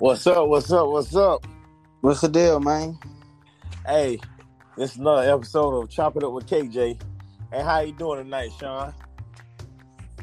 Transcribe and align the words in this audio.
What's 0.00 0.24
up? 0.28 0.46
What's 0.46 0.70
up? 0.70 0.86
What's 0.90 1.16
up? 1.16 1.44
What's 2.02 2.20
the 2.20 2.28
deal, 2.28 2.60
man? 2.60 2.96
Hey, 3.84 4.20
this 4.76 4.92
is 4.92 4.98
another 4.98 5.28
episode 5.28 5.76
of 5.76 5.90
Chop 5.90 6.16
It 6.16 6.22
Up 6.22 6.32
with 6.32 6.46
KJ. 6.46 7.02
Hey, 7.52 7.62
how 7.62 7.80
you 7.80 7.90
doing 7.90 8.22
tonight, 8.22 8.50
Sean? 8.60 8.94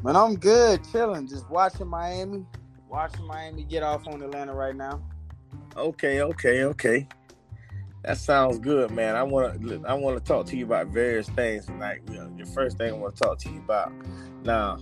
Man, 0.01 0.15
I'm 0.15 0.37
good, 0.37 0.79
chilling, 0.93 1.27
just 1.27 1.49
watching 1.49 1.87
Miami, 1.87 2.45
watching 2.87 3.27
Miami 3.27 3.65
get 3.65 3.83
off 3.83 4.07
on 4.07 4.21
Atlanta 4.21 4.53
right 4.53 4.77
now. 4.77 5.03
Okay, 5.75 6.21
okay, 6.21 6.63
okay. 6.63 7.05
That 8.05 8.17
sounds 8.17 8.59
good, 8.59 8.91
man. 8.91 9.17
I 9.17 9.23
want 9.23 9.67
to 9.67 9.83
I 9.85 9.93
want 9.93 10.17
to 10.17 10.23
talk 10.23 10.45
to 10.47 10.55
you 10.55 10.63
about 10.63 10.87
various 10.87 11.27
things 11.27 11.65
tonight. 11.65 11.99
You 12.09 12.19
know, 12.19 12.33
the 12.37 12.45
first 12.45 12.77
thing 12.77 12.93
I 12.93 12.95
want 12.95 13.17
to 13.17 13.21
talk 13.21 13.39
to 13.39 13.49
you 13.49 13.59
about 13.59 13.91
now 14.45 14.77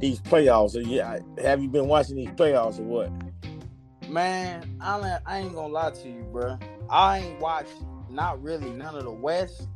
these 0.00 0.20
playoffs. 0.20 0.76
Yeah, 0.86 1.18
have 1.42 1.62
you 1.62 1.70
been 1.70 1.88
watching 1.88 2.16
these 2.16 2.28
playoffs 2.28 2.78
or 2.78 2.82
what? 2.82 3.10
Man, 4.08 4.78
I 4.80 5.18
I 5.26 5.38
ain't 5.38 5.54
gonna 5.54 5.72
lie 5.72 5.90
to 5.90 6.08
you, 6.08 6.22
bro. 6.32 6.58
I 6.88 7.18
ain't 7.18 7.40
watched 7.40 7.72
not 8.08 8.42
really 8.42 8.70
none 8.70 8.94
of 8.94 9.04
the 9.04 9.10
West, 9.10 9.68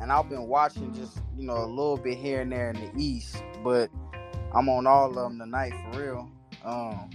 and 0.00 0.10
I've 0.10 0.28
been 0.28 0.48
watching 0.48 0.94
just 0.94 1.20
you 1.36 1.44
know 1.44 1.56
a 1.56 1.66
little 1.66 1.96
bit 1.96 2.16
here 2.16 2.40
and 2.40 2.50
there 2.50 2.70
in 2.70 2.76
the 2.76 2.90
East, 2.96 3.42
but 3.62 3.90
I'm 4.54 4.68
on 4.68 4.86
all 4.86 5.08
of 5.08 5.14
them 5.14 5.38
tonight 5.38 5.74
for 5.92 6.00
real. 6.00 6.30
Um, 6.64 7.10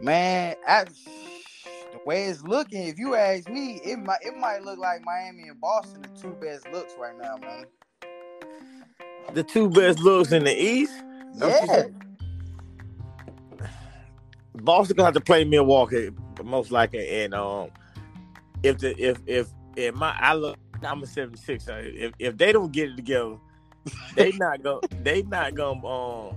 man, 0.00 0.56
the 0.66 1.98
way 2.04 2.24
it's 2.24 2.42
looking, 2.42 2.86
if 2.86 2.98
you 2.98 3.14
ask 3.14 3.48
me, 3.48 3.80
it 3.84 3.98
might 3.98 4.20
it 4.22 4.36
might 4.36 4.62
look 4.62 4.78
like 4.78 5.02
Miami 5.04 5.48
and 5.48 5.60
Boston 5.60 6.02
the 6.02 6.20
two 6.20 6.36
best 6.40 6.68
looks 6.72 6.94
right 6.98 7.16
now, 7.18 7.36
man. 7.38 7.64
The 9.32 9.42
two 9.42 9.70
best 9.70 10.00
looks 10.00 10.32
in 10.32 10.44
the 10.44 10.54
East. 10.54 10.92
Yeah. 11.34 11.86
Boston 14.60 14.96
gonna 14.96 15.06
have 15.06 15.14
to 15.14 15.20
play 15.20 15.44
Milwaukee 15.44 16.10
most 16.42 16.70
likely, 16.70 17.22
and 17.22 17.34
um, 17.34 17.70
if 18.62 18.78
the 18.78 18.96
if 19.02 19.18
if 19.26 19.48
if 19.76 19.94
my 19.94 20.14
I 20.18 20.34
look, 20.34 20.58
I'm 20.82 21.02
a 21.02 21.06
76. 21.06 21.64
If 21.68 22.12
if 22.18 22.36
they 22.36 22.52
don't 22.52 22.72
get 22.72 22.90
it 22.90 22.96
together, 22.96 23.36
they 24.16 24.32
not 24.32 24.62
gonna 24.62 24.80
they 25.02 25.22
not 25.22 25.54
gonna 25.54 25.86
um 25.86 26.36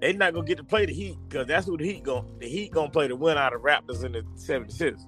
they 0.00 0.12
not 0.12 0.34
gonna 0.34 0.46
get 0.46 0.58
to 0.58 0.64
play 0.64 0.86
the 0.86 0.92
Heat 0.92 1.16
because 1.28 1.46
that's 1.46 1.66
what 1.66 1.80
the 1.80 1.86
Heat 1.86 2.02
gonna 2.02 2.26
the 2.38 2.48
Heat 2.48 2.72
gonna 2.72 2.90
play 2.90 3.08
the 3.08 3.16
win 3.16 3.38
out 3.38 3.54
of 3.54 3.62
Raptors 3.62 4.04
in 4.04 4.12
the 4.12 4.24
76. 4.36 5.06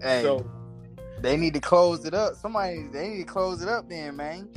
Hey, 0.00 0.22
so 0.22 0.48
they 1.20 1.36
need 1.36 1.54
to 1.54 1.60
close 1.60 2.04
it 2.04 2.14
up. 2.14 2.34
Somebody 2.36 2.88
they 2.92 3.08
need 3.08 3.18
to 3.18 3.32
close 3.32 3.62
it 3.62 3.68
up 3.68 3.88
then, 3.88 4.16
man. 4.16 4.48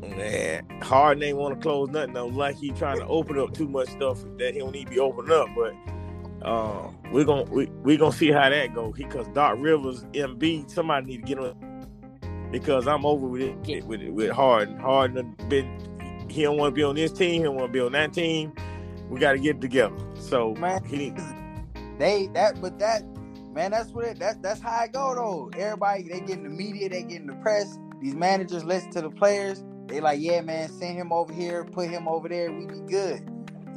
Man, 0.00 0.64
Harden 0.80 1.22
ain't 1.22 1.36
want 1.36 1.54
to 1.54 1.60
close 1.60 1.88
nothing 1.90 2.14
though. 2.14 2.26
Like 2.26 2.56
he 2.56 2.70
trying 2.70 2.98
to 2.98 3.06
open 3.06 3.38
up 3.38 3.52
too 3.52 3.68
much 3.68 3.88
stuff 3.88 4.18
that 4.38 4.54
he 4.54 4.60
don't 4.60 4.72
need 4.72 4.86
to 4.86 4.90
be 4.90 4.98
opening 5.00 5.32
up. 5.32 5.48
But 5.56 5.74
uh, 6.42 6.88
we're 7.12 7.24
gonna 7.24 7.44
we 7.44 7.66
we 7.82 7.96
gonna 7.96 8.12
see 8.12 8.30
how 8.30 8.48
that 8.48 8.74
go. 8.74 8.92
Because 8.92 9.26
Doc 9.28 9.56
Rivers, 9.58 10.04
Embiid, 10.12 10.70
somebody 10.70 11.06
need 11.06 11.16
to 11.18 11.22
get 11.22 11.38
on 11.38 11.86
because 12.50 12.86
I'm 12.86 13.04
over 13.04 13.26
with 13.26 13.42
it 13.42 13.84
with 13.84 14.00
it, 14.00 14.12
with 14.12 14.30
Harden. 14.30 14.78
Harden 14.78 15.34
been 15.48 16.26
he 16.28 16.42
don't 16.42 16.56
want 16.56 16.72
to 16.72 16.74
be 16.74 16.82
on 16.82 16.94
this 16.94 17.12
team. 17.12 17.40
He 17.40 17.42
don't 17.42 17.56
want 17.56 17.68
to 17.68 17.72
be 17.72 17.80
on 17.80 17.92
that 17.92 18.12
team. 18.12 18.52
We 19.08 19.18
got 19.18 19.32
to 19.32 19.38
get 19.38 19.56
it 19.56 19.60
together. 19.60 19.96
So 20.14 20.54
man, 20.54 20.84
he 20.84 21.12
they 21.98 22.28
that 22.34 22.60
but 22.60 22.78
that 22.78 23.02
man, 23.52 23.70
that's 23.70 23.90
what 23.90 24.04
it 24.04 24.18
that 24.18 24.42
that's 24.42 24.60
how 24.60 24.70
I 24.70 24.88
go 24.88 25.14
though. 25.14 25.50
Everybody 25.58 26.04
they 26.04 26.20
getting 26.20 26.44
the 26.44 26.50
media, 26.50 26.88
they 26.88 27.02
getting 27.02 27.26
the 27.26 27.36
press. 27.36 27.78
These 28.00 28.14
managers 28.14 28.64
listen 28.64 28.90
to 28.92 29.00
the 29.02 29.10
players 29.10 29.64
they 29.88 30.00
like, 30.00 30.20
yeah, 30.20 30.42
man, 30.42 30.68
send 30.68 30.98
him 30.98 31.12
over 31.12 31.32
here, 31.32 31.64
put 31.64 31.88
him 31.88 32.06
over 32.06 32.28
there, 32.28 32.52
we 32.52 32.66
be 32.66 32.80
good. 32.80 33.26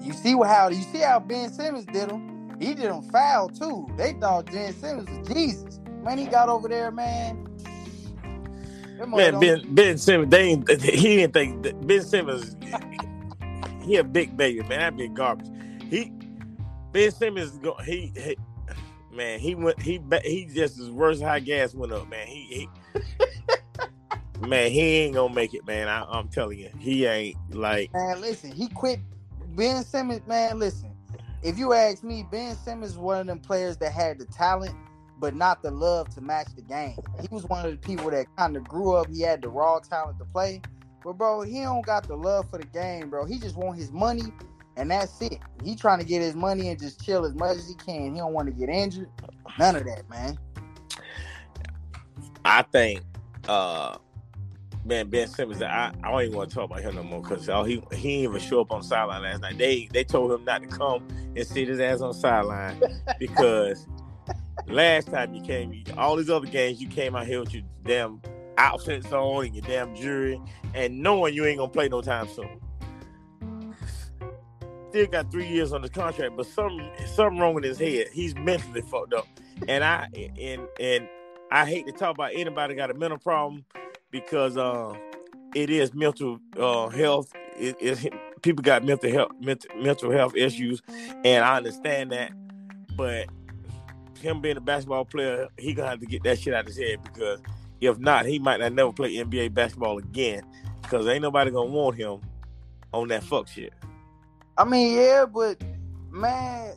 You 0.01 0.11
see 0.11 0.33
how 0.33 0.67
you 0.67 0.81
see 0.83 0.99
how 0.99 1.19
Ben 1.19 1.51
Simmons 1.51 1.85
did 1.85 2.11
him? 2.11 2.40
He 2.61 2.75
did 2.75 2.91
him 2.91 3.01
foul 3.01 3.49
too. 3.49 3.87
They 3.97 4.13
thought 4.13 4.45
Ben 4.45 4.71
Simmons 4.73 5.09
was 5.09 5.27
Jesus. 5.27 5.79
Man, 6.03 6.17
he 6.17 6.25
got 6.25 6.47
over 6.47 6.67
there, 6.67 6.91
man. 6.91 7.47
Man, 9.07 9.39
Ben 9.39 9.73
Ben 9.73 9.97
Simmons, 9.97 10.29
they 10.29 10.43
ain't, 10.43 10.69
he 10.81 11.17
didn't 11.17 11.33
think 11.33 11.87
Ben 11.87 12.03
Simmons. 12.03 12.55
he 13.81 13.95
a 13.95 14.03
big 14.03 14.37
baby, 14.37 14.59
man. 14.61 14.79
That 14.79 14.97
big 14.97 15.15
garbage. 15.15 15.47
He 15.89 16.11
Ben 16.91 17.11
Simmons, 17.11 17.59
he, 17.83 18.13
he 18.15 18.37
man, 19.11 19.39
he 19.39 19.55
went 19.55 19.81
he 19.81 19.99
he 20.23 20.45
just 20.45 20.77
his 20.77 20.91
worst 20.91 21.23
high 21.23 21.39
gas 21.39 21.73
went 21.73 21.91
up, 21.91 22.07
man. 22.09 22.27
He, 22.27 22.69
he 24.39 24.47
man, 24.47 24.69
he 24.69 24.81
ain't 24.81 25.15
gonna 25.15 25.33
make 25.33 25.55
it, 25.55 25.65
man. 25.65 25.87
I, 25.87 26.19
am 26.19 26.27
telling 26.27 26.59
you, 26.59 26.69
he 26.77 27.07
ain't 27.07 27.37
like. 27.55 27.91
Man, 27.91 28.21
listen, 28.21 28.51
he 28.51 28.67
quit. 28.67 28.99
Ben 29.55 29.83
Simmons, 29.83 30.21
man, 30.27 30.59
listen. 30.59 30.90
If 31.43 31.57
you 31.57 31.73
ask 31.73 32.03
me, 32.03 32.25
Ben 32.29 32.55
Simmons 32.55 32.91
is 32.91 32.97
one 32.97 33.21
of 33.21 33.27
them 33.27 33.39
players 33.39 33.77
that 33.77 33.91
had 33.91 34.19
the 34.19 34.25
talent, 34.25 34.75
but 35.19 35.35
not 35.35 35.63
the 35.63 35.71
love 35.71 36.13
to 36.15 36.21
match 36.21 36.47
the 36.55 36.61
game. 36.61 36.97
He 37.19 37.27
was 37.31 37.45
one 37.45 37.65
of 37.65 37.71
the 37.71 37.77
people 37.77 38.11
that 38.11 38.27
kind 38.37 38.55
of 38.55 38.63
grew 38.63 38.93
up. 38.93 39.07
He 39.09 39.21
had 39.21 39.41
the 39.41 39.49
raw 39.49 39.79
talent 39.79 40.19
to 40.19 40.25
play, 40.25 40.61
but 41.03 41.13
bro, 41.13 41.41
he 41.41 41.61
don't 41.61 41.85
got 41.85 42.07
the 42.07 42.15
love 42.15 42.49
for 42.49 42.59
the 42.59 42.65
game, 42.65 43.09
bro. 43.09 43.25
He 43.25 43.39
just 43.39 43.55
want 43.55 43.77
his 43.77 43.91
money, 43.91 44.31
and 44.77 44.91
that's 44.91 45.19
it. 45.21 45.39
He 45.63 45.75
trying 45.75 45.99
to 45.99 46.05
get 46.05 46.21
his 46.21 46.35
money 46.35 46.69
and 46.69 46.79
just 46.79 47.03
chill 47.03 47.25
as 47.25 47.33
much 47.33 47.57
as 47.57 47.67
he 47.67 47.75
can. 47.75 48.13
He 48.13 48.19
don't 48.19 48.33
want 48.33 48.47
to 48.47 48.53
get 48.53 48.69
injured. 48.69 49.09
None 49.57 49.75
of 49.75 49.85
that, 49.85 50.09
man. 50.09 50.37
I 52.45 52.61
think 52.63 53.01
uh 53.47 53.97
man, 54.83 55.09
Ben 55.09 55.27
Simmons, 55.27 55.61
I, 55.61 55.93
I 56.03 56.11
don't 56.11 56.21
even 56.21 56.35
want 56.35 56.49
to 56.49 56.55
talk 56.55 56.69
about 56.69 56.81
him 56.81 56.95
no 56.95 57.03
more 57.03 57.21
because 57.21 57.49
oh, 57.49 57.63
he 57.63 57.83
he 57.91 58.21
didn't 58.21 58.35
even 58.35 58.39
show 58.39 58.61
up 58.61 58.71
on 58.71 58.83
sideline 58.83 59.23
last 59.23 59.41
night. 59.41 59.57
They 59.57 59.87
they 59.91 60.03
told 60.03 60.31
him 60.31 60.43
not 60.45 60.61
to 60.61 60.67
come 60.67 61.07
and 61.35 61.45
sit 61.45 61.67
his 61.67 61.79
ass 61.79 62.01
on 62.01 62.13
sideline 62.13 62.81
because 63.19 63.87
last 64.67 65.07
time 65.07 65.33
you 65.33 65.41
came, 65.41 65.83
all 65.97 66.15
these 66.15 66.29
other 66.29 66.47
games, 66.47 66.81
you 66.81 66.87
came 66.87 67.15
out 67.15 67.27
here 67.27 67.39
with 67.39 67.53
your 67.53 67.63
damn 67.85 68.21
outfits 68.57 69.11
on 69.11 69.45
and 69.45 69.55
your 69.55 69.65
damn 69.65 69.95
jury 69.95 70.39
and 70.73 70.99
knowing 71.01 71.33
you 71.33 71.45
ain't 71.45 71.57
gonna 71.57 71.71
play 71.71 71.89
no 71.89 72.01
time 72.01 72.27
soon. 72.27 72.59
Still 74.89 75.07
got 75.07 75.31
three 75.31 75.47
years 75.47 75.71
on 75.71 75.81
the 75.81 75.89
contract, 75.89 76.35
but 76.35 76.45
something 76.45 76.89
something 77.15 77.39
wrong 77.39 77.53
with 77.53 77.63
his 77.63 77.79
head. 77.79 78.07
He's 78.11 78.35
mentally 78.35 78.81
fucked 78.81 79.13
up, 79.13 79.27
and 79.67 79.83
I 79.83 80.07
and 80.39 80.67
and 80.79 81.07
I 81.51 81.65
hate 81.65 81.85
to 81.85 81.91
talk 81.91 82.15
about 82.15 82.31
anybody 82.33 82.75
got 82.75 82.91
a 82.91 82.93
mental 82.93 83.17
problem 83.17 83.65
because 84.11 84.57
uh, 84.57 84.93
it 85.55 85.69
is 85.69 85.93
mental 85.93 86.39
uh, 86.59 86.89
health. 86.89 87.33
It, 87.57 87.75
it, 87.79 88.13
people 88.41 88.61
got 88.61 88.83
mental 88.83 89.09
health 89.09 89.31
mental, 89.39 89.69
mental 89.81 90.11
health 90.11 90.35
issues, 90.35 90.81
and 91.23 91.43
I 91.43 91.57
understand 91.57 92.11
that. 92.11 92.31
But 92.95 93.27
him 94.19 94.41
being 94.41 94.57
a 94.57 94.61
basketball 94.61 95.05
player, 95.05 95.47
he 95.57 95.73
gonna 95.73 95.89
have 95.89 95.99
to 96.01 96.05
get 96.05 96.23
that 96.23 96.39
shit 96.39 96.53
out 96.53 96.61
of 96.61 96.67
his 96.67 96.77
head 96.77 96.99
because 97.03 97.41
if 97.79 97.97
not, 97.99 98.25
he 98.25 98.37
might 98.37 98.59
not 98.59 98.73
never 98.73 98.93
play 98.93 99.15
NBA 99.15 99.53
basketball 99.53 99.97
again 99.97 100.43
because 100.81 101.07
ain't 101.07 101.21
nobody 101.21 101.51
gonna 101.51 101.69
want 101.69 101.97
him 101.97 102.21
on 102.93 103.07
that 103.07 103.23
fuck 103.23 103.47
shit. 103.47 103.73
I 104.57 104.65
mean, 104.65 104.95
yeah, 104.95 105.25
but 105.25 105.61
man, 106.11 106.73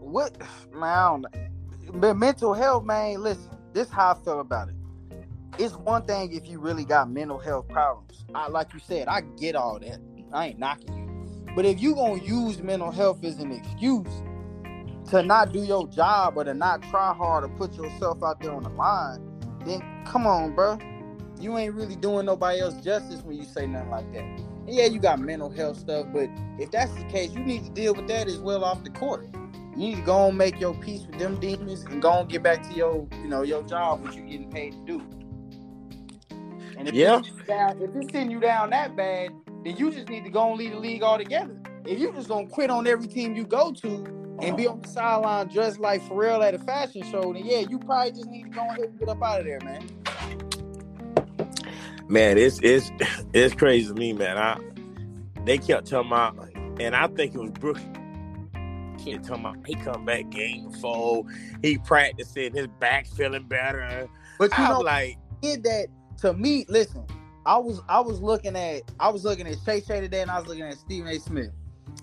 what 0.00 0.36
man? 0.72 0.82
I 0.82 1.08
don't 1.08 1.22
know. 1.22 1.28
But 1.94 2.14
mental 2.14 2.52
health, 2.52 2.84
man. 2.84 3.22
Listen, 3.22 3.50
this 3.72 3.88
how 3.88 4.10
I 4.12 4.24
feel 4.24 4.40
about 4.40 4.68
it 4.68 4.74
it's 5.58 5.74
one 5.74 6.04
thing 6.06 6.32
if 6.32 6.48
you 6.48 6.58
really 6.60 6.84
got 6.84 7.10
mental 7.10 7.38
health 7.38 7.68
problems. 7.68 8.24
I, 8.34 8.48
like 8.48 8.72
you 8.74 8.80
said, 8.80 9.08
I 9.08 9.22
get 9.38 9.56
all 9.56 9.78
that. 9.78 10.00
I 10.32 10.48
ain't 10.48 10.58
knocking 10.58 10.96
you. 10.96 11.52
But 11.54 11.64
if 11.64 11.80
you 11.80 11.94
gonna 11.94 12.22
use 12.22 12.60
mental 12.62 12.90
health 12.90 13.24
as 13.24 13.38
an 13.38 13.52
excuse 13.52 14.06
to 15.10 15.22
not 15.22 15.52
do 15.52 15.60
your 15.60 15.86
job 15.88 16.36
or 16.36 16.44
to 16.44 16.52
not 16.52 16.82
try 16.90 17.14
hard 17.14 17.44
or 17.44 17.48
put 17.48 17.74
yourself 17.74 18.22
out 18.22 18.40
there 18.40 18.52
on 18.52 18.64
the 18.64 18.68
line, 18.70 19.20
then 19.64 19.80
come 20.04 20.26
on, 20.26 20.54
bro. 20.54 20.78
You 21.40 21.56
ain't 21.58 21.74
really 21.74 21.96
doing 21.96 22.26
nobody 22.26 22.60
else 22.60 22.74
justice 22.82 23.22
when 23.22 23.36
you 23.36 23.44
say 23.44 23.66
nothing 23.66 23.90
like 23.90 24.12
that. 24.12 24.22
And 24.22 24.74
yeah, 24.74 24.86
you 24.86 24.98
got 24.98 25.18
mental 25.20 25.50
health 25.50 25.78
stuff, 25.78 26.06
but 26.12 26.28
if 26.58 26.70
that's 26.70 26.92
the 26.92 27.04
case, 27.04 27.30
you 27.32 27.40
need 27.40 27.64
to 27.64 27.70
deal 27.70 27.94
with 27.94 28.08
that 28.08 28.26
as 28.26 28.38
well 28.38 28.64
off 28.64 28.82
the 28.84 28.90
court. 28.90 29.26
You 29.72 29.76
need 29.76 29.96
to 29.96 30.02
go 30.02 30.28
and 30.28 30.38
make 30.38 30.58
your 30.58 30.74
peace 30.74 31.02
with 31.06 31.18
them 31.18 31.38
demons 31.38 31.84
and 31.84 32.00
go 32.00 32.20
and 32.20 32.28
get 32.28 32.42
back 32.42 32.62
to 32.68 32.74
your, 32.74 33.06
you 33.22 33.28
know, 33.28 33.42
your 33.42 33.62
job, 33.62 34.02
what 34.02 34.14
you're 34.14 34.26
getting 34.26 34.50
paid 34.50 34.72
to 34.72 34.78
do. 34.86 35.15
And 36.76 36.88
if 36.88 36.94
yeah. 36.94 37.18
it's 37.18 37.46
down, 37.46 37.80
if 37.80 37.90
it's 37.94 38.12
sending 38.12 38.30
you 38.30 38.40
down 38.40 38.70
that 38.70 38.96
bad, 38.96 39.30
then 39.64 39.76
you 39.76 39.90
just 39.90 40.08
need 40.08 40.24
to 40.24 40.30
go 40.30 40.50
and 40.50 40.58
leave 40.58 40.72
the 40.72 40.78
league 40.78 41.02
altogether. 41.02 41.56
If 41.86 41.98
you 41.98 42.12
just 42.12 42.28
gonna 42.28 42.46
quit 42.46 42.70
on 42.70 42.86
every 42.86 43.08
team 43.08 43.34
you 43.34 43.44
go 43.44 43.72
to 43.72 43.88
and 44.42 44.56
be 44.56 44.66
on 44.66 44.82
the 44.82 44.88
sideline 44.88 45.48
dressed 45.48 45.80
like 45.80 46.02
Pharrell 46.02 46.46
at 46.46 46.54
a 46.54 46.58
fashion 46.58 47.02
show, 47.10 47.32
then 47.32 47.44
yeah, 47.46 47.60
you 47.60 47.78
probably 47.78 48.12
just 48.12 48.28
need 48.28 48.44
to 48.44 48.50
go 48.50 48.60
ahead 48.60 48.80
and 48.80 48.98
get 48.98 49.08
up 49.08 49.22
out 49.22 49.40
of 49.40 49.46
there, 49.46 49.60
man. 49.60 49.88
Man, 52.08 52.38
it's 52.38 52.60
it's 52.62 52.90
it's 53.32 53.54
crazy 53.54 53.88
to 53.88 53.94
me, 53.94 54.12
man. 54.12 54.36
I 54.36 54.58
they 55.44 55.58
kept 55.58 55.86
telling 55.86 56.08
about, 56.08 56.36
and 56.80 56.94
I 56.94 57.06
think 57.08 57.34
it 57.34 57.38
was 57.38 57.50
Brooks. 57.52 57.80
He 58.98 59.16
talking 59.18 59.44
about 59.44 59.58
he 59.64 59.76
come 59.76 60.04
back 60.04 60.28
game 60.30 60.70
four, 60.72 61.24
he 61.62 61.78
practicing, 61.78 62.52
his 62.52 62.66
back 62.80 63.06
feeling 63.06 63.44
better. 63.44 64.08
But 64.38 64.50
you 64.58 64.64
I 64.64 64.68
know, 64.70 64.80
like 64.80 65.18
did 65.40 65.62
that 65.64 65.86
to 66.18 66.32
me, 66.32 66.64
listen, 66.68 67.04
I 67.44 67.58
was 67.58 67.80
I 67.88 68.00
was 68.00 68.20
looking 68.20 68.56
at 68.56 68.82
I 68.98 69.08
was 69.08 69.24
looking 69.24 69.46
at 69.46 69.56
Shay 69.64 69.80
Shay 69.80 70.00
today 70.00 70.22
and 70.22 70.30
I 70.30 70.38
was 70.38 70.48
looking 70.48 70.64
at 70.64 70.74
Stephen 70.78 71.08
A. 71.08 71.18
Smith. 71.18 71.50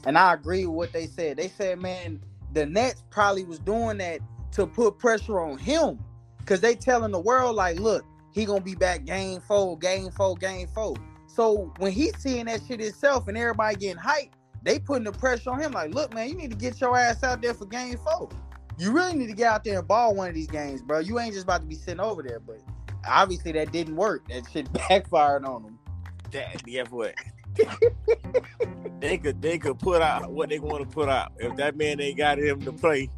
And 0.06 0.18
I 0.18 0.33
agree 0.33 0.65
with 0.65 0.75
what 0.75 0.94
they 0.94 1.06
said. 1.06 1.38
They 1.38 1.48
said, 1.50 1.80
man, 1.80 2.21
the 2.54 2.65
Nets 2.65 3.04
probably 3.10 3.44
was 3.44 3.60
doing 3.60 3.98
that 3.98 4.19
to 4.54 4.65
put 4.65 4.98
pressure 4.98 5.39
on 5.39 5.57
him. 5.57 6.00
Cause 6.45 6.60
they 6.60 6.75
telling 6.75 7.12
the 7.12 7.19
world, 7.19 7.56
like, 7.56 7.80
look, 7.80 8.04
he 8.31 8.45
gonna 8.45 8.62
be 8.62 8.75
back 8.75 9.06
game 9.06 9.39
four, 9.42 9.77
game 9.77 10.12
four, 10.12 10.36
game 10.36 10.68
four. 10.68 10.95
So 11.27 11.74
when 11.77 11.92
he's 11.92 12.18
seeing 12.18 12.45
that 12.45 12.62
shit 12.68 12.80
himself 12.80 13.27
and 13.27 13.38
everybody 13.38 13.75
getting 13.75 14.01
hyped, 14.01 14.31
they 14.62 14.80
putting 14.80 15.04
the 15.04 15.12
pressure 15.12 15.51
on 15.51 15.60
him. 15.60 15.71
Like, 15.71 15.94
look, 15.94 16.13
man, 16.13 16.30
you 16.30 16.36
need 16.36 16.51
to 16.51 16.57
get 16.57 16.80
your 16.80 16.98
ass 16.98 17.24
out 17.24 17.42
there 17.42 17.54
for 17.54 17.65
game 17.65 17.98
four. 17.98 18.30
You 18.77 18.92
really 18.92 19.13
need 19.13 19.27
to 19.27 19.33
get 19.33 19.48
out 19.48 19.63
there 19.63 19.80
and 19.80 19.88
ball 19.88 20.15
one 20.15 20.30
of 20.30 20.36
these 20.36 20.48
games, 20.48 20.81
bro. 20.81 21.00
You 21.00 21.19
ain't 21.19 21.33
just 21.33 21.45
about 21.45 21.62
to 21.62 21.68
be 21.68 21.75
sitting 21.75 22.00
over 22.00 22.24
there. 22.24 22.39
But 22.39 22.60
obviously 23.08 23.52
that 23.54 23.72
didn't 23.72 23.96
work. 23.96 24.28
That 24.30 24.44
shit 24.52 24.72
backfired 24.90 25.46
on 25.46 25.64
them. 25.64 25.80
That 26.32 26.64
guess 26.66 26.90
what? 26.90 27.16
they 29.00 29.18
could 29.18 29.42
they 29.42 29.58
could 29.60 29.78
put 29.80 30.02
out 30.02 30.32
what 30.32 30.50
they 30.50 30.60
want 30.60 30.84
to 30.84 30.90
put 30.90 31.10
out. 31.10 31.34
If 31.38 31.56
that 31.58 31.76
man 31.76 32.00
ain't 32.00 32.18
got 32.18 32.40
him 32.40 32.62
to 32.62 32.72
play, 32.72 33.10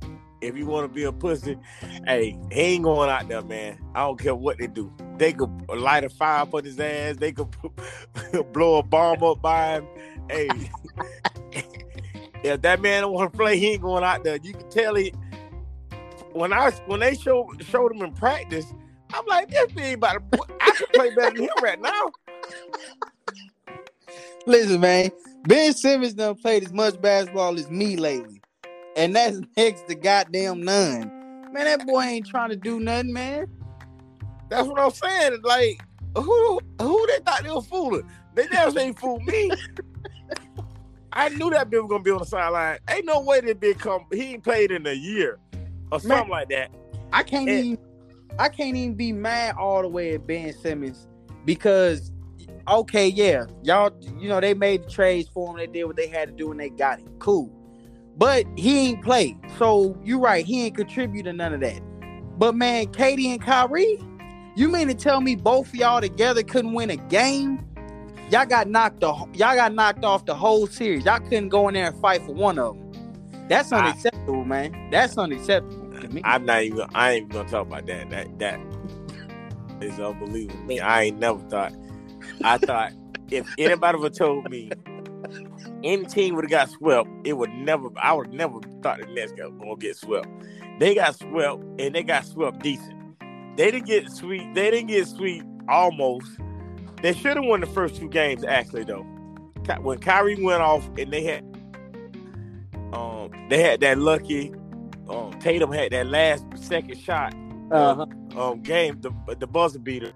if 0.42 0.58
you 0.58 0.66
want 0.66 0.90
to 0.90 0.94
be 0.94 1.04
a 1.04 1.12
pussy, 1.12 1.58
hey, 2.06 2.38
he 2.52 2.60
ain't 2.60 2.84
going 2.84 3.10
out 3.10 3.28
there, 3.28 3.42
man. 3.42 3.80
I 3.94 4.02
don't 4.02 4.20
care 4.20 4.36
what 4.36 4.58
they 4.58 4.68
do. 4.68 4.92
They 5.18 5.34
could 5.34 5.50
light 5.70 6.04
a 6.04 6.10
fire 6.10 6.42
up 6.42 6.54
on 6.54 6.64
his 6.64 6.80
ass. 6.80 7.18
They 7.18 7.32
could 7.32 7.48
blow 8.54 8.80
a 8.80 8.84
bomb 8.84 9.24
up 9.24 9.42
by 9.42 9.76
him. 9.76 9.88
Hey, 10.30 10.50
if 12.44 12.62
that 12.62 12.82
man 12.82 13.04
don't 13.04 13.14
want 13.14 13.32
to 13.32 13.38
play, 13.38 13.58
he 13.58 13.74
ain't 13.74 13.82
going 13.82 14.04
out 14.04 14.24
there. 14.24 14.38
You 14.42 14.54
can 14.54 14.70
tell 14.70 14.96
he. 14.96 15.14
When 16.34 16.52
I 16.52 16.72
when 16.88 17.00
they 17.00 17.16
show 17.16 17.50
showed 17.62 17.96
him 17.96 18.02
in 18.02 18.12
practice, 18.12 18.74
I'm 19.14 19.26
like, 19.28 19.50
this 19.50 19.68
ain't 19.78 19.96
about 19.96 20.32
to. 20.32 20.40
I 20.62 20.72
can 20.72 20.88
play 20.94 21.16
better 21.16 21.36
than 21.36 21.44
him 21.44 21.50
right 21.62 21.82
now. 21.82 22.12
Listen, 24.46 24.80
man, 24.80 25.12
Ben 25.44 25.74
Simmons 25.74 26.14
done 26.14 26.36
played 26.36 26.64
as 26.64 26.74
much 26.74 27.00
basketball 27.02 27.58
as 27.58 27.70
me 27.70 27.96
lately. 27.96 28.42
And 28.96 29.16
that's 29.16 29.40
next 29.58 29.88
to 29.88 29.96
goddamn 29.96 30.64
none. 30.64 31.12
Man, 31.52 31.66
that 31.66 31.86
boy 31.86 32.02
ain't 32.02 32.28
trying 32.28 32.50
to 32.50 32.56
do 32.56 32.80
nothing, 32.80 33.14
man. 33.14 33.48
That's 34.50 34.68
what 34.68 34.80
I'm 34.80 34.92
saying. 34.92 35.40
Like, 35.44 35.82
who 36.16 36.60
who 36.82 37.08
they 37.08 37.20
thought 37.20 37.44
they 37.44 37.52
were 37.52 37.62
fooling? 37.62 38.10
They 38.36 38.48
never 38.48 38.80
ain't 38.80 39.00
fool 39.00 39.20
me. 39.22 39.52
I 41.14 41.30
knew 41.30 41.50
that 41.52 41.70
bitch 41.70 41.82
was 41.82 41.90
gonna 41.90 42.04
be 42.04 42.12
on 42.12 42.20
the 42.20 42.26
sideline. 42.26 42.80
Ain't 42.90 43.06
no 43.06 43.22
way 43.22 43.40
that 43.40 43.60
bitch 43.60 43.80
come. 43.80 44.06
He 44.12 44.34
ain't 44.34 44.44
played 44.44 44.72
in 44.72 44.86
a 44.86 44.94
year 44.94 45.40
or 45.92 46.00
something 46.00 46.20
man, 46.20 46.30
like 46.30 46.50
that. 46.50 46.72
I 47.14 47.24
can't 47.24 47.50
and, 47.50 47.66
even. 47.66 47.85
I 48.38 48.50
can't 48.50 48.76
even 48.76 48.96
be 48.96 49.12
mad 49.12 49.56
all 49.58 49.82
the 49.82 49.88
way 49.88 50.14
at 50.16 50.28
Ben 50.28 50.54
Simmons 50.54 51.08
because 51.46 52.12
okay, 52.68 53.08
yeah, 53.08 53.46
y'all, 53.64 53.92
you 54.20 54.28
know, 54.28 54.40
they 54.40 54.54
made 54.54 54.84
the 54.84 54.90
trades 54.90 55.30
for 55.30 55.52
him. 55.52 55.58
They 55.58 55.68
did 55.68 55.86
what 55.86 55.96
they 55.96 56.08
had 56.08 56.30
to 56.30 56.34
do, 56.34 56.52
and 56.52 56.60
they 56.60 56.70
got 56.70 57.00
him. 57.00 57.10
Cool, 57.20 57.50
but 58.18 58.46
he 58.58 58.90
ain't 58.90 59.04
played. 59.04 59.38
So 59.58 59.98
you're 60.04 60.20
right, 60.20 60.46
he 60.46 60.66
ain't 60.66 60.76
contribute 60.76 61.24
to 61.24 61.34
none 61.34 61.54
of 61.54 61.62
that. 61.62 61.80
But 62.38 62.56
man, 62.56 62.88
Katie 62.88 63.32
and 63.32 63.42
Kyrie, 63.42 64.00
you 64.56 64.68
mean 64.68 64.88
to 64.90 64.96
tell 64.96 65.22
me 65.22 65.36
both 65.36 65.70
of 65.70 65.76
y'all 65.76 66.02
together 66.02 66.44
couldn't 66.44 66.74
win 66.74 66.90
a 66.90 66.98
game? 66.98 67.66
Y'all 68.32 68.46
got 68.46 68.68
knocked 68.68 69.02
the 69.02 69.14
y'all 69.34 69.56
got 69.56 69.74
knocked 69.74 70.04
off 70.04 70.26
the 70.26 70.36
whole 70.36 70.68
series. 70.68 71.06
Y'all 71.06 71.20
couldn't 71.20 71.50
go 71.50 71.68
in 71.70 71.76
there 71.76 71.88
and 71.88 72.02
fight 72.02 72.22
for 72.24 72.34
one 72.34 72.60
of 72.60 72.76
them. 72.76 73.48
That's 73.48 73.72
unacceptable, 73.72 74.42
I, 74.42 74.46
man. 74.46 74.90
That's 74.92 75.18
unacceptable 75.18 75.85
me. 76.16 76.22
I'm 76.24 76.46
not 76.46 76.64
even. 76.64 76.86
I 76.94 77.12
ain't 77.12 77.26
even 77.26 77.30
gonna 77.30 77.50
talk 77.50 77.68
about 77.68 77.86
that. 77.88 78.10
That 78.10 78.40
that 78.40 78.60
is 79.82 80.00
unbelievable. 80.00 80.64
Me, 80.64 80.80
I 80.80 81.04
ain't 81.04 81.20
never 81.20 81.40
thought 81.50 81.74
I 82.44 82.58
thought 82.58 82.92
if 83.32 83.48
anybody 83.58 83.98
would 83.98 84.12
have 84.12 84.18
told 84.18 84.50
me 84.50 84.72
any 85.84 86.06
team 86.06 86.36
would 86.36 86.46
have 86.46 86.52
got 86.52 86.70
swept, 86.70 87.10
it 87.24 87.34
would 87.34 87.52
never. 87.52 87.90
I 87.98 88.14
would 88.14 88.34
never 88.34 88.60
thought 88.82 89.00
the 89.00 89.08
Nets 89.08 89.32
got 89.32 89.58
gonna 89.58 89.76
get 89.78 89.96
swept. 89.96 90.28
They 90.80 90.96
got 90.96 91.18
swept, 91.18 91.64
and 91.80 91.96
they 91.96 92.04
got 92.04 92.26
swept 92.26 92.60
decent. 92.60 92.94
They 93.58 93.72
didn't 93.72 93.86
get 93.86 94.10
sweet. 94.12 94.54
They 94.54 94.72
didn't 94.72 94.88
get 94.88 95.08
sweet 95.08 95.44
almost. 95.70 96.28
They 97.02 97.14
should 97.14 97.38
have 97.38 97.46
won 97.46 97.62
the 97.62 97.68
first 97.68 97.96
two 97.96 98.10
games 98.10 98.44
actually 98.44 98.84
though. 98.84 99.06
When 99.82 99.98
Kyrie 100.00 100.42
went 100.44 100.62
off 100.62 100.88
and 100.98 101.12
they 101.12 101.24
had, 101.24 101.44
um, 102.94 103.32
they 103.50 103.62
had 103.62 103.80
that 103.82 103.98
lucky. 103.98 104.54
Um, 105.10 105.32
Tatum 105.40 105.72
had 105.72 105.92
that 105.92 106.08
last 106.08 106.46
second 106.56 106.98
shot. 106.98 107.34
Uh-huh. 107.72 108.06
Um, 108.40 108.62
game 108.62 109.02
the 109.02 109.12
the 109.40 109.48
buzzer 109.48 109.80
beater 109.80 110.14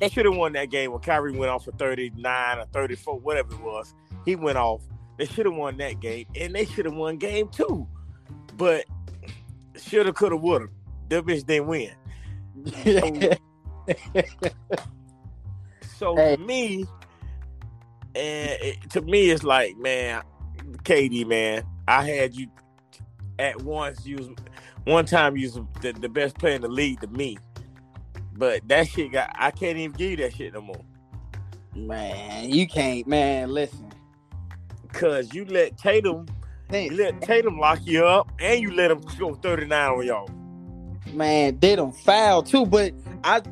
they 0.00 0.08
should 0.08 0.24
have 0.24 0.34
won 0.34 0.54
that 0.54 0.70
game 0.70 0.92
when 0.92 1.00
Kyrie 1.00 1.36
went 1.36 1.50
off 1.50 1.66
for 1.66 1.72
39 1.72 2.58
or 2.58 2.64
34, 2.72 3.18
whatever 3.20 3.54
it 3.54 3.60
was. 3.60 3.94
He 4.24 4.34
went 4.34 4.56
off. 4.56 4.80
They 5.18 5.26
should 5.26 5.44
have 5.44 5.54
won 5.54 5.76
that 5.76 6.00
game, 6.00 6.26
and 6.34 6.54
they 6.54 6.64
should 6.64 6.86
have 6.86 6.94
won 6.94 7.18
game 7.18 7.48
two. 7.48 7.86
But 8.56 8.86
shoulda, 9.76 10.14
coulda, 10.14 10.36
woulda. 10.36 10.68
That 11.10 11.26
bitch 11.26 11.44
didn't 11.44 11.66
win. 11.66 11.92
so, 12.82 13.36
so 15.98 16.16
hey. 16.16 16.36
to 16.36 16.42
me, 16.42 16.86
and 18.14 18.58
it, 18.62 18.90
to 18.90 19.02
me, 19.02 19.30
it's 19.30 19.44
like, 19.44 19.76
man, 19.76 20.22
Katie, 20.84 21.24
man, 21.24 21.64
I 21.86 22.06
had 22.06 22.34
you 22.34 22.46
at 23.40 23.62
once. 23.62 24.06
You 24.06 24.16
was 24.16 24.28
one 24.84 25.06
time 25.06 25.36
you 25.36 25.48
was 25.48 25.60
the, 25.80 25.92
the 25.92 26.08
best 26.08 26.38
player 26.38 26.54
in 26.54 26.62
the 26.62 26.68
league 26.68 27.00
to 27.00 27.06
me. 27.08 27.38
But 28.34 28.66
that 28.68 28.88
shit 28.88 29.12
got 29.12 29.30
I 29.34 29.50
can't 29.50 29.76
even 29.76 29.92
give 29.92 30.10
you 30.12 30.16
that 30.18 30.34
shit 30.34 30.54
no 30.54 30.60
more. 30.60 30.84
Man, 31.74 32.50
you 32.50 32.66
can't, 32.66 33.06
man, 33.06 33.50
listen. 33.50 33.92
Cause 34.92 35.32
you 35.34 35.44
let 35.44 35.78
Tatum 35.78 36.26
you 36.72 36.90
let 36.96 37.20
Tatum 37.20 37.58
lock 37.58 37.80
you 37.84 38.04
up 38.04 38.30
and 38.38 38.60
you 38.60 38.72
let 38.72 38.90
him 38.90 39.00
go 39.18 39.34
39 39.34 39.90
on 39.90 40.06
y'all. 40.06 40.28
Man, 41.12 41.58
they 41.58 41.74
don't 41.74 41.96
foul 41.96 42.42
too, 42.42 42.64
but 42.66 42.92
I 43.24 43.42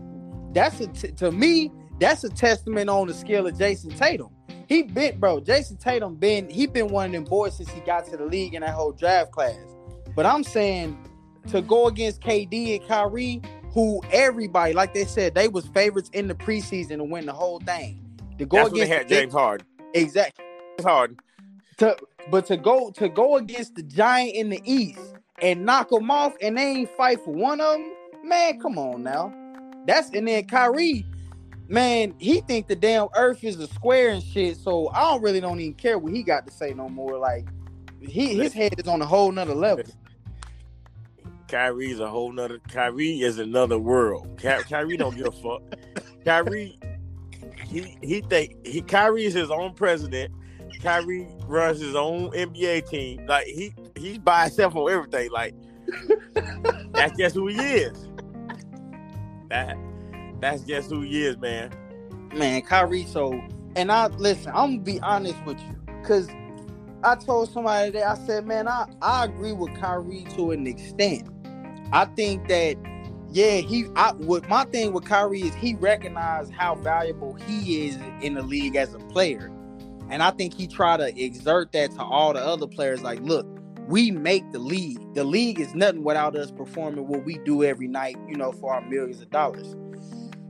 that's 0.53 0.81
a 0.81 0.87
t- 0.89 1.13
to 1.13 1.33
me, 1.33 1.73
that's 2.01 2.25
a 2.25 2.29
testament 2.29 2.89
on 2.89 3.09
the 3.09 3.15
skill 3.15 3.47
of 3.47 3.55
Jayson 3.55 3.97
Tatum. 3.97 4.31
He 4.69 4.83
been 4.83 5.19
bro, 5.19 5.41
Jayson 5.41 5.79
Tatum 5.79 6.17
been 6.17 6.49
he 6.49 6.67
been 6.67 6.89
one 6.89 7.07
of 7.07 7.13
them 7.13 7.25
boys 7.25 7.57
since 7.57 7.71
he 7.71 7.81
got 7.81 8.07
to 8.07 8.17
the 8.17 8.25
league 8.25 8.55
in 8.55 8.61
that 8.61 8.75
whole 8.75 8.93
draft 8.93 9.33
class. 9.33 9.57
But 10.19 10.27
I'm 10.27 10.43
saying 10.43 10.99
to 11.47 11.63
go 11.63 11.87
against 11.87 12.23
KD 12.23 12.81
and 12.81 12.89
Kyrie, 12.89 13.41
who 13.73 14.03
everybody, 14.11 14.73
like 14.73 14.93
they 14.93 15.05
said, 15.05 15.37
they 15.37 15.47
was 15.47 15.67
favorites 15.67 16.11
in 16.13 16.27
the 16.27 16.35
preseason 16.35 16.97
to 16.97 17.05
win 17.05 17.25
the 17.25 17.33
whole 17.33 17.61
thing. 17.61 18.05
To 18.39 18.45
go 18.45 18.57
That's 18.57 18.71
against 18.71 18.91
they 18.91 18.97
had 18.97 19.09
James 19.09 19.33
Harden. 19.33 19.65
Exactly. 19.95 20.45
James 20.77 20.85
Harden. 20.85 21.17
To, 21.77 21.97
but 22.33 22.47
to 22.47 22.57
go 22.57 22.91
to 22.97 23.09
go 23.09 23.37
against 23.37 23.77
the 23.77 23.85
giant 23.85 24.35
in 24.35 24.49
the 24.49 24.61
East 24.65 24.99
and 25.41 25.65
knock 25.65 25.91
them 25.91 26.11
off, 26.11 26.35
and 26.43 26.59
they 26.59 26.67
ain't 26.67 26.91
fight 26.97 27.21
for 27.25 27.31
one 27.31 27.61
of 27.61 27.75
them, 27.75 27.93
man. 28.25 28.59
Come 28.59 28.77
on 28.77 29.05
now. 29.05 29.33
That's 29.87 30.11
and 30.11 30.27
then 30.27 30.47
Kyrie, 30.47 31.07
man, 31.69 32.13
he 32.19 32.41
think 32.41 32.67
the 32.67 32.75
damn 32.75 33.07
Earth 33.15 33.45
is 33.45 33.61
a 33.61 33.69
square 33.69 34.09
and 34.09 34.25
shit. 34.25 34.57
So 34.57 34.89
I 34.89 35.13
don't 35.13 35.23
really 35.23 35.41
don't 35.41 35.61
even 35.61 35.75
care 35.75 35.97
what 35.97 36.13
he 36.13 36.25
got 36.25 36.45
to 36.49 36.53
say 36.53 36.75
no 36.75 36.89
more. 36.89 37.17
Like 37.19 37.47
he 38.01 38.35
his 38.35 38.53
head 38.53 38.75
is 38.79 38.89
on 38.89 39.01
a 39.01 39.07
whole 39.07 39.31
nother 39.31 39.55
level. 39.55 39.85
Kyrie's 41.49 41.99
a 41.99 42.09
whole 42.09 42.31
nother. 42.33 42.61
Kyrie 42.69 43.21
is 43.21 43.39
another 43.39 43.79
world. 43.79 44.39
Ky- 44.41 44.63
Kyrie 44.69 44.97
don't 44.97 45.17
give 45.17 45.29
a 45.29 45.33
fuck. 45.33 45.63
Kyrie, 46.25 46.79
he 47.67 47.97
he 48.03 48.21
think 48.21 48.67
he 48.67 48.83
Kyrie 48.83 49.25
is 49.25 49.35
his 49.35 49.51
own 49.51 49.75
president. 49.75 50.33
Kyrie 50.83 51.27
runs 51.47 51.81
his 51.81 51.95
own 51.95 52.31
NBA 52.31 52.89
team. 52.89 53.27
Like 53.27 53.47
he 53.47 53.75
he's 53.97 54.19
by 54.19 54.45
himself 54.45 54.77
on 54.77 54.91
everything. 54.93 55.31
Like 55.31 55.55
that's 56.93 57.17
just 57.17 57.35
who 57.35 57.49
he 57.49 57.57
is. 57.57 58.09
That 59.49 59.77
that's 60.41 60.63
just 60.63 60.91
who 60.91 61.01
he 61.01 61.25
is, 61.25 61.39
man. 61.39 61.73
Man, 62.35 62.61
Kyrie. 62.63 63.05
So, 63.07 63.41
and 63.75 63.91
I 63.91 64.09
listen. 64.09 64.53
I'm 64.55 64.77
gonna 64.77 64.81
be 64.81 65.01
honest 65.01 65.43
with 65.47 65.59
you, 65.61 65.77
cause 66.05 66.29
I 67.03 67.15
told 67.15 67.51
somebody 67.51 67.91
that 67.93 68.07
I 68.07 68.27
said, 68.27 68.47
man, 68.47 68.69
I 68.69 68.87
I 69.01 69.25
agree 69.25 69.53
with 69.53 69.75
Kyrie 69.81 70.27
to 70.37 70.51
an 70.51 70.67
extent. 70.67 71.29
I 71.93 72.05
think 72.05 72.49
that 72.49 72.77
yeah, 73.31 73.57
he 73.57 73.87
I 73.95 74.13
what 74.13 74.49
my 74.49 74.65
thing 74.65 74.93
with 74.93 75.05
Kyrie 75.05 75.43
is 75.43 75.55
he 75.55 75.75
recognized 75.75 76.53
how 76.53 76.75
valuable 76.77 77.35
he 77.35 77.87
is 77.87 77.99
in 78.23 78.35
the 78.35 78.43
league 78.43 78.77
as 78.77 78.95
a 78.95 78.99
player. 78.99 79.53
And 80.11 80.23
I 80.23 80.31
think 80.31 80.55
he 80.55 80.67
tried 80.67 80.99
to 80.99 81.23
exert 81.23 81.73
that 81.73 81.91
to 81.93 82.03
all 82.03 82.33
the 82.33 82.41
other 82.41 82.67
players. 82.67 83.03
Like, 83.03 83.21
look, 83.21 83.47
we 83.87 84.11
make 84.11 84.51
the 84.53 84.59
league. 84.59 84.99
The 85.15 85.25
league 85.25 85.61
is 85.61 85.75
nothing 85.75 86.03
without 86.03 86.35
us 86.35 86.51
performing 86.51 87.07
what 87.07 87.25
we 87.25 87.39
do 87.39 87.63
every 87.63 87.89
night, 87.89 88.17
you 88.27 88.37
know, 88.37 88.53
for 88.53 88.73
our 88.73 88.81
millions 88.81 89.21
of 89.21 89.31
dollars. 89.31 89.77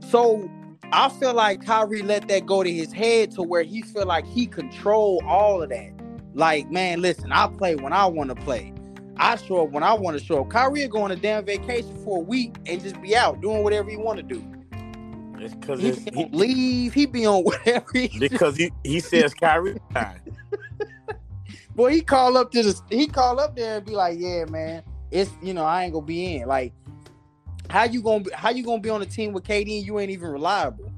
So 0.07 0.49
I 0.91 1.09
feel 1.09 1.33
like 1.33 1.65
Kyrie 1.65 2.01
let 2.01 2.29
that 2.29 2.45
go 2.45 2.63
to 2.63 2.71
his 2.71 2.93
head 2.93 3.31
to 3.31 3.43
where 3.43 3.63
he 3.63 3.81
feel 3.81 4.05
like 4.05 4.25
he 4.25 4.47
control 4.47 5.21
all 5.27 5.61
of 5.61 5.69
that. 5.69 5.91
Like, 6.33 6.71
man, 6.71 7.01
listen, 7.01 7.31
I 7.31 7.47
play 7.47 7.75
when 7.75 7.91
I 7.91 8.05
want 8.05 8.29
to 8.29 8.35
play. 8.35 8.73
I 9.19 9.35
show 9.35 9.63
up 9.63 9.71
when 9.71 9.83
I 9.83 9.93
want 9.93 10.17
to 10.17 10.23
show 10.23 10.41
up. 10.41 10.49
Kyrie 10.49 10.87
go 10.87 11.01
on 11.01 11.11
a 11.11 11.15
damn 11.15 11.45
vacation 11.45 11.93
for 12.05 12.19
a 12.19 12.21
week 12.21 12.55
and 12.65 12.81
just 12.81 12.99
be 13.01 13.17
out 13.17 13.41
doing 13.41 13.63
whatever 13.63 13.89
he 13.89 13.97
want 13.97 14.17
to 14.17 14.23
do. 14.23 14.41
It's 15.37 15.53
because 15.53 15.81
he, 15.81 15.91
he 15.91 16.25
leave. 16.31 16.93
He 16.93 17.05
be 17.05 17.25
on 17.25 17.43
whatever. 17.43 17.85
He 17.93 18.17
because 18.17 18.55
he 18.55 18.71
he 18.83 19.01
says 19.01 19.33
Kyrie 19.33 19.79
time. 19.93 20.21
Boy, 21.75 21.91
he 21.91 22.01
call 22.01 22.37
up 22.37 22.51
to 22.51 22.63
the 22.63 22.81
he 22.89 23.07
call 23.07 23.39
up 23.39 23.55
there 23.55 23.77
and 23.77 23.85
be 23.85 23.91
like, 23.91 24.17
"Yeah, 24.19 24.45
man, 24.45 24.83
it's 25.11 25.31
you 25.41 25.53
know 25.53 25.63
I 25.63 25.83
ain't 25.83 25.93
gonna 25.93 26.05
be 26.05 26.37
in." 26.37 26.47
Like, 26.47 26.73
how 27.69 27.83
you 27.83 28.01
gonna 28.01 28.23
be, 28.23 28.31
how 28.31 28.49
you 28.49 28.63
gonna 28.63 28.81
be 28.81 28.89
on 28.89 29.01
a 29.01 29.05
team 29.05 29.33
with 29.33 29.43
KD 29.43 29.79
and 29.79 29.85
you 29.85 29.99
ain't 29.99 30.11
even 30.11 30.29
reliable? 30.29 30.91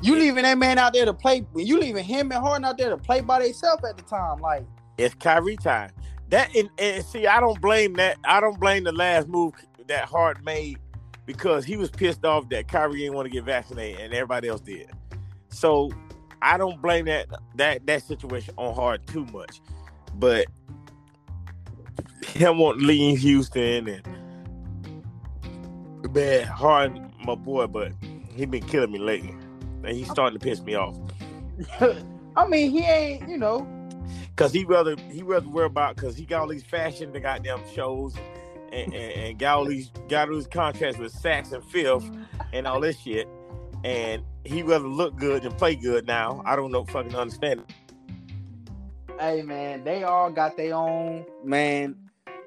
You 0.00 0.14
leaving 0.14 0.44
that 0.44 0.58
man 0.58 0.78
out 0.78 0.92
there 0.92 1.04
to 1.04 1.14
play. 1.14 1.44
You 1.56 1.78
leaving 1.78 2.04
him 2.04 2.30
and 2.30 2.40
Harden 2.40 2.64
out 2.64 2.78
there 2.78 2.90
to 2.90 2.96
play 2.96 3.20
by 3.20 3.42
themselves 3.42 3.82
at 3.88 3.96
the 3.96 4.04
time. 4.04 4.38
Like, 4.38 4.64
it's 4.96 5.14
Kyrie 5.14 5.56
time. 5.56 5.90
That 6.30 6.54
and, 6.54 6.68
and 6.78 7.04
see, 7.04 7.26
I 7.26 7.40
don't 7.40 7.60
blame 7.60 7.94
that. 7.94 8.18
I 8.24 8.40
don't 8.40 8.60
blame 8.60 8.84
the 8.84 8.92
last 8.92 9.28
move 9.28 9.54
that 9.86 10.04
Hart 10.04 10.44
made 10.44 10.78
because 11.24 11.64
he 11.64 11.76
was 11.76 11.90
pissed 11.90 12.24
off 12.24 12.48
that 12.50 12.68
Kyrie 12.68 12.98
didn't 13.00 13.14
want 13.14 13.26
to 13.26 13.30
get 13.30 13.44
vaccinated 13.44 14.00
and 14.00 14.14
everybody 14.14 14.48
else 14.48 14.60
did. 14.60 14.90
So 15.48 15.90
I 16.42 16.58
don't 16.58 16.80
blame 16.80 17.06
that 17.06 17.28
that 17.56 17.86
that 17.86 18.02
situation 18.02 18.54
on 18.56 18.74
Hart 18.74 19.06
too 19.06 19.24
much, 19.26 19.60
but 20.14 20.46
him 22.26 22.58
to 22.58 22.70
leave 22.70 23.18
Houston 23.20 23.88
and 23.88 24.06
man, 26.12 26.46
Harden, 26.46 27.12
my 27.24 27.34
boy, 27.34 27.66
but 27.66 27.92
he 28.34 28.46
been 28.46 28.62
killing 28.64 28.92
me 28.92 28.98
lately, 28.98 29.34
and 29.84 29.96
he's 29.96 30.10
starting 30.10 30.38
to 30.38 30.44
piss 30.44 30.62
me 30.62 30.74
off. 30.74 30.96
I 32.36 32.46
mean, 32.46 32.70
he 32.70 32.84
ain't, 32.84 33.28
you 33.28 33.36
know, 33.36 33.66
Cause 34.38 34.52
he 34.52 34.64
rather 34.64 34.94
he 35.10 35.24
rather 35.24 35.48
worry 35.48 35.66
about 35.66 35.96
because 35.96 36.16
he 36.16 36.24
got 36.24 36.42
all 36.42 36.46
these 36.46 36.62
fashion 36.62 37.10
the 37.10 37.18
goddamn 37.18 37.60
shows 37.74 38.14
and, 38.72 38.94
and, 38.94 39.12
and 39.12 39.38
got 39.38 39.58
all 39.58 39.64
these 39.64 39.90
got 40.08 40.28
all 40.28 40.36
these 40.36 40.46
contracts 40.46 40.96
with 40.96 41.12
Saks 41.12 41.52
and 41.52 41.64
Fifth 41.64 42.08
and 42.52 42.64
all 42.64 42.80
this 42.80 43.00
shit. 43.00 43.26
And 43.82 44.22
he 44.44 44.62
rather 44.62 44.86
look 44.86 45.16
good 45.16 45.42
than 45.42 45.50
play 45.54 45.74
good 45.74 46.06
now. 46.06 46.40
I 46.46 46.54
don't 46.54 46.70
know 46.70 46.84
fucking 46.84 47.16
understand. 47.16 47.64
Hey 49.18 49.42
man, 49.42 49.82
they 49.82 50.04
all 50.04 50.30
got 50.30 50.56
their 50.56 50.72
own 50.72 51.26
man. 51.42 51.96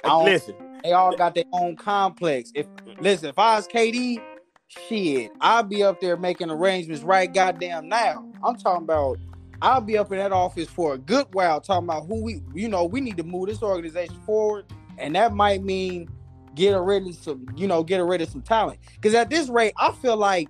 Listen, 0.06 0.56
they 0.86 0.94
all 0.94 1.14
got 1.18 1.36
their 1.36 1.44
own 1.52 1.76
complex. 1.76 2.54
If 2.56 2.68
listen, 3.02 3.28
if 3.28 3.38
I 3.38 3.58
was 3.58 3.68
KD, 3.68 4.22
shit, 4.70 5.34
I'd 5.42 5.68
be 5.68 5.84
up 5.84 6.00
there 6.00 6.16
making 6.16 6.52
arrangements 6.52 7.04
right 7.04 7.32
goddamn 7.32 7.90
now. 7.90 8.32
I'm 8.42 8.56
talking 8.56 8.84
about 8.84 9.18
I'll 9.62 9.82
be 9.82 9.98
up 9.98 10.12
in 10.12 10.18
that 10.18 10.32
office 10.32 10.68
for 10.68 10.96
a 10.96 10.98
good 10.98 11.28
while 11.34 11.62
talking 11.62 11.88
about 11.88 12.08
who 12.08 12.24
we, 12.24 12.42
you 12.54 12.68
know, 12.68 12.86
we 12.86 13.00
need 13.00 13.18
to 13.18 13.24
move 13.24 13.48
this 13.48 13.62
organization 13.62 14.20
forward, 14.26 14.66
and 14.98 15.16
that 15.16 15.34
might 15.34 15.64
mean 15.64 16.10
get 16.56 16.76
rid 16.80 17.08
of 17.08 17.16
some, 17.16 17.46
you 17.56 17.68
know, 17.68 17.84
get 17.84 18.00
rid 18.00 18.22
of 18.22 18.30
some 18.30 18.42
talent. 18.42 18.80
Because 18.96 19.14
at 19.14 19.30
this 19.30 19.50
rate, 19.50 19.74
I 19.78 19.92
feel 19.92 20.18
like 20.18 20.50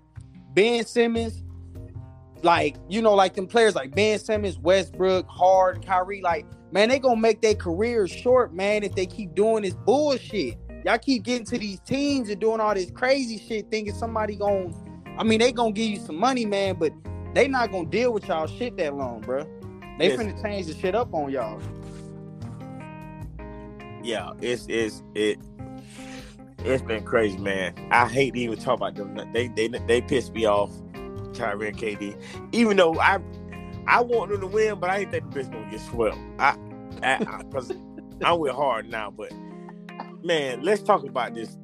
Ben 0.53 0.85
Simmons, 0.85 1.43
like 2.41 2.77
you 2.89 3.01
know, 3.01 3.13
like 3.13 3.33
them 3.33 3.47
players 3.47 3.75
like 3.75 3.93
Ben 3.93 4.17
Simmons, 4.17 4.57
Westbrook, 4.57 5.27
Hard, 5.27 5.85
Kyrie, 5.85 6.21
like 6.21 6.45
man, 6.71 6.89
they 6.89 6.99
gonna 6.99 7.19
make 7.19 7.41
their 7.41 7.55
careers 7.55 8.09
short, 8.09 8.53
man, 8.53 8.83
if 8.83 8.95
they 8.95 9.05
keep 9.05 9.35
doing 9.35 9.63
this 9.63 9.73
bullshit. 9.73 10.57
Y'all 10.85 10.97
keep 10.97 11.23
getting 11.23 11.45
to 11.45 11.59
these 11.59 11.79
teams 11.81 12.29
and 12.29 12.41
doing 12.41 12.59
all 12.59 12.73
this 12.73 12.89
crazy 12.89 13.37
shit, 13.37 13.69
thinking 13.69 13.93
somebody 13.93 14.35
gonna. 14.35 14.71
I 15.17 15.23
mean, 15.23 15.39
they 15.39 15.51
gonna 15.51 15.73
give 15.73 15.89
you 15.89 15.99
some 15.99 16.15
money, 16.15 16.45
man, 16.45 16.75
but 16.79 16.91
they 17.33 17.47
not 17.47 17.71
gonna 17.71 17.85
deal 17.85 18.13
with 18.13 18.27
y'all 18.27 18.47
shit 18.47 18.77
that 18.77 18.95
long, 18.95 19.21
bro. 19.21 19.45
They 19.97 20.09
yes. 20.09 20.19
finna 20.19 20.41
change 20.41 20.67
the 20.67 20.73
shit 20.73 20.95
up 20.95 21.13
on 21.13 21.31
y'all. 21.31 21.61
Yeah, 24.03 24.31
it's 24.41 24.65
it's 24.67 25.03
it. 25.15 25.39
It's 26.59 26.83
been 26.83 27.03
crazy, 27.03 27.37
man. 27.37 27.73
I 27.91 28.07
hate 28.07 28.33
to 28.33 28.39
even 28.39 28.57
talk 28.57 28.75
about 28.75 28.95
them. 28.95 29.15
They 29.33 29.47
they 29.47 29.67
they 29.67 30.01
pissed 30.01 30.33
me 30.33 30.45
off, 30.45 30.71
Kyrie 31.35 31.69
and 31.69 31.77
KD. 31.77 32.19
Even 32.51 32.77
though 32.77 32.99
I 32.99 33.19
I 33.87 34.01
want 34.01 34.31
them 34.31 34.41
to 34.41 34.47
win, 34.47 34.79
but 34.79 34.89
I 34.89 34.99
ain't 34.99 35.11
think 35.11 35.31
the 35.31 35.39
bitch 35.39 35.51
gonna 35.51 35.69
get 35.69 35.81
swept. 35.81 36.17
I 36.39 36.57
because 37.39 37.71
I'm 38.23 38.39
with 38.39 38.53
hard 38.53 38.89
now, 38.89 39.09
but 39.11 39.31
man, 40.23 40.61
let's 40.61 40.81
talk 40.81 41.03
about 41.03 41.33
this 41.33 41.57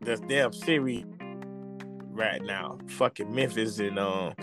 this 0.00 0.20
damn 0.20 0.52
series 0.52 1.04
right 2.10 2.42
now. 2.42 2.78
Fucking 2.86 3.34
Memphis 3.34 3.78
and 3.78 3.98
um 3.98 4.34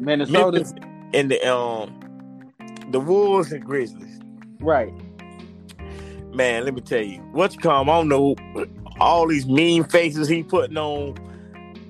Minnesota 0.00 0.58
Memphis 0.58 0.74
and 1.14 1.30
the 1.30 1.52
um 1.52 2.52
the 2.90 3.00
Wolves 3.00 3.52
and 3.52 3.64
Grizzlies. 3.64 4.20
Right. 4.60 4.92
Man, 6.32 6.64
let 6.64 6.74
me 6.74 6.80
tell 6.80 7.02
you, 7.02 7.18
what 7.32 7.52
you 7.54 7.60
call 7.60 7.82
him, 7.82 7.90
I 7.90 7.98
don't 7.98 8.08
know 8.08 8.36
all 9.00 9.26
these 9.26 9.46
mean 9.46 9.84
faces 9.84 10.28
he 10.28 10.42
putting 10.42 10.76
on. 10.76 11.16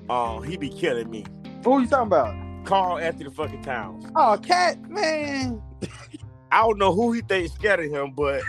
Uh, 0.09 0.41
he 0.41 0.57
be 0.57 0.69
killing 0.69 1.09
me. 1.09 1.25
Who 1.63 1.81
you 1.81 1.87
talking 1.87 2.07
about? 2.07 2.35
Karl-Anthony 2.65 3.29
fucking 3.29 3.61
Towns. 3.61 4.05
Oh, 4.15 4.37
cat 4.41 4.81
man. 4.89 5.61
I 6.51 6.61
don't 6.61 6.77
know 6.77 6.93
who 6.93 7.11
he 7.13 7.21
thinks 7.21 7.53
scared 7.53 7.79
of 7.79 7.91
him, 7.91 8.11
but 8.11 8.41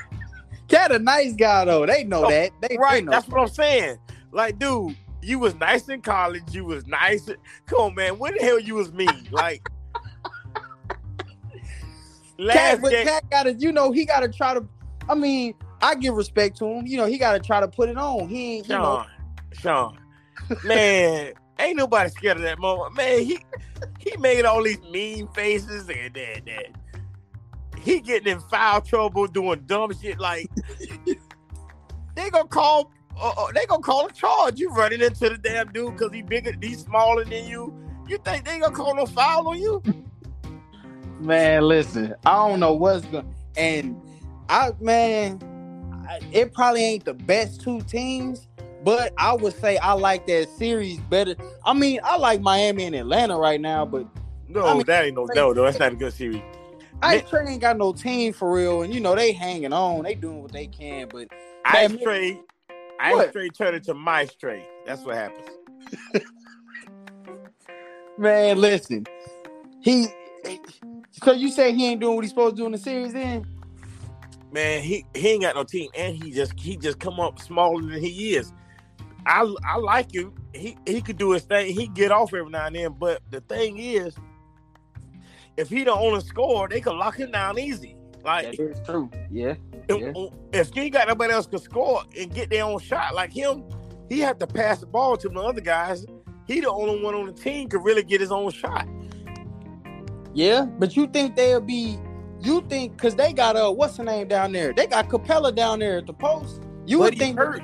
Cat 0.72 0.90
a 0.90 0.98
nice 0.98 1.34
guy 1.34 1.66
though. 1.66 1.84
They 1.84 2.02
know 2.02 2.24
oh, 2.24 2.30
that. 2.30 2.50
They 2.62 2.78
right. 2.78 2.94
They 2.94 3.02
know 3.02 3.12
that's 3.12 3.28
what 3.28 3.42
I'm 3.42 3.48
saying. 3.48 3.98
Like, 4.30 4.58
dude, 4.58 4.96
you 5.22 5.38
was 5.38 5.54
nice 5.54 5.88
in 5.88 6.02
college. 6.02 6.42
You 6.50 6.64
was 6.64 6.86
nice. 6.86 7.28
Come 7.66 7.78
on, 7.78 7.94
man. 7.94 8.18
When 8.18 8.34
the 8.34 8.42
hell 8.42 8.58
you 8.58 8.74
was 8.74 8.92
mean? 8.92 9.28
Like, 9.30 9.68
last 12.38 12.56
Cat, 12.56 12.82
but 12.82 12.90
game, 12.90 13.06
Cat 13.06 13.24
gotta, 13.30 13.54
you 13.54 13.72
know, 13.72 13.92
he 13.92 14.04
gotta 14.04 14.28
try 14.28 14.54
to. 14.54 14.66
I 15.08 15.14
mean, 15.14 15.54
I 15.80 15.94
give 15.94 16.14
respect 16.14 16.58
to 16.58 16.66
him. 16.66 16.86
You 16.86 16.96
know, 16.96 17.06
he 17.06 17.18
gotta 17.18 17.38
try 17.38 17.60
to 17.60 17.68
put 17.68 17.88
it 17.88 17.96
on. 17.96 18.28
He 18.28 18.56
ain't, 18.56 18.66
Sean, 18.66 18.76
you 18.76 18.82
know. 18.82 19.04
Sean, 19.52 19.98
man, 20.64 21.34
ain't 21.58 21.76
nobody 21.76 22.10
scared 22.10 22.38
of 22.38 22.42
that 22.42 22.58
moment. 22.58 22.96
Man, 22.96 23.22
he 23.22 23.38
he 23.98 24.16
made 24.18 24.44
all 24.44 24.62
these 24.62 24.80
mean 24.90 25.28
faces 25.28 25.88
and 25.88 26.14
that 26.14 26.42
that 26.46 27.80
he 27.80 28.00
getting 28.00 28.32
in 28.32 28.40
foul 28.40 28.80
trouble 28.80 29.26
doing 29.26 29.60
dumb 29.66 29.92
shit 30.00 30.18
like 30.18 30.48
they 32.14 32.30
gonna 32.30 32.48
call 32.48 32.90
uh, 33.20 33.32
uh, 33.36 33.52
they 33.54 33.66
gonna 33.66 33.82
call 33.82 34.06
a 34.06 34.12
charge. 34.12 34.58
You 34.58 34.70
running 34.70 35.00
into 35.00 35.28
the 35.28 35.38
damn 35.38 35.72
dude 35.72 35.96
because 35.96 36.12
he 36.12 36.22
bigger, 36.22 36.52
he's 36.60 36.84
smaller 36.84 37.24
than 37.24 37.46
you. 37.46 37.74
You 38.08 38.18
think 38.18 38.44
they 38.44 38.58
gonna 38.58 38.74
call 38.74 38.94
no 38.94 39.06
foul 39.06 39.48
on 39.48 39.58
you? 39.58 39.82
Man, 41.20 41.62
listen, 41.62 42.14
I 42.26 42.32
don't 42.48 42.60
know 42.60 42.72
what's 42.72 43.04
going. 43.06 43.32
And 43.56 44.00
I, 44.48 44.72
man, 44.80 45.40
I, 46.08 46.20
it 46.32 46.52
probably 46.52 46.84
ain't 46.84 47.04
the 47.04 47.14
best 47.14 47.60
two 47.60 47.80
teams, 47.82 48.48
but 48.82 49.12
I 49.16 49.32
would 49.34 49.54
say 49.60 49.78
I 49.78 49.92
like 49.92 50.26
that 50.26 50.48
series 50.48 50.98
better. 50.98 51.36
I 51.64 51.74
mean, 51.74 52.00
I 52.02 52.16
like 52.16 52.40
Miami 52.40 52.84
and 52.86 52.94
Atlanta 52.96 53.38
right 53.38 53.60
now, 53.60 53.84
but 53.86 54.06
no, 54.48 54.66
I 54.66 54.74
mean, 54.74 54.84
that 54.86 55.04
ain't 55.04 55.14
no 55.14 55.26
no, 55.26 55.52
no. 55.52 55.64
That's 55.64 55.78
not 55.78 55.92
a 55.92 55.96
good 55.96 56.12
series. 56.12 56.42
Ice 57.02 57.22
Trae 57.22 57.48
ain't 57.48 57.60
got 57.60 57.78
no 57.78 57.92
team 57.92 58.32
for 58.32 58.52
real, 58.52 58.82
and 58.82 58.94
you 58.94 59.00
know 59.00 59.14
they 59.14 59.32
hanging 59.32 59.72
on, 59.72 60.02
they 60.02 60.14
doing 60.14 60.42
what 60.42 60.52
they 60.52 60.66
can, 60.66 61.08
but 61.08 61.28
Ice 61.64 61.90
Trae 61.92 62.40
I 63.02 63.14
what? 63.14 63.30
straight 63.30 63.54
turn 63.54 63.74
into 63.74 63.94
my 63.94 64.26
straight. 64.26 64.68
That's 64.86 65.02
what 65.02 65.16
happens. 65.16 65.48
Man, 68.18 68.58
listen. 68.58 69.06
He 69.80 70.06
so 71.10 71.32
you 71.32 71.50
say 71.50 71.72
he 71.72 71.88
ain't 71.88 72.00
doing 72.00 72.14
what 72.14 72.24
he's 72.24 72.30
supposed 72.30 72.56
to 72.56 72.62
do 72.62 72.66
in 72.66 72.72
the 72.72 72.78
series 72.78 73.12
then? 73.12 73.44
Man, 74.52 74.82
he, 74.82 75.04
he 75.14 75.30
ain't 75.30 75.42
got 75.42 75.54
no 75.54 75.64
team 75.64 75.90
and 75.96 76.14
he 76.14 76.30
just 76.30 76.58
he 76.58 76.76
just 76.76 77.00
come 77.00 77.18
up 77.18 77.40
smaller 77.40 77.82
than 77.82 78.00
he 78.00 78.36
is. 78.36 78.52
I 79.26 79.52
I 79.66 79.78
like 79.78 80.14
him. 80.14 80.34
He 80.54 80.76
he 80.86 81.00
could 81.00 81.18
do 81.18 81.32
his 81.32 81.42
thing. 81.42 81.74
He 81.74 81.88
get 81.88 82.12
off 82.12 82.32
every 82.32 82.50
now 82.50 82.66
and 82.66 82.76
then, 82.76 82.94
but 82.98 83.22
the 83.30 83.40
thing 83.40 83.78
is, 83.78 84.14
if 85.56 85.68
he 85.68 85.82
the 85.84 85.92
only 85.92 86.20
score, 86.20 86.68
they 86.68 86.80
could 86.80 86.94
lock 86.94 87.16
him 87.16 87.32
down 87.32 87.58
easy. 87.58 87.96
Like 88.24 88.56
that 88.56 88.60
is 88.60 88.80
true. 88.86 89.10
Yeah. 89.30 89.54
If, 89.88 90.00
yeah. 90.00 90.26
if 90.52 90.76
you 90.76 90.82
ain't 90.82 90.92
got 90.92 91.08
nobody 91.08 91.32
else 91.32 91.46
to 91.46 91.58
score 91.58 92.02
and 92.18 92.32
get 92.32 92.50
their 92.50 92.64
own 92.64 92.78
shot 92.78 93.14
like 93.14 93.32
him, 93.32 93.64
he 94.08 94.20
had 94.20 94.38
to 94.40 94.46
pass 94.46 94.80
the 94.80 94.86
ball 94.86 95.16
to 95.16 95.28
the 95.28 95.40
other 95.40 95.60
guys. 95.60 96.06
He 96.46 96.60
the 96.60 96.70
only 96.70 97.02
one 97.02 97.14
on 97.14 97.26
the 97.26 97.32
team 97.32 97.68
could 97.68 97.84
really 97.84 98.02
get 98.02 98.20
his 98.20 98.30
own 98.30 98.50
shot. 98.50 98.86
Yeah, 100.34 100.64
but 100.64 100.96
you 100.96 101.06
think 101.06 101.36
they'll 101.36 101.60
be? 101.60 101.98
You 102.40 102.62
think 102.68 102.96
because 102.96 103.14
they 103.14 103.32
got 103.32 103.56
uh 103.56 103.70
what's 103.70 103.96
the 103.96 104.04
name 104.04 104.28
down 104.28 104.52
there? 104.52 104.72
They 104.72 104.86
got 104.86 105.08
Capela 105.08 105.54
down 105.54 105.78
there 105.78 105.98
at 105.98 106.06
the 106.06 106.14
post. 106.14 106.62
You 106.86 106.98
but 106.98 107.04
would 107.04 107.18
think 107.18 107.38
hurt. 107.38 107.62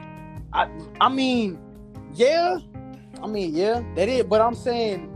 I 0.53 0.69
I 1.01 1.09
mean, 1.09 1.59
yeah, 2.15 2.59
I 3.23 3.27
mean 3.27 3.55
yeah, 3.55 3.83
that 3.97 4.09
is. 4.09 4.25
But 4.25 4.41
I'm 4.41 4.55
saying 4.55 5.08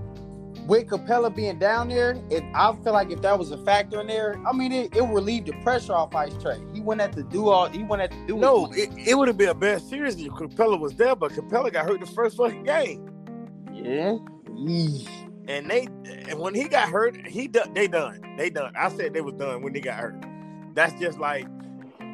with 0.67 0.87
Capela 0.87 1.35
being 1.35 1.59
down 1.59 1.89
there, 1.89 2.21
it, 2.31 2.45
I 2.55 2.75
feel 2.85 2.93
like 2.93 3.11
if 3.11 3.21
that 3.23 3.39
was 3.39 3.51
a 3.51 3.59
factor 3.65 4.01
in 4.01 4.07
there, 4.07 4.41
I 4.47 4.53
mean, 4.53 4.73
it, 4.73 4.95
it 4.97 5.03
relieved 5.03 5.49
the 5.49 5.53
pressure 5.63 5.93
off 5.93 6.15
Ice 6.15 6.33
Trae. 6.35 6.75
He 6.75 6.81
wouldn't 6.81 7.01
have 7.01 7.17
to 7.17 7.23
do 7.23 7.49
all. 7.49 7.69
He 7.69 7.83
wouldn't 7.83 8.13
have 8.13 8.21
to 8.21 8.27
do. 8.27 8.37
No, 8.37 8.71
it, 8.73 8.91
it 8.97 9.17
would 9.17 9.29
have 9.29 9.37
been 9.37 9.49
a 9.49 9.55
bad 9.55 9.83
series 9.83 10.17
if 10.17 10.29
Capela 10.33 10.79
was 10.79 10.95
there, 10.95 11.17
but 11.17 11.33
Capela 11.33 11.73
got 11.73 11.87
hurt 11.87 12.01
the 12.01 12.07
first 12.07 12.37
fucking 12.37 12.65
game. 12.65 13.09
Yeah. 13.73 14.19
And 15.49 15.69
they, 15.69 15.89
and 16.29 16.39
when 16.39 16.55
he 16.55 16.69
got 16.69 16.89
hurt, 16.89 17.27
he 17.27 17.49
done. 17.49 17.75
They 17.75 17.89
done. 17.89 18.21
They 18.37 18.49
done. 18.49 18.73
I 18.77 18.89
said 18.91 19.13
they 19.13 19.21
was 19.21 19.35
done 19.35 19.63
when 19.63 19.73
they 19.73 19.81
got 19.81 19.99
hurt. 19.99 20.25
That's 20.75 20.99
just 21.01 21.19
like 21.19 21.47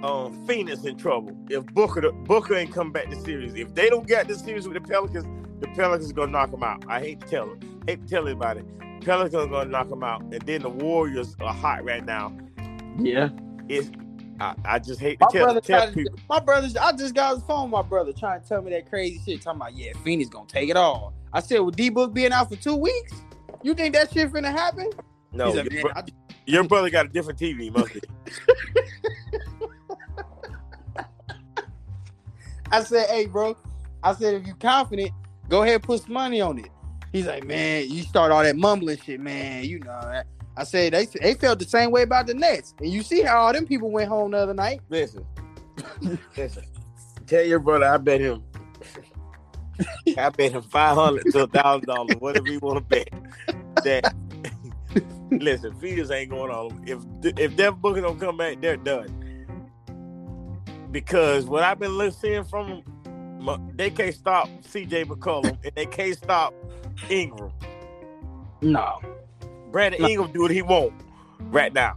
um, 0.02 0.46
Phoenix 0.46 0.84
in 0.84 0.96
trouble. 0.96 1.36
If 1.50 1.66
Booker 1.66 2.10
Booker 2.10 2.54
ain't 2.54 2.72
come 2.72 2.92
back 2.92 3.10
to 3.10 3.20
series, 3.20 3.54
if 3.54 3.74
they 3.74 3.90
don't 3.90 4.06
get 4.06 4.26
the 4.28 4.34
series 4.34 4.66
with 4.66 4.82
the 4.82 4.88
Pelicans, 4.88 5.26
the 5.60 5.68
Pelicans 5.68 6.12
gonna 6.12 6.32
knock 6.32 6.50
them 6.50 6.62
out. 6.62 6.84
I 6.88 7.00
hate 7.00 7.20
to 7.20 7.26
tell 7.26 7.46
them 7.48 7.77
tell 7.96 8.26
anybody. 8.26 8.62
Pelicans 9.02 9.50
gonna 9.50 9.70
knock 9.70 9.88
them 9.88 10.02
out, 10.02 10.22
and 10.22 10.40
then 10.42 10.62
the 10.62 10.68
Warriors 10.68 11.36
are 11.40 11.54
hot 11.54 11.84
right 11.84 12.04
now. 12.04 12.36
Yeah, 12.98 13.28
it's 13.68 13.90
I, 14.40 14.54
I 14.64 14.78
just 14.78 15.00
hate 15.00 15.18
to 15.20 15.26
My 15.26 15.30
tell, 15.32 15.44
brother 15.46 15.60
tell 15.60 15.80
tried 15.80 15.86
to, 15.88 15.92
people. 15.94 16.18
my 16.28 16.40
brother, 16.40 16.68
I 16.80 16.92
just 16.92 17.14
got 17.14 17.34
his 17.36 17.42
phone. 17.44 17.70
My 17.70 17.82
brother 17.82 18.12
trying 18.12 18.40
to 18.40 18.48
tell 18.48 18.62
me 18.62 18.70
that 18.72 18.88
crazy 18.88 19.20
shit. 19.24 19.42
Talking 19.42 19.60
about 19.60 19.76
yeah, 19.76 19.92
Phoenix 20.04 20.28
gonna 20.30 20.46
take 20.48 20.68
it 20.68 20.76
all. 20.76 21.14
I 21.32 21.40
said 21.40 21.58
with 21.60 21.76
D 21.76 21.88
Book 21.90 22.12
being 22.14 22.32
out 22.32 22.48
for 22.50 22.56
two 22.56 22.76
weeks, 22.76 23.12
you 23.62 23.74
think 23.74 23.94
that 23.94 24.12
shit 24.12 24.30
finna 24.32 24.50
happen? 24.52 24.90
No, 25.32 25.46
He's 25.46 25.54
your, 25.56 25.64
like, 25.64 25.80
bro- 25.82 25.92
I- 25.96 26.04
your 26.46 26.64
brother 26.64 26.88
got 26.90 27.06
a 27.06 27.08
different 27.08 27.38
TV, 27.38 27.70
must 27.70 27.92
be. 27.94 28.00
I 32.70 32.82
said, 32.82 33.08
hey, 33.08 33.26
bro. 33.26 33.56
I 34.02 34.14
said, 34.14 34.34
if 34.34 34.46
you 34.46 34.54
confident, 34.54 35.10
go 35.48 35.62
ahead 35.62 35.76
and 35.76 35.82
put 35.82 36.02
some 36.02 36.12
money 36.12 36.40
on 36.40 36.58
it. 36.58 36.68
He's 37.12 37.26
like, 37.26 37.44
man, 37.44 37.88
you 37.88 38.02
start 38.02 38.32
all 38.32 38.42
that 38.42 38.56
mumbling 38.56 38.98
shit, 38.98 39.20
man. 39.20 39.64
You 39.64 39.80
know 39.80 40.00
that. 40.02 40.26
I 40.56 40.64
said 40.64 40.92
they 40.92 41.06
they 41.06 41.34
felt 41.34 41.60
the 41.60 41.64
same 41.64 41.90
way 41.90 42.02
about 42.02 42.26
the 42.26 42.34
Nets, 42.34 42.74
and 42.80 42.90
you 42.90 43.02
see 43.02 43.22
how 43.22 43.42
all 43.42 43.52
them 43.52 43.66
people 43.66 43.90
went 43.90 44.08
home 44.08 44.32
the 44.32 44.38
other 44.38 44.54
night. 44.54 44.80
Listen, 44.88 45.24
listen. 46.36 46.64
Tell 47.26 47.44
your 47.44 47.60
brother 47.60 47.86
I 47.86 47.96
bet 47.98 48.20
him. 48.20 48.42
I 50.16 50.30
bet 50.30 50.52
him 50.52 50.62
five 50.62 50.96
hundred 50.96 51.30
to 51.32 51.44
a 51.44 51.46
thousand 51.46 51.86
dollars, 51.86 52.16
whatever 52.18 52.50
you 52.50 52.58
want 52.58 52.78
to 52.78 52.84
bet. 52.84 53.08
That 53.84 54.12
listen, 55.30 55.74
Phoenix 55.78 56.10
ain't 56.10 56.30
going 56.30 56.50
on. 56.50 56.82
If 56.86 57.00
if 57.38 57.56
Devin 57.56 57.80
Booker 57.80 58.00
don't 58.00 58.18
come 58.18 58.36
back, 58.36 58.60
they're 58.60 58.76
done. 58.76 59.14
Because 60.90 61.44
what 61.44 61.62
I've 61.62 61.78
been 61.78 61.96
listening 61.96 62.44
from 62.44 62.68
them, 62.68 62.82
they 63.76 63.90
can't 63.90 64.14
stop 64.14 64.48
C.J. 64.62 65.04
McCollum 65.04 65.58
and 65.64 65.72
they 65.74 65.86
can't 65.86 66.16
stop 66.16 66.54
Ingram. 67.10 67.52
No, 68.60 69.00
Brandon 69.70 70.02
No. 70.02 70.08
Ingram 70.08 70.32
do 70.32 70.42
what 70.42 70.50
he 70.50 70.62
want 70.62 70.92
right 71.40 71.72
now. 71.72 71.96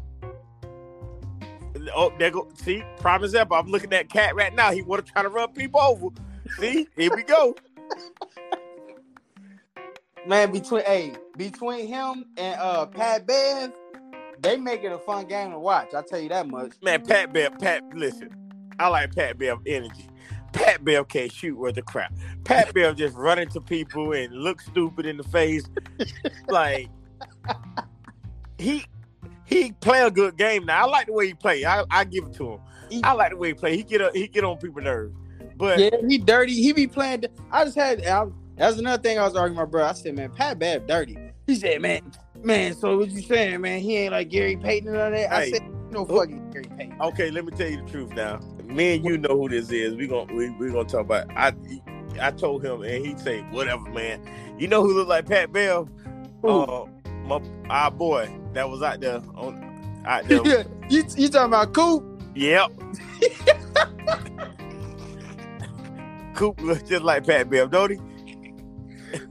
Oh, 1.95 2.13
there 2.19 2.31
go. 2.31 2.47
See, 2.55 2.83
prime 2.99 3.23
example. 3.23 3.57
I'm 3.57 3.67
looking 3.67 3.93
at 3.93 4.09
Cat 4.09 4.35
right 4.35 4.53
now. 4.53 4.71
He 4.71 4.81
want 4.81 5.05
to 5.05 5.11
try 5.11 5.23
to 5.23 5.29
run 5.29 5.51
people 5.53 5.79
over. 5.79 6.07
See, 6.59 6.87
here 6.95 7.15
we 7.15 7.23
go. 7.23 7.55
man. 10.27 10.51
Between 10.51 10.83
hey, 10.85 11.13
between 11.37 11.87
him 11.87 12.25
and 12.37 12.59
uh 12.59 12.85
Pat 12.85 13.25
Bev, 13.25 13.71
they 14.39 14.57
make 14.57 14.83
it 14.83 14.91
a 14.91 14.99
fun 14.99 15.25
game 15.27 15.51
to 15.51 15.59
watch. 15.59 15.93
I 15.93 16.01
tell 16.03 16.19
you 16.19 16.29
that 16.29 16.47
much. 16.47 16.73
Man, 16.83 17.05
Pat 17.05 17.33
Bev, 17.33 17.57
Pat, 17.59 17.83
listen. 17.95 18.29
I 18.79 18.87
like 18.87 19.15
Pat 19.15 19.37
Bev 19.37 19.59
energy. 19.65 20.07
Pat 20.53 20.83
Bev 20.83 21.07
can't 21.07 21.31
shoot 21.31 21.57
worth 21.57 21.77
a 21.77 21.81
crap. 21.81 22.13
Pat 22.43 22.73
Bev 22.73 22.95
just 22.95 23.15
run 23.15 23.39
into 23.39 23.61
people 23.61 24.13
and 24.13 24.33
look 24.33 24.61
stupid 24.61 25.05
in 25.05 25.17
the 25.17 25.23
face. 25.23 25.63
like 26.47 26.89
he 28.57 28.85
he 29.45 29.71
play 29.73 30.01
a 30.01 30.11
good 30.11 30.37
game 30.37 30.65
now. 30.65 30.85
I 30.85 30.89
like 30.89 31.07
the 31.07 31.13
way 31.13 31.27
he 31.27 31.33
play. 31.33 31.65
I, 31.65 31.83
I 31.91 32.03
give 32.03 32.25
it 32.25 32.33
to 32.35 32.53
him. 32.53 32.59
I 33.03 33.13
like 33.13 33.31
the 33.31 33.37
way 33.37 33.49
he 33.49 33.53
play. 33.53 33.75
He 33.75 33.83
get 33.83 34.01
a, 34.01 34.11
he 34.13 34.27
get 34.27 34.43
on 34.43 34.57
people's 34.57 34.83
nerves. 34.83 35.15
But 35.55 35.79
Yeah, 35.79 35.89
he 36.07 36.17
dirty. 36.17 36.53
He 36.53 36.73
be 36.73 36.87
playing. 36.87 37.25
I 37.51 37.65
just 37.65 37.75
had. 37.75 38.05
I, 38.05 38.25
that's 38.57 38.77
another 38.77 39.01
thing 39.01 39.19
I 39.19 39.23
was 39.23 39.35
arguing 39.35 39.57
with 39.57 39.67
my 39.67 39.71
brother. 39.71 39.89
I 39.89 39.93
said, 39.93 40.15
man, 40.15 40.31
Pat 40.31 40.59
Bev 40.59 40.87
dirty. 40.87 41.17
He 41.47 41.55
said, 41.55 41.81
man, 41.81 42.11
man. 42.43 42.75
So 42.75 42.97
what 42.97 43.09
you 43.09 43.21
saying, 43.21 43.61
man? 43.61 43.79
He 43.79 43.97
ain't 43.97 44.11
like 44.11 44.29
Gary 44.29 44.55
Payton 44.55 44.89
and 44.89 44.97
all 44.97 45.11
that. 45.11 45.33
I 45.33 45.49
said, 45.49 45.63
no 45.91 46.05
oh, 46.07 46.17
fucking 46.17 46.51
Gary 46.51 46.65
Payton. 46.77 47.01
Okay, 47.01 47.31
let 47.31 47.45
me 47.45 47.51
tell 47.51 47.69
you 47.69 47.83
the 47.83 47.89
truth 47.89 48.13
now. 48.13 48.39
Me 48.71 48.95
and 48.95 49.05
you 49.05 49.17
know 49.17 49.37
who 49.37 49.49
this 49.49 49.71
is. 49.71 49.95
We 49.95 50.07
gonna 50.07 50.33
we 50.33 50.49
we 50.51 50.71
gonna 50.71 50.87
talk 50.87 51.01
about. 51.01 51.29
I 51.35 51.53
I 52.19 52.31
told 52.31 52.63
him 52.63 52.81
and 52.83 53.05
he 53.05 53.17
say 53.17 53.41
whatever, 53.51 53.89
man. 53.89 54.21
You 54.57 54.67
know 54.67 54.81
who 54.81 54.93
look 54.93 55.07
like 55.07 55.27
Pat 55.27 55.51
Bell? 55.51 55.89
Uh, 56.43 56.85
my 57.25 57.41
our 57.69 57.91
boy 57.91 58.33
that 58.53 58.69
was 58.69 58.81
out 58.81 59.01
there 59.01 59.21
on 59.35 60.03
out 60.05 60.27
there. 60.27 60.41
Yeah, 60.45 60.63
you 60.89 61.03
you 61.15 61.29
talking 61.29 61.47
about 61.47 61.73
Coop? 61.73 62.03
yep. 62.35 62.71
Coop 66.35 66.59
looks 66.61 66.83
just 66.83 67.03
like 67.03 67.25
Pat 67.25 67.49
Bell, 67.49 67.67
don't 67.67 67.91
he? 67.91 67.99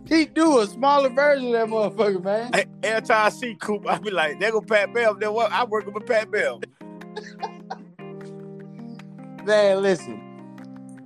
He 0.06 0.26
do 0.26 0.58
a 0.58 0.66
smaller 0.66 1.08
version 1.08 1.46
of 1.46 1.52
that 1.52 1.68
motherfucker, 1.68 2.22
man. 2.22 2.50
Every 2.82 3.06
time 3.06 3.26
I 3.26 3.30
see 3.30 3.54
Coop, 3.54 3.86
I 3.88 3.98
be 3.98 4.10
like, 4.10 4.38
"There 4.40 4.52
go 4.52 4.60
Pat 4.60 4.92
Bell." 4.92 5.14
Then 5.14 5.32
what? 5.32 5.50
I 5.52 5.64
work 5.64 5.86
with 5.86 6.06
Pat 6.06 6.30
Bell. 6.30 6.60
Man, 9.44 9.82
listen. 9.82 10.20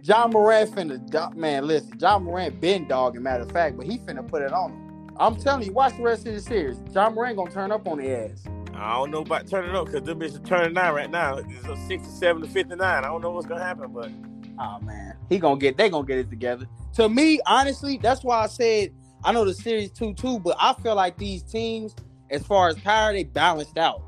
John 0.03 0.31
Morant 0.31 0.71
finna 0.71 1.35
man, 1.35 1.67
listen. 1.67 1.99
John 1.99 2.25
Morant 2.25 2.61
been 2.61 2.87
dogging, 2.87 3.23
matter 3.23 3.45
of 3.45 3.53
fact, 3.53 3.77
but 3.77 3.87
he 3.87 3.99
finna 3.99 4.27
put 4.27 4.43
it 4.43 4.53
on 4.53 4.73
him. 4.73 5.15
I'm 5.19 5.37
telling 5.37 5.67
you, 5.67 5.73
watch 5.73 5.97
the 5.97 6.03
rest 6.03 6.27
of 6.27 6.35
the 6.35 6.41
series. 6.41 6.77
John 6.93 7.15
Morant 7.15 7.37
gonna 7.37 7.51
turn 7.51 7.73
up 7.73 7.87
on 7.87 7.99
the 7.99 8.11
ass. 8.11 8.45
I 8.75 8.95
don't 8.97 9.13
know 9.13 9.21
about 9.21 9.47
turning 9.47 9.75
up 9.75 9.87
because 9.87 10.03
them 10.03 10.19
bitches 10.19 10.45
turning 10.45 10.75
nine 10.75 10.93
right 10.95 11.11
now. 11.11 11.37
It's 11.39 11.67
a 11.67 11.77
sixty-seven 11.87 12.43
to 12.43 12.49
fifty-nine. 12.49 13.05
I 13.05 13.07
don't 13.07 13.23
know 13.23 13.31
what's 13.31 13.47
gonna 13.47 13.63
happen, 13.63 13.93
but. 13.93 14.11
Oh 14.59 14.79
man, 14.81 15.17
he 15.29 15.39
gonna 15.39 15.59
get. 15.59 15.77
They 15.77 15.89
gonna 15.89 16.07
get 16.07 16.19
it 16.19 16.31
together. 16.31 16.67
To 16.95 17.09
me, 17.09 17.41
honestly, 17.47 17.99
that's 18.03 18.23
why 18.23 18.43
I 18.43 18.47
said 18.47 18.93
I 19.25 19.33
know 19.33 19.45
the 19.45 19.55
series 19.55 19.91
two 19.91 20.13
two, 20.15 20.39
but 20.39 20.57
I 20.61 20.75
feel 20.75 20.97
like 20.97 21.17
these 21.17 21.43
teams, 21.43 21.95
as 22.31 22.47
far 22.47 22.69
as 22.69 22.79
power, 22.81 23.13
they 23.13 23.25
balanced 23.25 23.79
out. 23.79 24.03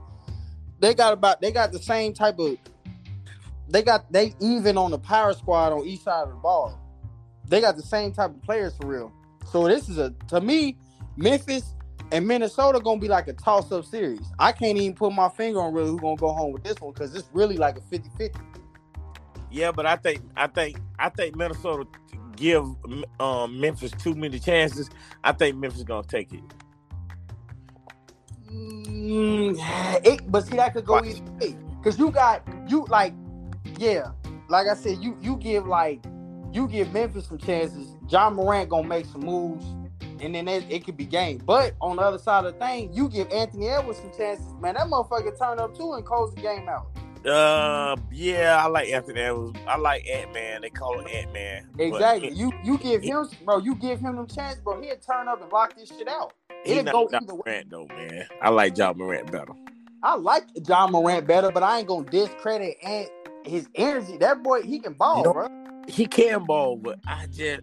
They 0.80 0.94
got 0.94 1.14
about. 1.14 1.40
They 1.40 1.52
got 1.52 1.72
the 1.72 1.78
same 1.78 2.12
type 2.12 2.38
of. 2.38 2.58
They 3.68 3.82
got 3.82 4.10
they 4.12 4.34
even 4.40 4.78
on 4.78 4.90
the 4.90 4.98
power 4.98 5.32
squad 5.32 5.72
on 5.72 5.86
each 5.86 6.02
side 6.02 6.24
of 6.24 6.30
the 6.30 6.36
ball. 6.36 6.78
They 7.48 7.60
got 7.60 7.76
the 7.76 7.82
same 7.82 8.12
type 8.12 8.30
of 8.30 8.42
players 8.42 8.76
for 8.76 8.86
real. 8.86 9.12
So 9.50 9.66
this 9.68 9.88
is 9.88 9.98
a 9.98 10.14
to 10.28 10.40
me, 10.40 10.76
Memphis 11.16 11.74
and 12.12 12.26
Minnesota 12.26 12.80
gonna 12.80 13.00
be 13.00 13.08
like 13.08 13.28
a 13.28 13.32
toss 13.32 13.72
up 13.72 13.84
series. 13.84 14.20
I 14.38 14.52
can't 14.52 14.78
even 14.78 14.94
put 14.94 15.12
my 15.12 15.28
finger 15.28 15.60
on 15.60 15.74
really 15.74 15.90
who 15.90 15.98
gonna 15.98 16.16
go 16.16 16.32
home 16.32 16.52
with 16.52 16.62
this 16.62 16.80
one 16.80 16.92
because 16.92 17.14
it's 17.14 17.28
really 17.32 17.56
like 17.56 17.76
a 17.78 17.80
50-50. 17.80 18.36
Yeah, 19.50 19.72
but 19.72 19.86
I 19.86 19.96
think 19.96 20.22
I 20.36 20.46
think 20.46 20.78
I 20.98 21.08
think 21.08 21.36
Minnesota 21.36 21.86
give 22.36 22.64
um, 23.18 23.60
Memphis 23.60 23.90
too 23.92 24.14
many 24.14 24.38
chances. 24.38 24.90
I 25.24 25.32
think 25.32 25.56
Memphis 25.56 25.82
gonna 25.82 26.06
take 26.06 26.32
it. 26.32 26.42
Mm, 28.50 29.56
it, 30.04 30.30
but 30.30 30.46
see 30.46 30.56
that 30.56 30.74
could 30.74 30.84
go 30.84 31.02
either 31.04 31.22
way. 31.40 31.56
Cause 31.82 31.98
you 31.98 32.10
got 32.10 32.42
you 32.68 32.84
like, 32.88 33.12
yeah, 33.78 34.12
like 34.48 34.66
I 34.66 34.74
said, 34.74 34.98
you 34.98 35.16
you 35.20 35.36
give 35.36 35.66
like 35.66 36.04
you 36.52 36.68
give 36.68 36.92
Memphis 36.92 37.26
some 37.26 37.38
chances. 37.38 37.96
John 38.06 38.34
Morant 38.34 38.70
gonna 38.70 38.88
make 38.88 39.06
some 39.06 39.22
moves, 39.22 39.64
and 40.20 40.34
then 40.34 40.48
it, 40.48 40.64
it 40.70 40.84
could 40.84 40.96
be 40.96 41.04
game. 41.04 41.38
But 41.44 41.74
on 41.80 41.96
the 41.96 42.02
other 42.02 42.18
side 42.18 42.44
of 42.44 42.54
the 42.54 42.58
thing, 42.58 42.92
you 42.92 43.08
give 43.08 43.30
Anthony 43.30 43.68
Edwards 43.68 43.98
some 43.98 44.12
chances. 44.16 44.46
Man, 44.60 44.74
that 44.74 44.86
motherfucker 44.86 45.38
turn 45.38 45.58
up 45.58 45.76
too 45.76 45.94
and 45.94 46.04
close 46.04 46.34
the 46.34 46.40
game 46.40 46.68
out. 46.68 46.86
Uh, 47.26 47.96
yeah, 48.12 48.62
I 48.62 48.68
like 48.68 48.88
Anthony 48.88 49.20
Edwards. 49.20 49.58
I 49.66 49.76
like 49.76 50.06
Ant 50.08 50.32
Man. 50.32 50.62
They 50.62 50.70
call 50.70 51.00
him 51.00 51.08
Ant 51.08 51.32
Man. 51.32 51.68
Exactly. 51.78 52.30
You 52.30 52.52
you 52.62 52.78
give 52.78 53.02
him, 53.02 53.28
bro. 53.44 53.58
You 53.58 53.74
give 53.74 53.98
him 53.98 54.16
them 54.16 54.28
chance, 54.28 54.60
bro. 54.60 54.80
He'll 54.80 54.96
turn 54.96 55.26
up 55.26 55.40
and 55.40 55.50
block 55.50 55.76
this 55.76 55.88
shit 55.88 56.08
out. 56.08 56.34
He 56.64 56.72
It'll 56.72 56.84
not 56.84 56.92
go 56.92 57.08
John 57.10 57.22
either 57.24 57.34
way. 57.34 57.42
Morant 57.46 57.70
though, 57.70 57.86
man. 57.88 58.26
I 58.40 58.50
like 58.50 58.76
John 58.76 58.96
Morant 58.98 59.32
better. 59.32 59.52
I 60.02 60.14
like 60.14 60.44
John 60.62 60.92
Morant 60.92 61.26
better, 61.26 61.50
but 61.50 61.64
I 61.64 61.78
ain't 61.78 61.88
gonna 61.88 62.08
discredit 62.08 62.76
Ant 62.84 63.08
his 63.46 63.68
energy. 63.74 64.16
That 64.18 64.42
boy, 64.42 64.62
he 64.62 64.78
can 64.78 64.92
ball, 64.94 65.18
You 65.18 65.24
know- 65.24 65.32
bro. 65.32 65.48
He 65.88 66.06
can 66.06 66.44
ball, 66.44 66.76
but 66.76 66.98
I 67.06 67.26
just 67.26 67.60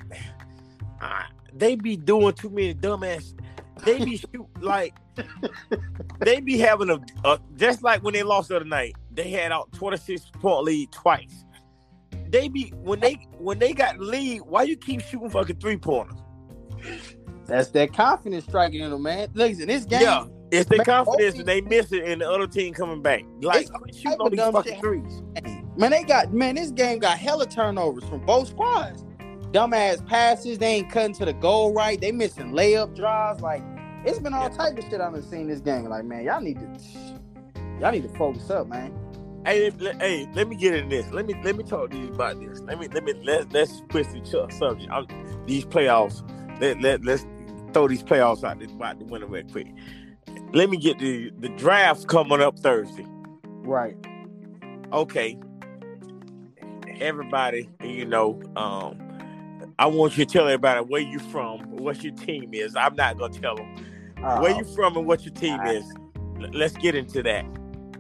I, 1.02 1.26
they 1.54 1.76
be 1.76 1.98
doing 1.98 2.34
too 2.34 2.50
many 2.50 2.74
dumbass. 2.74 3.34
They 3.84 4.00
be 4.04 4.16
shoot 4.34 4.48
like 4.62 4.96
they 6.20 6.40
be 6.40 6.58
having 6.58 6.90
a, 6.90 7.00
a 7.26 7.40
just 7.58 7.84
like 7.84 8.02
when 8.02 8.14
they 8.14 8.24
lost 8.24 8.48
the 8.48 8.56
other 8.56 8.66
night. 8.66 8.96
They 9.12 9.30
had 9.30 9.52
out 9.52 9.74
twenty 9.74 9.98
six 9.98 10.22
point 10.40 10.64
lead 10.64 10.92
twice. 10.94 11.44
They 12.30 12.48
be 12.48 12.70
when 12.78 13.02
they 13.02 13.16
when 13.38 13.60
they 13.60 13.74
got 13.74 14.00
lead. 14.00 14.44
Why 14.44 14.64
you 14.64 14.78
keep 14.78 15.02
shooting 15.02 15.30
fucking 15.30 15.58
three 15.58 15.76
pointers? 15.78 16.16
That's 17.46 17.72
that 17.72 17.92
confidence 17.94 18.46
striking 18.46 18.80
in 18.82 18.90
them, 18.92 19.04
man. 19.04 19.28
Listen, 19.34 19.68
this 19.68 19.84
game, 19.84 20.02
Yeah, 20.02 20.26
it's 20.50 20.70
the 20.70 20.78
confidence 20.86 21.36
and 21.40 21.46
they 21.46 21.60
miss 21.60 21.92
it, 21.92 22.06
and 22.06 22.22
the 22.22 22.30
other 22.32 22.48
team 22.48 22.74
coming 22.74 23.02
back. 23.02 23.24
Like 23.42 23.64
It's 23.64 23.70
quit 23.70 23.94
type 23.96 24.02
shooting 24.02 24.22
of 24.22 24.32
these 24.32 24.40
fucking 24.40 24.72
shit. 24.74 24.82
threes. 24.82 25.22
Man, 25.76 25.92
they 25.92 26.04
got 26.04 26.34
man, 26.34 26.56
this 26.56 26.72
game 26.72 27.00
got 27.00 27.18
hella 27.18 27.48
turnovers 27.48 28.04
from 28.06 28.26
both 28.26 28.50
squads. 28.50 29.06
Dumbass 29.52 30.06
passes, 30.08 30.58
they 30.58 30.76
ain't 30.78 30.90
cutting 30.90 31.14
to 31.16 31.26
the 31.26 31.34
goal 31.34 31.74
right. 31.74 32.00
They 32.02 32.12
missing 32.12 32.52
layup 32.52 32.96
drives. 32.96 33.42
Like 33.42 33.64
it's 34.06 34.20
been 34.20 34.34
all 34.34 34.50
type 34.50 34.78
of 34.78 34.84
shit 34.86 35.00
I've 35.00 35.14
been 35.14 35.24
seeing 35.24 35.48
this 35.48 35.62
game. 35.62 35.86
Like 35.86 36.06
man, 36.06 36.24
y'all 36.26 36.42
need 36.42 36.60
to 36.60 37.20
y'all 37.80 37.92
need 37.92 38.04
to 38.04 38.18
focus 38.18 38.50
up, 38.50 38.68
man. 38.68 38.94
Hey, 39.46 39.72
let, 39.72 40.02
hey, 40.02 40.26
let 40.34 40.48
me 40.48 40.56
get 40.56 40.74
in 40.74 40.88
this. 40.88 41.12
Let 41.12 41.26
me 41.26 41.36
let 41.44 41.58
me 41.58 41.64
talk 41.64 41.92
to 41.92 41.98
you 41.98 42.08
about 42.08 42.40
this. 42.40 42.62
Let 42.62 42.80
me 42.80 42.88
let 42.88 43.04
me 43.04 43.14
let 43.24 43.52
let's 43.52 43.82
switch 43.92 44.08
the 44.08 44.48
subject. 44.58 44.92
I'm, 44.92 45.06
these 45.46 45.66
playoffs. 45.66 46.24
Let 46.62 46.82
let 46.82 47.04
let's 47.04 47.26
throw 47.74 47.88
these 47.88 48.04
playoffs 48.04 48.44
out 48.44 48.60
the 48.60 48.68
out 48.84 49.00
the 49.00 49.06
window 49.06 49.28
real 49.28 49.44
quick. 49.44 49.68
Let 50.54 50.70
me 50.70 50.78
get 50.78 51.00
the 51.00 51.32
the 51.40 51.50
draft 51.50 52.08
coming 52.08 52.42
up 52.42 52.58
Thursday. 52.58 53.06
Right. 53.44 53.98
Okay. 54.94 55.38
Everybody, 57.00 57.70
you 57.84 58.06
know, 58.06 58.42
um, 58.56 59.00
I 59.80 59.88
want 59.88 60.18
you 60.18 60.26
to 60.26 60.32
tell 60.32 60.46
everybody 60.46 60.82
where 60.82 61.02
you 61.02 61.20
from, 61.20 61.60
what 61.78 62.04
your 62.04 62.14
team 62.16 62.54
is. 62.54 62.76
I'm 62.76 62.96
not 62.96 63.18
gonna 63.18 63.34
tell 63.34 63.56
them 63.56 63.76
Uh, 64.24 64.40
where 64.40 64.56
you 64.56 64.64
from 64.64 64.96
and 64.98 65.06
what 65.08 65.26
your 65.26 65.34
team 65.34 65.60
is. 65.66 65.84
L- 66.42 66.50
Let's 66.54 66.76
get 66.78 66.96
into 66.96 67.24
that. 67.24 67.46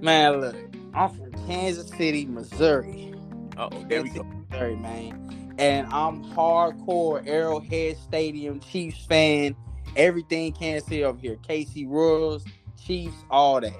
man, 0.01 0.41
look. 0.41 0.55
I'm 0.93 1.09
from 1.09 1.31
Kansas 1.47 1.89
City, 1.89 2.25
Missouri. 2.25 3.13
Oh, 3.57 3.69
there 3.89 4.03
we 4.03 4.09
go. 4.09 4.23
Missouri, 4.51 4.75
man. 4.75 5.55
And 5.57 5.87
I'm 5.87 6.23
hardcore 6.33 7.25
Arrowhead 7.27 7.97
Stadium 7.97 8.59
Chiefs 8.59 9.05
fan. 9.05 9.55
Everything 9.95 10.51
Kansas 10.53 10.87
City 10.87 11.03
over 11.03 11.19
here. 11.19 11.37
KC 11.47 11.87
Royals, 11.87 12.43
Chiefs, 12.83 13.15
all 13.29 13.59
that. 13.61 13.73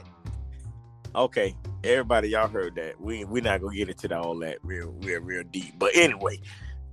Okay, 1.16 1.56
everybody, 1.84 2.30
y'all 2.30 2.48
heard 2.48 2.74
that. 2.74 3.00
We 3.00 3.24
we're 3.24 3.44
not 3.44 3.62
gonna 3.62 3.76
get 3.76 3.88
into 3.88 4.18
all 4.18 4.36
that 4.40 4.58
real, 4.64 4.96
real, 5.02 5.22
real 5.22 5.44
deep. 5.52 5.76
But 5.78 5.92
anyway, 5.94 6.40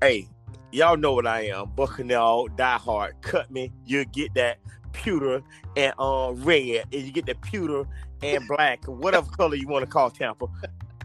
hey, 0.02 0.28
y'all 0.72 0.98
know 0.98 1.14
what 1.14 1.26
I 1.26 1.46
am. 1.46 1.70
Buccaneer 1.70 2.54
die 2.54 2.76
hard. 2.76 3.14
Cut 3.22 3.50
me. 3.50 3.72
You 3.87 4.04
get 4.04 4.35
that 4.35 4.59
pewter 4.92 5.42
and 5.74 5.94
uh 5.98 6.33
red, 6.35 6.85
and 6.92 7.02
you 7.02 7.12
get 7.12 7.24
the 7.24 7.35
pewter 7.37 7.85
and 8.22 8.46
black, 8.46 8.85
whatever 8.85 9.30
color 9.38 9.54
you 9.54 9.66
want 9.66 9.87
to 9.87 9.90
call 9.90 10.11
Tampa. 10.11 10.46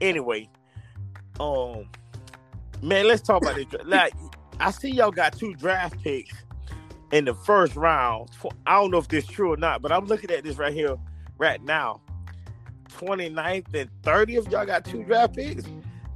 Anyway, 0.01 0.49
um, 1.39 1.87
man, 2.81 3.07
let's 3.07 3.21
talk 3.21 3.41
about 3.41 3.55
this. 3.55 3.67
Like, 3.85 4.13
I 4.59 4.71
see 4.71 4.89
y'all 4.89 5.11
got 5.11 5.37
two 5.37 5.53
draft 5.53 6.03
picks 6.03 6.33
in 7.13 7.23
the 7.23 7.33
first 7.33 7.77
round. 7.77 8.29
I 8.67 8.73
don't 8.73 8.91
know 8.91 8.97
if 8.97 9.07
this 9.07 9.23
is 9.23 9.29
true 9.29 9.53
or 9.53 9.57
not, 9.57 9.81
but 9.81 9.93
I'm 9.93 10.05
looking 10.05 10.31
at 10.31 10.43
this 10.43 10.57
right 10.57 10.73
here, 10.73 10.97
right 11.37 11.63
now. 11.63 12.01
29th 12.99 13.73
and 13.73 13.89
30th, 14.03 14.51
y'all 14.51 14.65
got 14.65 14.85
two 14.85 15.03
draft 15.03 15.35
picks. 15.35 15.63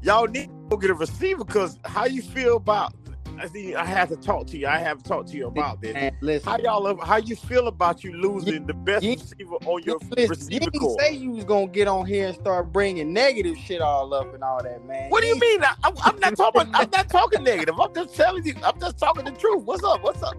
Y'all 0.02 0.28
need 0.28 0.48
to 0.48 0.54
go 0.70 0.78
get 0.78 0.90
a 0.90 0.94
receiver 0.94 1.44
because 1.44 1.78
how 1.86 2.06
you 2.06 2.22
feel 2.22 2.58
about 2.58 2.94
I 3.42 3.48
see. 3.48 3.74
I 3.74 3.86
have 3.86 4.10
to 4.10 4.18
talk 4.18 4.48
to 4.48 4.58
you. 4.58 4.68
I 4.68 4.80
have 4.80 4.98
to 5.02 5.04
talk 5.08 5.26
to 5.28 5.38
you 5.38 5.48
about 5.48 5.82
this. 5.82 5.94
Man, 5.94 6.16
listen, 6.20 6.50
How 6.50 6.58
y'all? 6.58 7.00
How 7.02 7.16
you 7.18 7.38
feel 7.38 7.68
about 7.68 8.04
you 8.04 8.12
losing 8.12 8.68
the 8.68 8.74
best 8.74 9.04
you- 9.04 9.14
receiver 9.14 9.56
on 9.66 9.82
your 9.84 9.98
listen, 9.98 10.18
you 10.24 10.28
receiver 10.28 10.60
didn't 10.66 10.80
core? 10.82 10.98
say 11.00 11.14
you 11.14 11.32
was 11.32 11.46
gonna 11.46 11.68
get 11.68 11.88
on 11.88 12.06
here 12.06 12.28
and 12.28 12.36
start 12.36 12.74
bringing 12.74 13.14
negative 13.14 13.56
shit 13.58 13.80
all 13.80 14.14
up 14.14 14.34
and 14.34 14.44
all 14.44 14.62
that, 14.62 14.84
man. 14.86 15.10
What 15.10 15.22
do 15.22 15.28
you 15.28 15.40
mean? 15.40 15.64
I, 15.64 15.74
I'm 15.84 16.20
not 16.20 16.36
talking. 16.36 16.70
I'm 16.74 16.90
not 16.92 17.10
talking 17.10 17.44
negative. 17.44 17.80
I'm 17.80 17.94
just 17.94 18.14
telling 18.14 18.46
you. 18.46 18.56
I'm 18.62 18.78
just 18.80 18.98
talking 18.98 19.24
the 19.24 19.32
truth. 19.32 19.64
What's 19.64 19.86
up? 19.86 20.04
What's 20.04 20.22
up? 20.22 20.36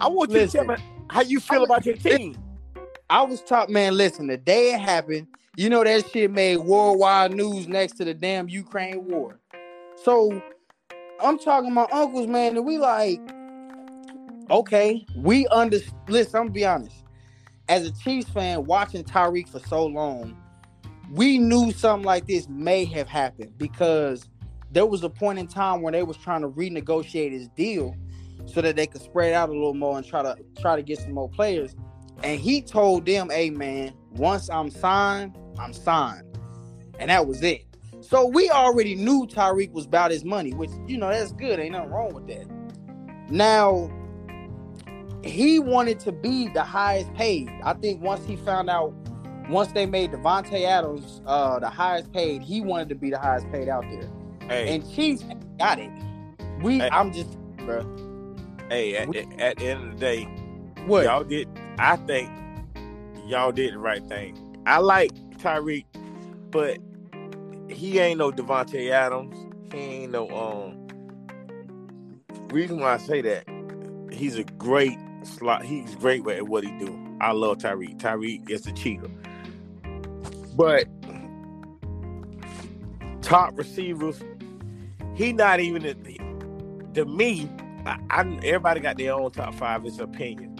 I 0.00 0.08
want 0.08 0.32
you 0.32 0.40
to 0.40 0.48
tell 0.48 0.64
me 0.64 0.74
how 1.10 1.20
you 1.22 1.38
feel 1.38 1.62
about 1.62 1.86
your 1.86 1.96
team. 1.96 2.36
I 3.08 3.22
was 3.22 3.40
taught, 3.42 3.70
man. 3.70 3.96
Listen, 3.96 4.26
the 4.26 4.36
day 4.36 4.74
it 4.74 4.80
happened, 4.80 5.28
you 5.56 5.68
know 5.68 5.84
that 5.84 6.08
shit 6.10 6.30
made 6.30 6.56
worldwide 6.58 7.34
news 7.34 7.68
next 7.68 7.96
to 7.96 8.04
the 8.04 8.14
damn 8.14 8.48
Ukraine 8.48 9.04
war. 9.04 9.38
So 10.02 10.42
I'm 11.22 11.38
talking 11.38 11.70
to 11.70 11.74
my 11.74 11.86
uncles, 11.92 12.26
man, 12.26 12.56
and 12.56 12.64
we 12.64 12.78
like, 12.78 13.20
okay, 14.50 15.04
we 15.16 15.46
under. 15.48 15.78
Listen, 16.08 16.36
I'm 16.36 16.42
gonna 16.44 16.50
be 16.54 16.64
honest. 16.64 17.04
As 17.68 17.86
a 17.86 17.92
Chiefs 17.92 18.30
fan, 18.30 18.64
watching 18.64 19.04
Tyreek 19.04 19.48
for 19.48 19.60
so 19.60 19.86
long, 19.86 20.36
we 21.10 21.38
knew 21.38 21.70
something 21.70 22.06
like 22.06 22.26
this 22.26 22.48
may 22.48 22.84
have 22.86 23.08
happened 23.08 23.56
because 23.58 24.28
there 24.70 24.86
was 24.86 25.02
a 25.04 25.10
point 25.10 25.38
in 25.38 25.46
time 25.46 25.82
when 25.82 25.92
they 25.92 26.02
was 26.02 26.16
trying 26.16 26.40
to 26.40 26.48
renegotiate 26.48 27.30
his 27.30 27.48
deal 27.48 27.94
so 28.46 28.62
that 28.62 28.74
they 28.74 28.86
could 28.86 29.02
spread 29.02 29.34
out 29.34 29.50
a 29.50 29.52
little 29.52 29.74
more 29.74 29.98
and 29.98 30.06
try 30.06 30.22
to 30.22 30.34
try 30.58 30.76
to 30.76 30.82
get 30.82 30.98
some 30.98 31.12
more 31.12 31.28
players. 31.28 31.76
And 32.22 32.40
he 32.40 32.62
told 32.62 33.04
them, 33.04 33.30
hey 33.30 33.50
man, 33.50 33.92
once 34.12 34.48
I'm 34.50 34.70
signed, 34.70 35.36
I'm 35.58 35.72
signed. 35.72 36.24
And 36.98 37.10
that 37.10 37.26
was 37.26 37.42
it. 37.42 37.64
So 38.00 38.26
we 38.26 38.50
already 38.50 38.94
knew 38.94 39.26
Tyreek 39.26 39.70
was 39.72 39.86
about 39.86 40.10
his 40.10 40.24
money, 40.24 40.52
which 40.52 40.70
you 40.86 40.98
know 40.98 41.08
that's 41.08 41.32
good. 41.32 41.58
Ain't 41.60 41.72
nothing 41.72 41.90
wrong 41.90 42.12
with 42.14 42.26
that. 42.26 42.46
Now 43.30 43.90
he 45.24 45.58
wanted 45.60 46.00
to 46.00 46.12
be 46.12 46.48
the 46.48 46.62
highest 46.62 47.12
paid. 47.14 47.48
I 47.62 47.74
think 47.74 48.02
once 48.02 48.24
he 48.26 48.36
found 48.36 48.68
out, 48.68 48.92
once 49.48 49.70
they 49.72 49.86
made 49.86 50.10
Davante 50.12 50.64
Adams 50.66 51.20
uh 51.26 51.58
the 51.60 51.70
highest 51.70 52.12
paid, 52.12 52.42
he 52.42 52.60
wanted 52.60 52.88
to 52.88 52.94
be 52.96 53.10
the 53.10 53.18
highest 53.18 53.50
paid 53.52 53.68
out 53.68 53.84
there. 53.90 54.10
Hey, 54.48 54.74
And 54.74 54.92
Chiefs 54.92 55.24
got 55.58 55.78
it. 55.78 55.90
We 56.60 56.78
Hey. 56.78 56.88
I'm 56.90 57.12
just 57.12 57.38
bro. 57.58 57.82
hey. 58.68 58.96
At, 58.96 59.14
at 59.40 59.56
the 59.58 59.64
end 59.66 59.84
of 59.84 59.92
the 59.94 59.98
day, 60.00 60.24
What? 60.86 61.04
y'all 61.04 61.24
did. 61.24 61.48
I 61.78 61.96
think 61.96 62.28
y'all 63.26 63.52
did 63.52 63.74
the 63.74 63.78
right 63.78 64.04
thing. 64.08 64.36
I 64.66 64.78
like 64.78 65.12
Tyreek, 65.42 65.86
but 66.50 66.78
he 67.68 67.98
ain't 67.98 68.18
no 68.18 68.32
Davante 68.32 68.90
Adams. 68.90 69.36
He 69.72 69.80
ain't 69.80 70.12
no 70.12 70.28
um. 70.30 70.88
Reason 72.50 72.80
why 72.80 72.94
I 72.94 72.98
say 72.98 73.22
that, 73.22 73.46
he's 74.12 74.36
a 74.38 74.44
great 74.44 74.98
slot. 75.24 75.64
He's 75.64 75.94
great 75.96 76.26
at 76.28 76.48
what 76.48 76.64
he 76.64 76.70
do. 76.78 76.98
I 77.20 77.32
love 77.32 77.58
Tyreek. 77.58 77.98
Tyreek 78.00 78.50
is 78.50 78.66
a 78.66 78.72
cheater, 78.72 79.08
but 80.56 80.86
top 83.22 83.58
receivers, 83.58 84.22
he 85.14 85.32
not 85.32 85.60
even. 85.60 85.84
in- 85.84 86.92
To 86.94 87.04
me, 87.06 87.50
I, 87.86 87.98
I 88.10 88.20
everybody 88.44 88.80
got 88.80 88.98
their 88.98 89.14
own 89.14 89.30
top 89.32 89.54
five. 89.54 89.86
It's 89.86 89.98
opinion. 90.00 90.58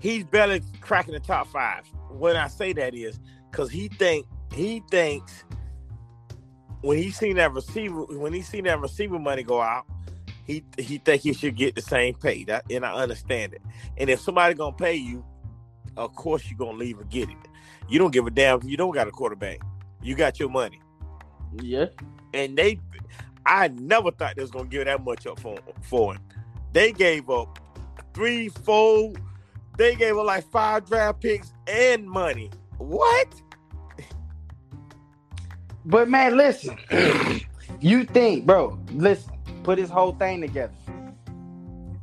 He's 0.00 0.24
barely 0.24 0.62
cracking 0.80 1.14
the 1.14 1.20
top 1.20 1.48
five. 1.48 1.84
When 2.10 2.36
I 2.36 2.48
say 2.48 2.72
that 2.74 2.94
is 2.94 3.18
because 3.50 3.70
he 3.70 3.88
think 3.88 4.26
he 4.52 4.82
thinks 4.90 5.44
when 6.82 6.98
he 6.98 7.10
seen 7.10 7.36
that 7.36 7.52
receiver 7.52 8.04
when 8.04 8.32
he 8.32 8.42
seen 8.42 8.64
that 8.64 8.80
receiver 8.80 9.18
money 9.18 9.42
go 9.42 9.60
out, 9.60 9.86
he 10.44 10.64
he 10.78 10.98
think 10.98 11.22
he 11.22 11.32
should 11.32 11.56
get 11.56 11.74
the 11.74 11.82
same 11.82 12.14
pay. 12.14 12.44
That 12.44 12.64
and 12.70 12.84
I 12.84 12.92
understand 12.94 13.54
it. 13.54 13.62
And 13.96 14.10
if 14.10 14.20
somebody 14.20 14.54
gonna 14.54 14.76
pay 14.76 14.94
you, 14.94 15.24
of 15.96 16.14
course 16.14 16.48
you're 16.48 16.58
gonna 16.58 16.78
leave 16.78 16.98
and 16.98 17.10
get 17.10 17.28
it. 17.28 17.36
You 17.88 17.98
don't 17.98 18.12
give 18.12 18.26
a 18.26 18.30
damn 18.30 18.58
if 18.58 18.64
you 18.64 18.76
don't 18.76 18.92
got 18.92 19.08
a 19.08 19.10
quarterback. 19.10 19.60
You 20.02 20.14
got 20.14 20.40
your 20.40 20.48
money. 20.48 20.80
Yeah. 21.60 21.86
And 22.32 22.56
they 22.56 22.80
I 23.46 23.68
never 23.68 24.10
thought 24.10 24.36
they 24.36 24.42
was 24.42 24.50
gonna 24.50 24.68
give 24.68 24.84
that 24.84 25.04
much 25.04 25.26
up 25.26 25.40
for 25.40 25.58
for 25.82 26.14
him. 26.14 26.22
They 26.72 26.92
gave 26.92 27.28
up 27.28 27.58
three, 28.14 28.48
four, 28.48 29.12
they 29.80 29.94
gave 29.94 30.18
up 30.18 30.26
like 30.26 30.44
five 30.50 30.84
draft 30.84 31.22
picks 31.22 31.54
and 31.66 32.06
money. 32.06 32.50
What? 32.76 33.28
But 35.86 36.06
man, 36.06 36.36
listen. 36.36 36.76
you 37.80 38.04
think, 38.04 38.44
bro, 38.44 38.78
listen, 38.92 39.32
put 39.62 39.78
his 39.78 39.88
whole 39.88 40.12
thing 40.12 40.42
together. 40.42 40.74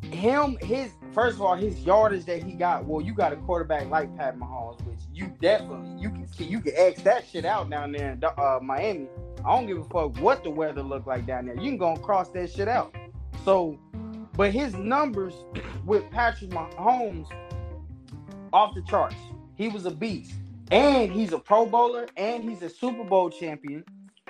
Him, 0.01 0.57
his 0.59 0.89
first 1.13 1.35
of 1.35 1.43
all, 1.43 1.55
his 1.55 1.79
yardage 1.81 2.25
that 2.25 2.41
he 2.41 2.53
got, 2.53 2.85
well, 2.85 2.99
you 2.99 3.13
got 3.13 3.31
a 3.31 3.35
quarterback 3.35 3.87
like 3.91 4.15
Pat 4.17 4.39
Mahomes, 4.39 4.83
which 4.87 5.01
you 5.13 5.31
definitely 5.39 6.01
you 6.01 6.09
can 6.09 6.27
you 6.39 6.59
can 6.59 6.73
X 6.75 7.03
that 7.03 7.27
shit 7.27 7.45
out 7.45 7.69
down 7.69 7.91
there 7.91 8.13
in 8.13 8.23
uh, 8.23 8.57
Miami. 8.59 9.07
I 9.45 9.55
don't 9.55 9.67
give 9.67 9.77
a 9.77 9.83
fuck 9.83 10.17
what 10.17 10.43
the 10.43 10.49
weather 10.49 10.81
look 10.81 11.05
like 11.05 11.27
down 11.27 11.45
there. 11.45 11.55
You 11.55 11.69
can 11.69 11.77
go 11.77 11.91
and 11.91 12.01
cross 12.01 12.29
that 12.29 12.49
shit 12.49 12.67
out. 12.67 12.95
So, 13.45 13.79
but 14.33 14.51
his 14.51 14.73
numbers 14.73 15.35
with 15.85 16.09
Patrick 16.09 16.49
Mahomes 16.49 17.27
off 18.57 18.73
the 18.73 18.81
charts. 18.81 19.15
He 19.55 19.67
was 19.67 19.85
a 19.85 19.91
beast. 19.91 20.33
And 20.71 21.11
he's 21.11 21.31
a 21.31 21.37
Pro 21.37 21.65
Bowler 21.67 22.07
and 22.17 22.43
he's 22.43 22.63
a 22.63 22.69
Super 22.69 23.03
Bowl 23.03 23.29
champion. 23.29 23.83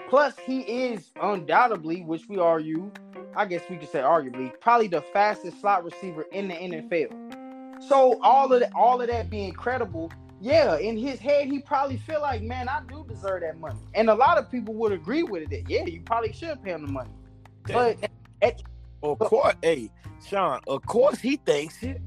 Plus, 0.09 0.37
he 0.45 0.59
is 0.59 1.11
undoubtedly, 1.21 2.01
which 2.01 2.27
we 2.27 2.37
argue, 2.37 2.91
I 3.35 3.45
guess 3.45 3.61
we 3.69 3.77
could 3.77 3.89
say 3.89 3.99
arguably, 3.99 4.51
probably 4.59 4.87
the 4.87 5.01
fastest 5.01 5.61
slot 5.61 5.83
receiver 5.85 6.23
in 6.33 6.49
the 6.49 6.55
NFL. 6.55 7.83
So 7.87 8.19
all 8.21 8.51
of 8.51 8.59
that, 8.59 8.71
all 8.75 9.01
of 9.01 9.07
that 9.07 9.29
being 9.29 9.53
credible, 9.53 10.11
yeah, 10.41 10.77
in 10.77 10.97
his 10.97 11.19
head, 11.19 11.47
he 11.47 11.59
probably 11.59 11.97
feel 11.97 12.21
like, 12.21 12.41
man, 12.41 12.67
I 12.67 12.81
do 12.87 13.05
deserve 13.07 13.41
that 13.41 13.59
money. 13.59 13.79
And 13.95 14.09
a 14.09 14.15
lot 14.15 14.37
of 14.37 14.51
people 14.51 14.73
would 14.75 14.91
agree 14.91 15.23
with 15.23 15.43
it 15.43 15.49
that 15.51 15.69
yeah, 15.69 15.85
you 15.85 16.01
probably 16.01 16.33
should 16.33 16.61
pay 16.63 16.71
him 16.71 16.85
the 16.85 16.91
money. 16.91 17.09
But 17.63 17.97
at, 18.41 18.61
Of 19.01 19.19
course, 19.19 19.55
hey, 19.61 19.89
Sean, 20.25 20.59
of 20.67 20.85
course 20.85 21.19
he 21.19 21.37
thinks 21.37 21.81
it. 21.81 22.01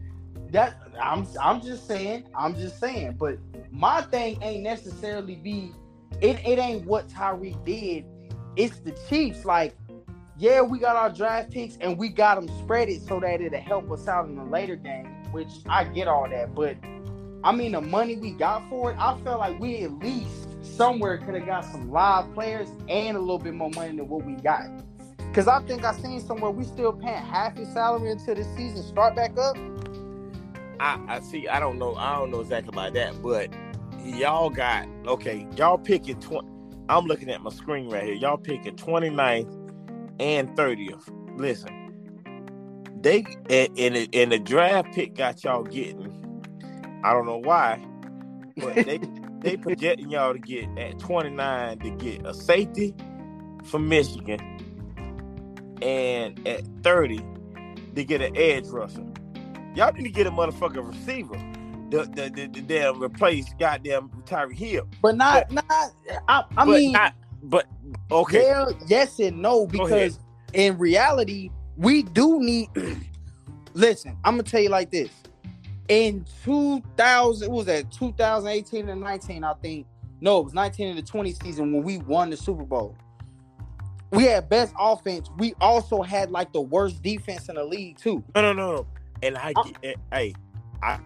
that 0.53 0.77
I'm 1.01 1.27
I'm 1.41 1.61
just 1.61 1.87
saying, 1.87 2.29
I'm 2.35 2.55
just 2.55 2.79
saying. 2.79 3.17
But 3.19 3.39
my 3.71 4.03
thing 4.03 4.39
ain't 4.43 4.63
necessarily 4.63 5.37
be 5.37 5.73
it, 6.21 6.39
it 6.47 6.59
ain't 6.59 6.87
what 6.87 7.09
Tyreek 7.09 7.65
did. 7.65 8.05
It's 8.57 8.79
the 8.81 8.93
Chiefs. 9.09 9.45
Like, 9.45 9.75
yeah, 10.37 10.61
we 10.61 10.79
got 10.79 10.97
our 10.97 11.11
draft 11.11 11.51
picks 11.51 11.77
and 11.79 11.99
we 11.99 12.09
got 12.09 12.35
them 12.35 12.49
spread 12.63 12.89
it 12.89 13.03
so 13.03 13.21
that 13.21 13.41
it'll 13.41 13.59
help 13.61 13.91
us 13.91 14.07
out 14.07 14.27
in 14.27 14.37
the 14.37 14.45
later 14.45 14.77
game, 14.77 15.07
which 15.33 15.49
I 15.69 15.85
get 15.85 16.09
all 16.09 16.29
that. 16.29 16.55
But 16.55 16.77
I 17.43 17.53
mean 17.53 17.73
the 17.73 17.81
money 17.81 18.17
we 18.17 18.33
got 18.33 18.69
for 18.69 18.93
it, 18.93 18.99
I 18.99 19.19
felt 19.23 19.41
like 19.41 19.59
we 19.59 19.83
at 19.83 19.93
least 19.99 20.49
somewhere 20.63 21.19
could 21.19 21.35
have 21.35 21.47
got 21.47 21.65
some 21.65 21.91
live 21.91 22.33
players 22.35 22.69
and 22.89 23.17
a 23.17 23.21
little 23.21 23.39
bit 23.39 23.55
more 23.55 23.71
money 23.71 23.97
than 23.97 24.09
what 24.09 24.25
we 24.25 24.35
got. 24.35 24.65
Cause 25.33 25.47
I 25.47 25.63
think 25.63 25.85
I 25.85 25.93
seen 25.93 26.21
somewhere 26.21 26.51
we 26.51 26.65
still 26.65 26.93
paying 26.93 27.23
half 27.23 27.57
his 27.57 27.73
salary 27.73 28.11
until 28.11 28.35
the 28.35 28.45
season 28.57 28.83
start 28.83 29.15
back 29.15 29.39
up. 29.39 29.57
I, 30.81 31.01
I 31.09 31.21
see. 31.23 31.49
I 31.49 31.61
don't 31.61 31.79
know. 31.79 31.97
I 31.97 32.17
don't 32.19 32.33
know 32.33 32.41
exactly 32.43 32.71
about 32.75 32.95
that, 32.95 33.23
but 33.23 33.51
y'all 34.05 34.51
got 34.51 34.89
okay. 35.07 35.49
Y'all 35.57 35.79
picking 35.79 36.21
twenty. 36.21 36.49
I'm 36.91 37.07
looking 37.07 37.31
at 37.31 37.43
my 37.43 37.51
screen 37.51 37.91
right 37.91 38.05
here. 38.05 38.15
Y'all 38.15 38.39
picking 38.39 38.77
29th 38.77 39.65
and 40.21 40.51
30th. 40.57 41.09
Listen, 41.39 41.91
they 43.01 43.25
and 43.51 43.71
and, 43.79 43.97
the- 43.97 44.11
and 44.15 44.33
the 44.33 44.39
draft 44.41 44.93
pick 44.95 45.15
got 45.17 45.45
y'all 45.45 45.65
getting. 45.65 46.25
I 47.05 47.13
don't 47.15 47.27
know 47.27 47.39
why, 47.39 47.85
but 48.59 48.85
they 48.85 49.01
they 49.43 49.57
projecting 49.57 50.11
y'all 50.11 50.35
to 50.35 50.41
get 50.41 50.69
at 50.79 50.99
29 50.99 51.81
to 51.81 51.91
get 51.93 52.27
a 52.27 52.35
safety 52.35 52.95
from 53.65 53.89
Michigan, 53.89 54.41
and 55.83 56.47
at 56.49 56.63
30 56.83 57.21
to 57.97 58.05
get 58.05 58.23
an 58.23 58.37
edge 58.37 58.67
rusher. 58.69 59.05
Y'all 59.75 59.93
need 59.93 60.03
to 60.03 60.11
get 60.11 60.27
a 60.27 60.31
motherfucking 60.31 60.89
receiver. 60.89 61.37
The 61.91 62.05
the 62.05 62.31
the, 62.31 62.47
the 62.49 62.61
damn 62.63 63.03
replace 63.03 63.53
goddamn 63.59 64.11
Tyreek 64.25 64.57
Hill. 64.57 64.89
But 65.03 65.17
not 65.17 65.51
not. 65.51 65.65
I, 65.71 65.93
I 66.29 66.45
but 66.55 66.67
mean, 66.67 66.93
not, 66.93 67.15
but 67.43 67.67
okay. 68.11 68.43
yeah, 68.43 68.71
yes 68.87 69.19
and 69.19 69.41
no 69.41 69.67
because 69.67 70.19
in 70.53 70.79
reality 70.79 71.51
we 71.77 72.03
do 72.03 72.41
need. 72.41 72.69
listen, 73.75 74.17
I'm 74.25 74.35
gonna 74.35 74.45
tell 74.45 74.61
you 74.61 74.69
like 74.69 74.91
this. 74.91 75.11
In 75.89 76.25
2000, 76.45 77.49
what 77.49 77.57
was 77.57 77.67
that 77.67 77.91
2018 77.91 78.89
and 78.89 79.01
19? 79.01 79.43
I 79.43 79.55
think 79.55 79.87
no, 80.21 80.41
it 80.41 80.45
was 80.45 80.55
19 80.55 80.89
and 80.89 80.99
the 80.99 81.03
20 81.03 81.33
season 81.33 81.73
when 81.73 81.83
we 81.83 81.99
won 81.99 82.31
the 82.31 82.37
Super 82.37 82.65
Bowl. 82.65 82.97
We 84.13 84.25
had 84.25 84.49
best 84.49 84.75
offense. 84.79 85.31
We 85.39 85.55
also 85.61 86.03
had 86.03 86.31
like 86.31 86.53
the 86.53 86.61
worst 86.61 87.03
defense 87.03 87.49
in 87.49 87.55
the 87.55 87.65
league 87.65 87.97
too. 87.97 88.23
No, 88.35 88.43
no, 88.43 88.53
no. 88.53 88.87
And 89.23 89.37
I 89.37 89.53
Uh, 89.57 89.63
get, 89.65 89.77
eh, 89.83 89.95
hey, 90.13 90.35
I 90.83 90.99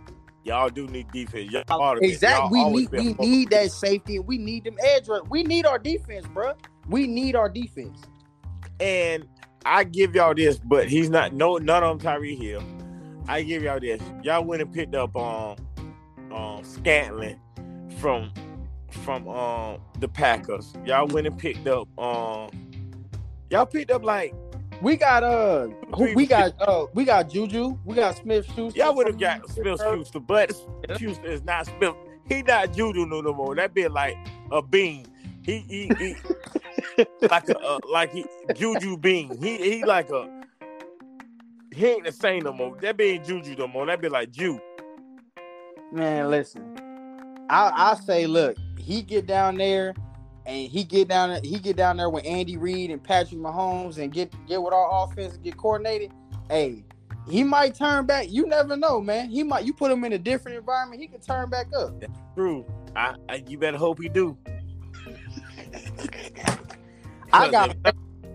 y'all 0.44 0.68
do 0.70 0.86
need 0.86 1.10
defense. 1.12 1.50
Y'all 1.50 1.64
oughta 1.68 2.00
Exactly. 2.04 2.58
y'all 2.60 2.72
We 2.72 2.82
need 2.86 2.90
we 2.92 3.14
need 3.28 3.50
that 3.50 3.70
safety 3.72 4.16
and 4.16 4.26
we 4.26 4.38
need 4.38 4.64
them 4.64 4.76
edge. 4.82 5.08
rush- 5.08 5.22
We 5.28 5.42
need 5.42 5.66
our 5.66 5.78
defense, 5.78 6.26
bruh. 6.26 6.54
We 6.88 7.06
need 7.06 7.34
our 7.36 7.48
defense. 7.48 8.02
And 8.80 9.26
I 9.64 9.84
give 9.84 10.14
y'all 10.14 10.34
this, 10.34 10.58
but 10.58 10.88
he's 10.88 11.08
not 11.10 11.32
no 11.32 11.56
none 11.56 11.82
of 11.82 11.98
them 11.98 12.12
Tyreek 12.14 12.40
Hill. 12.40 12.62
I 13.26 13.42
give 13.42 13.62
y'all 13.62 13.80
this. 13.80 14.00
Y'all 14.22 14.44
went 14.44 14.60
and 14.62 14.72
picked 14.72 14.94
up 14.94 15.16
um 15.16 15.56
um 16.32 16.62
Scantling 16.64 17.38
from 17.98 18.30
from 18.90 19.26
um 19.28 19.78
the 20.00 20.08
Packers. 20.08 20.74
Y'all 20.84 21.06
went 21.06 21.26
and 21.26 21.38
picked 21.38 21.66
up 21.66 21.88
um 21.98 22.50
y'all 23.50 23.64
picked 23.66 23.90
up 23.90 24.04
like 24.04 24.34
We 24.82 24.96
got 24.96 25.22
uh 25.22 25.68
who- 25.96 26.14
we 26.14 26.26
got 26.26 26.54
uh 26.60 26.86
we 26.94 27.04
got 27.04 27.30
Juju, 27.30 27.78
we 27.84 27.94
got 27.96 28.16
Smith 28.16 28.46
Schuster. 28.46 28.78
y'all 28.78 28.94
would 28.96 29.06
have 29.06 29.18
got 29.18 29.48
Smith 29.50 29.80
Schuster, 29.80 30.20
but 30.20 30.52
Schuster 30.98 31.26
is 31.26 31.42
not 31.42 31.66
Smith. 31.66 31.94
He 32.28 32.42
not 32.42 32.72
Juju 32.72 33.06
no, 33.06 33.20
no 33.20 33.32
more. 33.32 33.54
That 33.54 33.74
be 33.74 33.86
like 33.88 34.16
a 34.50 34.60
bean. 34.62 35.06
He 35.42 35.58
he, 35.60 35.94
he 35.98 37.04
like 37.30 37.48
a 37.48 37.58
uh, 37.58 37.78
like 37.90 38.12
he 38.12 38.24
Juju 38.54 38.96
bean. 38.98 39.36
He 39.42 39.56
he 39.56 39.84
like 39.84 40.10
a 40.10 40.28
he 41.72 41.86
ain't 41.86 42.04
the 42.04 42.12
same 42.12 42.44
no 42.44 42.52
more. 42.52 42.76
That 42.80 42.96
be 42.96 43.04
ain't 43.04 43.24
Juju 43.26 43.56
no 43.56 43.66
more. 43.66 43.86
That 43.86 44.00
be 44.00 44.08
like 44.08 44.30
Jew. 44.30 44.60
Man, 45.92 46.30
listen. 46.30 46.76
I 47.50 47.70
I 47.92 47.94
say 47.94 48.26
look, 48.26 48.56
he 48.78 49.02
get 49.02 49.26
down 49.26 49.56
there 49.56 49.94
and 50.46 50.70
he 50.70 50.84
get 50.84 51.08
down 51.08 51.42
he 51.42 51.58
get 51.58 51.76
down 51.76 51.96
there 51.96 52.10
with 52.10 52.24
Andy 52.26 52.56
Reid 52.56 52.90
and 52.90 53.02
Patrick 53.02 53.40
Mahomes 53.40 53.98
and 53.98 54.12
get 54.12 54.32
get 54.46 54.62
with 54.62 54.72
our 54.72 55.04
offense 55.04 55.34
and 55.34 55.42
get 55.42 55.56
coordinated. 55.56 56.12
Hey, 56.50 56.84
he 57.28 57.42
might 57.42 57.74
turn 57.74 58.06
back. 58.06 58.30
You 58.30 58.46
never 58.46 58.76
know, 58.76 59.00
man. 59.00 59.30
He 59.30 59.42
might 59.42 59.64
you 59.64 59.72
put 59.72 59.90
him 59.90 60.04
in 60.04 60.12
a 60.12 60.18
different 60.18 60.58
environment, 60.58 61.00
he 61.00 61.08
could 61.08 61.22
turn 61.22 61.48
back 61.50 61.66
up. 61.76 62.02
True. 62.34 62.66
I, 62.96 63.14
I 63.28 63.44
you 63.46 63.58
better 63.58 63.78
hope 63.78 64.00
he 64.00 64.08
do. 64.08 64.36
I 67.32 67.50
got 67.50 67.76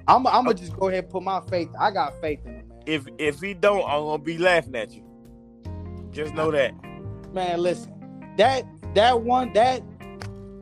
I'm 0.08 0.26
I'm 0.28 0.46
gonna 0.46 0.54
just 0.56 0.78
go 0.78 0.90
ahead 0.90 1.04
and 1.06 1.12
put 1.12 1.24
my 1.24 1.42
faith. 1.42 1.70
I 1.80 1.92
got 1.92 2.20
faith 2.20 2.40
in 2.46 2.56
him, 2.56 2.68
man. 2.68 2.80
if 2.86 3.06
if 3.18 3.40
he 3.40 3.54
don't, 3.54 3.84
I'm 3.84 4.04
gonna 4.04 4.18
be 4.18 4.38
laughing 4.38 4.76
at 4.76 4.92
you. 4.92 5.04
Just 6.12 6.34
know 6.34 6.52
that. 6.52 6.74
Man, 7.32 7.62
listen, 7.62 7.94
that 8.38 8.66
that 8.96 9.22
one 9.22 9.54
that 9.54 9.84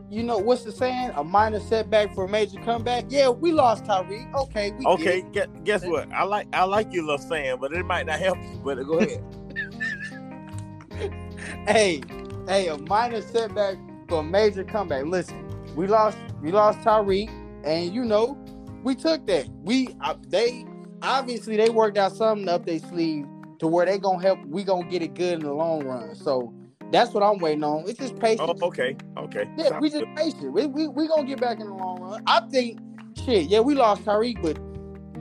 you 0.10 0.24
know 0.24 0.38
what's 0.38 0.64
the 0.64 0.72
saying? 0.72 1.12
A 1.16 1.24
minor 1.24 1.60
setback 1.60 2.16
for 2.16 2.26
a 2.26 2.30
major 2.30 2.60
comeback. 2.62 3.06
Yeah, 3.10 3.30
we 3.30 3.52
lost 3.52 3.84
Tyreek. 3.84 4.34
Okay, 4.34 4.72
we 4.72 4.84
get 4.84 4.88
Okay, 4.88 5.24
guess, 5.34 5.48
guess 5.64 5.86
what? 5.86 6.12
I 6.12 6.24
like 6.24 6.48
I 6.54 6.64
like 6.64 6.94
your 6.94 7.04
little 7.04 7.18
saying, 7.18 7.58
but 7.60 7.74
it 7.74 7.86
might 7.86 8.06
not 8.06 8.20
help 8.20 8.38
you. 8.38 8.62
But 8.64 8.82
go 8.86 9.00
ahead. 9.00 9.24
Hey, 11.68 12.02
hey, 12.48 12.68
a 12.68 12.78
minor 12.78 13.22
setback 13.22 13.78
for 14.10 14.20
a 14.20 14.24
major 14.24 14.64
comeback. 14.64 15.06
Listen, 15.06 15.48
we 15.76 15.86
lost 15.86 16.18
we 16.42 16.52
lost 16.52 16.80
Tyreek, 16.80 17.30
and 17.64 17.94
you 17.94 18.04
know 18.04 18.38
we 18.84 18.96
took 18.96 19.26
that. 19.28 19.48
We 19.62 19.90
uh, 20.02 20.16
they 20.28 20.66
obviously 21.02 21.58
they 21.58 21.70
worked 21.70 21.98
out 21.98 22.14
something 22.14 22.50
up 22.50 22.66
their 22.66 22.80
sleeve 22.80 23.26
to 23.60 23.68
where 23.68 23.86
they 23.86 23.98
gonna 23.98 24.22
help. 24.22 24.40
We 24.46 24.64
gonna 24.64 24.90
get 24.90 25.02
it 25.02 25.14
good 25.14 25.36
in 25.36 25.40
the 25.42 25.54
long 25.54 25.86
run. 25.86 26.16
So 26.16 26.54
that's 26.92 27.14
what 27.14 27.24
I'm 27.24 27.38
waiting 27.40 27.64
on. 27.64 27.84
It's 27.88 28.00
just 28.00 28.16
oh, 28.16 28.20
patience. 28.20 28.60
oh, 28.62 28.68
okay, 28.68 28.96
okay. 29.18 29.50
Yeah, 29.58 29.70
Sounds 29.70 29.82
we 29.82 29.90
just 29.90 30.06
good. 30.06 30.16
patient. 30.16 30.54
We, 30.54 30.66
we 30.68 30.88
we 30.88 31.08
gonna 31.08 31.28
get 31.28 31.40
back 31.40 31.60
in 31.60 31.68
the 31.68 31.74
long 31.74 32.00
run. 32.02 32.24
I 32.28 32.42
think 32.50 32.80
shit. 33.26 33.48
Yeah, 33.50 33.60
we 33.62 33.76
lost 33.76 34.04
Tyreek, 34.06 34.42
but 34.42 34.58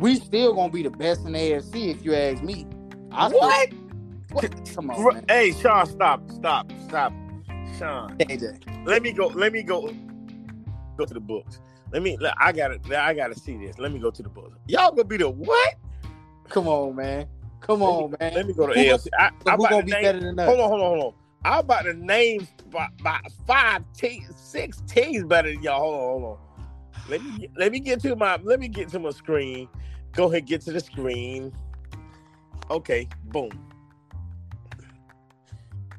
we 0.00 0.16
still 0.16 0.54
gonna 0.54 0.72
be 0.72 0.82
the 0.82 0.90
best 0.90 1.24
in 1.26 1.32
the 1.32 1.38
AFC 1.38 1.88
if 1.94 2.04
you 2.04 2.14
ask 2.14 2.42
me. 2.42 2.66
I 3.12 3.28
still- 3.28 3.40
What? 3.40 3.72
what? 4.32 4.74
Come 4.74 4.90
on, 4.90 5.14
man. 5.14 5.24
Hey, 5.28 5.52
Sean, 5.52 5.86
stop, 5.86 6.30
stop, 6.30 6.70
stop, 6.86 7.12
Sean. 7.78 8.16
AJ. 8.18 8.86
Let 8.86 9.02
me 9.02 9.12
go. 9.12 9.28
Let 9.28 9.52
me 9.52 9.62
go. 9.62 9.92
Go 10.96 11.04
to 11.04 11.14
the 11.14 11.20
books. 11.20 11.60
Let 11.92 12.02
me. 12.02 12.18
I 12.38 12.52
gotta. 12.52 12.78
I 12.98 13.14
gotta 13.14 13.34
see 13.38 13.56
this. 13.56 13.78
Let 13.78 13.92
me 13.92 13.98
go 13.98 14.10
to 14.10 14.22
the 14.22 14.28
books. 14.28 14.58
Y'all 14.68 14.90
gonna 14.90 15.04
be 15.04 15.16
the 15.16 15.28
what? 15.28 15.74
Come 16.48 16.68
on, 16.68 16.96
man. 16.96 17.26
Come 17.60 17.82
on, 17.82 18.14
man. 18.20 18.34
Let 18.34 18.46
me 18.46 18.52
go 18.52 18.66
to 18.66 18.74
Who 18.74 18.80
AFC. 18.80 19.08
I, 19.18 19.30
who 19.56 19.56
gonna 19.56 19.78
to 19.78 19.82
be 19.82 19.92
name. 19.92 20.02
better 20.02 20.20
than 20.20 20.38
us? 20.38 20.46
Hold 20.48 20.60
on, 20.60 20.68
hold 20.68 20.80
on, 20.82 20.88
hold 20.98 21.04
on. 21.04 21.25
I'm 21.46 21.60
about 21.60 21.82
to 21.84 21.94
name 21.94 22.48
by, 22.70 22.88
by 23.02 23.20
five 23.46 23.84
teams, 23.96 24.34
six 24.36 24.82
teams 24.88 25.24
better 25.24 25.52
than 25.52 25.62
y'all. 25.62 25.80
Hold 25.80 25.94
on, 25.94 26.00
hold 26.00 26.24
on. 26.24 26.38
Let 27.08 27.22
me 27.22 27.32
get- 27.32 27.50
let 27.56 27.72
me 27.72 27.80
get 27.80 28.00
to 28.02 28.16
my 28.16 28.36
let 28.42 28.60
me 28.60 28.68
get 28.68 28.88
to 28.90 28.98
my 28.98 29.10
screen. 29.10 29.68
Go 30.12 30.30
ahead, 30.30 30.46
get 30.46 30.62
to 30.62 30.72
the 30.72 30.80
screen. 30.80 31.52
Okay, 32.70 33.08
boom. 33.24 33.50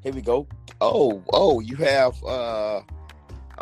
Here 0.03 0.13
we 0.13 0.21
go. 0.21 0.47
Oh, 0.81 1.23
oh, 1.33 1.61
you 1.61 1.77
have 1.77 2.21
uh 2.25 2.81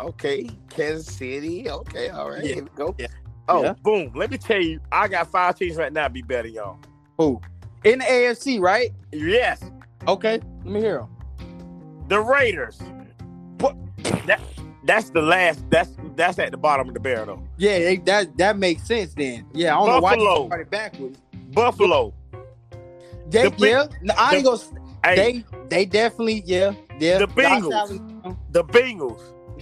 okay, 0.00 0.48
Kansas 0.70 1.06
City. 1.16 1.70
Okay, 1.70 2.10
all 2.10 2.30
right, 2.30 2.44
Yeah. 2.44 2.54
here 2.56 2.64
we 2.64 2.70
go. 2.76 2.96
Yeah. 2.98 3.06
Oh, 3.48 3.62
Yeah. 3.64 3.74
boom. 3.82 4.12
Let 4.14 4.30
me 4.30 4.38
tell 4.38 4.60
you, 4.60 4.80
I 4.92 5.08
got 5.08 5.30
five 5.30 5.56
teams 5.56 5.76
right 5.76 5.92
now 5.92 6.08
be 6.08 6.22
better 6.22 6.48
y'all. 6.48 6.78
Who? 7.18 7.40
In 7.84 8.00
the 8.00 8.04
AFC, 8.06 8.58
right? 8.60 8.92
Yes, 9.12 9.62
Okay. 10.08 10.40
Let 10.64 10.66
me 10.66 10.80
hear 10.80 11.00
him. 11.00 11.15
The 12.08 12.20
Raiders. 12.20 12.78
What? 13.58 13.76
That 14.26 14.40
that's 14.84 15.10
the 15.10 15.22
last. 15.22 15.68
That's 15.70 15.90
that's 16.14 16.38
at 16.38 16.50
the 16.52 16.56
bottom 16.56 16.88
of 16.88 16.94
the 16.94 17.00
barrel 17.00 17.26
though. 17.26 17.42
Yeah, 17.56 17.78
they, 17.78 17.96
that 17.98 18.36
that 18.38 18.58
makes 18.58 18.84
sense 18.86 19.14
then. 19.14 19.46
Yeah, 19.52 19.74
I 19.76 19.78
don't 19.78 19.88
know 19.88 20.00
why 20.00 20.14
Buffalo. 20.16 20.40
you 20.42 20.46
started 20.48 20.70
backwards. 20.70 21.18
Buffalo. 21.52 22.14
They, 23.30 23.48
The 23.48 23.54
yeah, 23.66 23.86
no, 24.02 24.14
I 24.16 24.36
ain't 24.36 24.44
the- 24.44 24.50
gonna. 24.50 24.80
Hey, 25.04 25.14
They 25.16 25.44
they 25.68 25.84
definitely 25.84 26.42
yeah 26.46 26.72
yeah. 26.98 27.18
The 27.18 27.28
Bengals. 27.28 28.36
The 28.52 28.64
Bengals. 28.64 29.20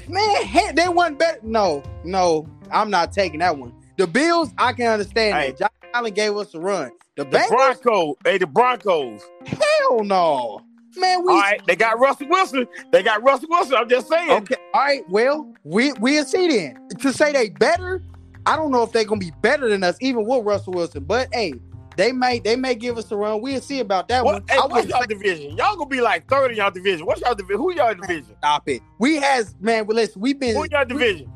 Man, 0.09 0.43
heck, 0.45 0.75
they 0.77 0.89
wasn't 0.89 1.19
better. 1.19 1.39
No, 1.43 1.83
no, 2.05 2.47
I'm 2.71 2.91
not 2.91 3.13
taking 3.13 3.41
that 3.41 3.57
one. 3.57 3.73
The 3.97 4.07
Bills, 4.07 4.53
I 4.59 4.73
can 4.73 4.87
understand 4.89 5.37
Hey. 5.37 5.51
that. 5.53 5.59
Josh 5.59 5.91
Allen 5.95 6.13
gave 6.15 6.37
us 6.37 6.53
a 6.55 6.61
run. 6.61 6.91
The, 7.17 7.25
The 7.25 7.39
Bengals, 7.39 7.49
Broncos. 7.83 8.17
Hey, 8.25 8.39
the 8.39 8.47
Broncos. 8.47 9.23
hell 9.47 10.03
no. 10.03 10.61
Man, 10.97 11.25
we 11.25 11.33
All 11.33 11.41
right, 11.41 11.61
they 11.67 11.77
got 11.77 11.99
Russell 11.99 12.29
Wilson. 12.29 12.67
They 12.93 13.03
got 13.03 13.23
Russell 13.23 13.49
Wilson. 13.51 13.75
I'm 13.77 13.89
just 13.89 14.09
saying. 14.09 14.31
okay. 14.31 14.57
All 14.73 14.81
right, 14.81 15.03
well, 15.09 15.53
we 15.65 15.93
we'll 15.95 16.25
see 16.25 16.49
then. 16.49 16.89
To 17.01 17.13
say 17.13 17.33
they 17.33 17.49
better, 17.51 18.03
I 18.47 18.57
don't 18.57 18.71
know 18.71 18.83
if 18.83 18.93
they're 18.93 19.05
gonna 19.05 19.19
be 19.19 19.33
better 19.43 19.69
than 19.69 19.83
us, 19.83 19.97
even 20.01 20.25
with 20.25 20.45
Russell 20.45 20.75
Wilson. 20.75 21.05
But 21.05 21.29
hey, 21.33 21.55
they 21.97 22.13
may 22.13 22.39
they 22.41 22.57
may 22.57 22.75
give 22.75 22.99
us 22.99 23.11
a 23.13 23.17
run. 23.17 23.41
We'll 23.41 23.61
see 23.61 23.81
about 23.81 24.09
that 24.09 24.25
What, 24.25 24.35
one. 24.35 24.45
hey, 24.49 24.59
what's 24.69 24.89
y'all 24.89 25.01
say 25.01 25.07
division? 25.07 25.57
Y'all 25.57 25.77
gonna 25.77 25.89
be 25.89 26.01
like 26.01 26.29
third 26.29 26.51
in 26.51 26.57
y'all 26.57 26.71
division. 26.71 27.07
What's 27.07 27.21
y'all 27.21 27.35
division? 27.35 27.59
Who 27.61 27.73
y'all 27.75 27.95
division? 27.95 28.35
stop 28.39 28.69
it. 28.69 28.83
We 28.99 29.17
has 29.17 29.55
man, 29.61 29.87
well, 29.87 29.97
listen, 29.97 30.21
we've 30.21 30.39
been 30.39 30.55
Who 30.57 30.67
y'all 30.71 30.85
division? 30.85 31.31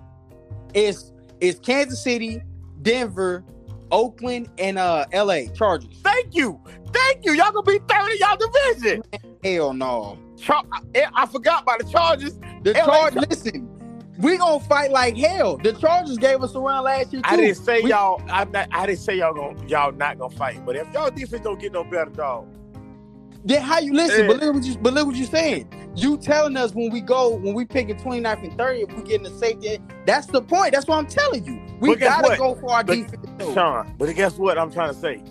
it's 0.74 1.12
it's 1.40 1.58
Kansas 1.60 2.02
City, 2.02 2.42
Denver, 2.82 3.44
Oakland, 3.90 4.48
and 4.58 4.78
uh 4.78 5.04
LA 5.12 5.46
Chargers. 5.54 5.98
Thank 6.02 6.34
you. 6.34 6.60
Thank 6.92 7.24
you. 7.24 7.32
Y'all 7.32 7.52
gonna 7.52 7.62
be 7.62 7.78
third 7.88 8.10
in 8.10 8.18
y'all 8.18 8.36
division. 8.36 9.02
Hell 9.44 9.72
no. 9.72 10.18
Char- 10.36 10.64
I, 10.72 11.06
I 11.14 11.26
forgot 11.26 11.62
about 11.64 11.80
the 11.80 11.84
Chargers. 11.86 12.38
The 12.62 12.74
Chargers, 12.74 13.24
listen, 13.28 13.68
we 14.18 14.36
gonna 14.36 14.60
fight 14.64 14.90
like 14.90 15.16
hell. 15.16 15.56
The 15.58 15.72
Chargers 15.72 16.16
gave 16.18 16.42
us 16.42 16.54
a 16.54 16.60
run 16.60 16.84
last 16.84 17.12
year 17.12 17.22
too. 17.22 17.28
I 17.28 17.36
didn't 17.36 17.56
say 17.56 17.80
We- 17.82 17.90
y'all. 17.90 18.22
I'm 18.30 18.50
not. 18.52 18.68
I 18.72 18.86
didn't 18.86 19.00
say 19.00 19.16
y'all 19.18 19.34
gonna 19.34 19.66
y'all 19.66 19.92
not 19.92 20.18
gonna 20.18 20.34
fight. 20.34 20.64
But 20.64 20.76
if 20.76 20.92
y'all 20.92 21.10
defense 21.10 21.42
don't 21.42 21.60
get 21.60 21.72
no 21.72 21.84
better, 21.84 22.10
dog. 22.10 22.46
Then 23.44 23.62
how 23.62 23.78
you 23.78 23.94
listen? 23.94 24.22
Yeah. 24.22 24.26
But 24.26 24.40
look 24.40 24.54
what 24.56 24.64
you 24.64 24.74
look 24.74 25.06
what 25.06 25.16
you 25.16 25.24
saying. 25.26 25.72
You 25.94 26.16
telling 26.18 26.56
us 26.56 26.74
when 26.74 26.90
we 26.90 27.00
go 27.00 27.34
when 27.36 27.54
we 27.54 27.64
pick 27.64 27.88
a 27.88 27.94
29th 27.94 28.42
and 28.44 28.58
30, 28.58 28.80
if 28.82 28.92
we 28.96 29.02
get 29.02 29.14
in 29.16 29.22
the 29.22 29.30
safety, 29.30 29.78
that's 30.06 30.26
the 30.26 30.42
point. 30.42 30.72
That's 30.72 30.86
what 30.86 30.98
I'm 30.98 31.06
telling 31.06 31.44
you. 31.44 31.60
We 31.80 31.90
But 31.90 32.00
gotta 32.00 32.36
go 32.36 32.54
for 32.56 32.70
our 32.72 32.84
But- 32.84 32.94
defense. 32.96 33.26
Sean. 33.40 33.94
But 33.98 34.14
guess 34.14 34.36
what? 34.38 34.58
I'm 34.58 34.70
trying 34.70 34.92
to 34.94 35.00
say. 35.00 35.22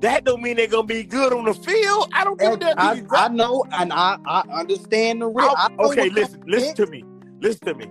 That 0.00 0.24
don't 0.24 0.40
mean 0.42 0.56
they're 0.56 0.66
gonna 0.66 0.86
be 0.86 1.02
good 1.02 1.32
on 1.32 1.44
the 1.44 1.52
field. 1.54 2.08
I 2.14 2.24
don't 2.24 2.40
give 2.40 2.60
a 2.62 2.80
I, 2.80 3.02
I 3.12 3.28
know, 3.28 3.66
and 3.72 3.92
I, 3.92 4.16
I 4.26 4.40
understand 4.50 5.20
the 5.20 5.28
risk. 5.28 5.50
I- 5.50 5.66
I 5.66 5.68
know 5.76 5.90
okay, 5.90 6.08
listen, 6.08 6.42
listen 6.46 6.74
to 6.76 6.86
me. 6.86 7.04
listen 7.40 7.66
to 7.66 7.74
me. 7.74 7.86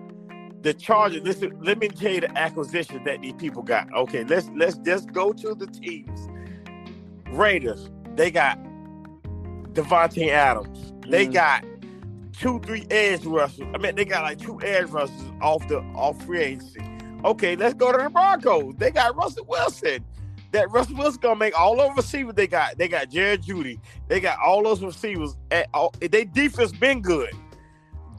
The 0.62 0.74
Chargers. 0.74 1.22
Listen, 1.24 1.56
let 1.62 1.78
me 1.80 1.88
tell 1.88 2.12
you 2.12 2.22
the 2.22 2.38
acquisition 2.38 3.04
that 3.06 3.22
these 3.22 3.34
people 3.34 3.62
got. 3.62 3.94
Okay, 3.94 4.24
let's 4.24 4.50
let's 4.56 4.78
just 4.80 5.12
go 5.14 5.32
to 5.34 5.54
the 5.54 5.68
teams. 5.68 6.28
Raiders. 7.30 7.90
They 8.16 8.32
got 8.32 8.58
Davante 9.74 10.30
Adams. 10.30 10.94
They 11.08 11.28
Mhm. 11.28 11.34
got 11.34 11.64
two, 12.34 12.60
three 12.62 12.86
edge 12.90 13.24
rushers. 13.26 13.68
I 13.74 13.78
mean, 13.78 13.96
they 13.96 14.06
got 14.06 14.24
like 14.24 14.40
two 14.40 14.60
edge 14.62 14.90
rushers 14.90 15.32
off 15.42 15.68
the 15.68 15.80
off 15.96 16.22
free 16.26 16.42
agency. 16.42 16.82
Okay, 17.26 17.56
let's 17.56 17.74
go 17.74 17.92
to 17.92 18.04
the 18.04 18.10
Broncos. 18.10 18.76
They 18.78 18.92
got 18.92 19.16
Russell 19.16 19.46
Wilson. 19.46 20.06
That 20.52 20.72
Russell 20.72 20.96
Wilson 20.96 21.20
gonna 21.22 21.36
make 21.36 21.58
all 21.58 21.78
those 21.78 21.96
receivers 21.96 22.34
they 22.34 22.48
got. 22.48 22.78
They 22.78 22.88
got 22.88 23.10
Jerry 23.10 23.38
Jeudy. 23.38 23.80
They 24.08 24.20
got 24.20 24.40
all 24.40 24.64
those 24.64 24.82
receivers. 24.82 25.36
At 25.52 25.68
all, 25.74 25.94
they 26.00 26.26
defense 26.26 26.72
been 26.72 27.02
good. 27.02 27.30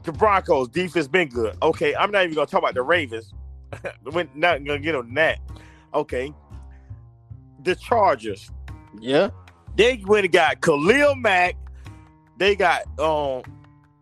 The 0.03 0.11
Broncos 0.11 0.69
defense 0.69 1.07
been 1.07 1.29
good. 1.29 1.57
Okay, 1.61 1.93
I'm 1.95 2.11
not 2.11 2.23
even 2.23 2.35
gonna 2.35 2.47
talk 2.47 2.59
about 2.59 2.73
the 2.73 2.83
Ravens. 2.83 3.33
We're 4.03 4.27
not 4.33 4.63
gonna 4.63 4.79
get 4.79 4.95
on 4.95 5.13
that. 5.15 5.39
Okay, 5.93 6.33
the 7.63 7.75
Chargers. 7.75 8.49
Yeah. 8.99 9.29
They 9.75 10.01
went 10.05 10.25
and 10.25 10.33
got 10.33 10.61
Khalil 10.61 11.15
Mack. 11.15 11.55
They 12.37 12.55
got 12.55 12.83
um 12.99 13.43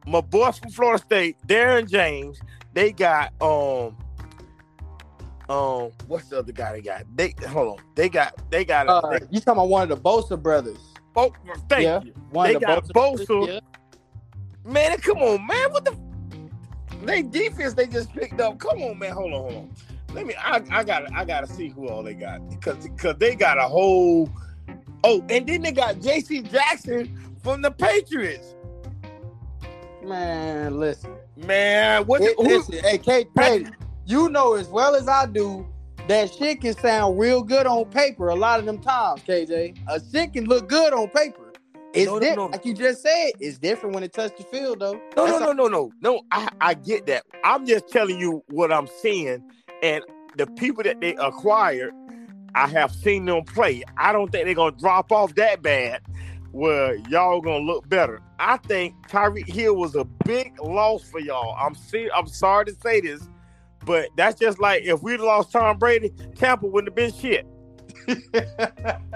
my 0.05 0.21
boy 0.21 0.51
from 0.51 0.71
Florida 0.71 1.03
State, 1.03 1.37
Derwin 1.47 1.89
James. 1.89 2.39
They 2.73 2.91
got 2.91 3.33
um 3.41 3.97
um 5.49 5.91
what's 6.07 6.27
the 6.27 6.39
other 6.39 6.51
guy 6.51 6.73
they 6.73 6.81
got? 6.81 7.03
They 7.15 7.33
hold 7.47 7.79
on. 7.79 7.85
They 7.95 8.09
got 8.09 8.33
they 8.51 8.63
got 8.65 8.87
Uh, 8.87 9.19
they, 9.19 9.25
you 9.31 9.39
talking 9.39 9.53
about 9.53 9.69
one 9.69 9.83
of 9.83 9.89
the 9.89 9.97
Bosa 9.97 10.41
brothers? 10.41 10.77
oh, 11.15 11.33
thank 11.67 11.83
yeah. 11.83 12.01
you. 12.03 12.13
One 12.29 12.47
They 12.47 12.55
of 12.55 12.61
the 12.61 12.67
got 12.67 12.83
Bosa. 12.85 13.47
Yeah. 13.47 13.59
Man, 14.63 14.97
come 14.99 15.17
on, 15.17 15.45
man. 15.47 15.71
What 15.71 15.85
the 15.85 15.97
they 17.05 17.21
defense 17.23 17.73
they 17.73 17.87
just 17.87 18.13
picked 18.13 18.39
up. 18.39 18.59
Come 18.59 18.81
on, 18.81 18.99
man. 18.99 19.13
Hold 19.13 19.33
on, 19.33 19.41
hold 19.41 19.55
on. 19.55 19.75
Let 20.13 20.25
me 20.25 20.35
I, 20.39 20.61
I 20.71 20.83
gotta 20.83 21.07
I 21.13 21.25
gotta 21.25 21.47
see 21.47 21.69
who 21.69 21.87
all 21.87 22.03
they 22.03 22.13
got. 22.13 22.47
Because 22.49 22.87
because 22.87 23.15
they 23.17 23.35
got 23.35 23.57
a 23.57 23.67
whole 23.67 24.29
Oh, 25.03 25.23
and 25.29 25.47
then 25.47 25.61
they 25.61 25.71
got 25.71 25.95
JC 25.95 26.49
Jackson 26.51 27.33
from 27.41 27.61
the 27.61 27.71
Patriots. 27.71 28.53
Man, 30.03 30.79
listen. 30.79 31.15
Man, 31.37 32.05
what 32.05 32.21
It- 32.21 32.35
who, 32.37 32.43
listen, 32.43 32.79
hey, 32.83 32.97
Kate, 32.97 33.29
Kate, 33.37 33.67
you 34.09 34.29
know 34.29 34.55
as 34.55 34.67
well 34.67 34.95
as 34.95 35.07
I 35.07 35.25
do 35.27 35.67
that 36.07 36.33
shit 36.33 36.61
can 36.61 36.75
sound 36.75 37.19
real 37.19 37.43
good 37.43 37.67
on 37.67 37.85
paper 37.85 38.29
a 38.29 38.35
lot 38.35 38.59
of 38.59 38.65
them 38.65 38.79
times, 38.79 39.21
KJ. 39.21 39.77
A 39.87 40.01
shit 40.11 40.33
can 40.33 40.45
look 40.45 40.67
good 40.67 40.91
on 40.91 41.07
paper. 41.09 41.53
It's 41.93 42.07
No, 42.07 42.15
no, 42.17 42.19
di- 42.19 42.35
no. 42.35 42.45
like 42.47 42.65
you 42.65 42.73
just 42.73 43.03
said, 43.03 43.31
it's 43.39 43.59
different 43.59 43.93
when 43.93 44.03
it 44.03 44.11
touches 44.13 44.37
the 44.37 44.43
field, 44.45 44.79
though. 44.79 44.99
No, 45.15 45.25
That's 45.27 45.39
no, 45.39 45.51
no, 45.51 45.67
no, 45.67 45.67
no, 45.67 45.91
no. 46.01 46.21
I, 46.31 46.49
I 46.61 46.73
get 46.73 47.05
that. 47.07 47.23
I'm 47.43 47.65
just 47.67 47.87
telling 47.89 48.19
you 48.19 48.43
what 48.49 48.71
I'm 48.71 48.87
seeing, 48.87 49.43
and 49.83 50.03
the 50.37 50.47
people 50.47 50.83
that 50.83 50.99
they 51.01 51.15
acquired, 51.15 51.93
I 52.55 52.67
have 52.67 52.91
seen 52.93 53.25
them 53.25 53.43
play. 53.43 53.83
I 53.97 54.11
don't 54.11 54.31
think 54.31 54.45
they're 54.45 54.55
gonna 54.55 54.75
drop 54.75 55.11
off 55.11 55.35
that 55.35 55.61
bad. 55.61 56.01
Where 56.51 56.95
y'all 57.09 57.41
gonna 57.41 57.63
look 57.63 57.87
better. 57.87 58.19
I 58.39 58.57
think 58.57 58.95
Tyreek 59.07 59.47
Hill 59.47 59.75
was 59.75 59.95
a 59.95 60.05
big 60.25 60.59
loss 60.59 61.03
for 61.03 61.19
y'all. 61.19 61.55
I'm 61.59 61.75
see, 61.75 62.09
I'm 62.15 62.27
sorry 62.27 62.65
to 62.65 62.73
say 62.81 63.01
this, 63.01 63.21
but 63.85 64.09
that's 64.15 64.39
just 64.39 64.59
like 64.59 64.83
if 64.83 65.01
we'd 65.01 65.19
lost 65.19 65.51
Tom 65.51 65.77
Brady, 65.77 66.11
Tampa 66.35 66.65
wouldn't 66.65 66.89
have 66.89 66.95
been 66.95 67.13
shit. 67.13 67.45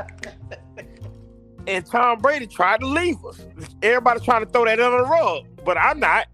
And 1.68 1.86
Tom 1.86 2.20
Brady 2.20 2.48
tried 2.48 2.82
to 2.82 2.88
leave 2.88 3.24
us. 3.26 3.46
Everybody 3.82 4.20
trying 4.20 4.46
to 4.46 4.52
throw 4.52 4.66
that 4.66 4.80
under 4.80 4.98
the 4.98 5.06
rug, 5.06 5.46
but 5.64 5.78
I'm 5.78 6.00
not. 6.00 6.28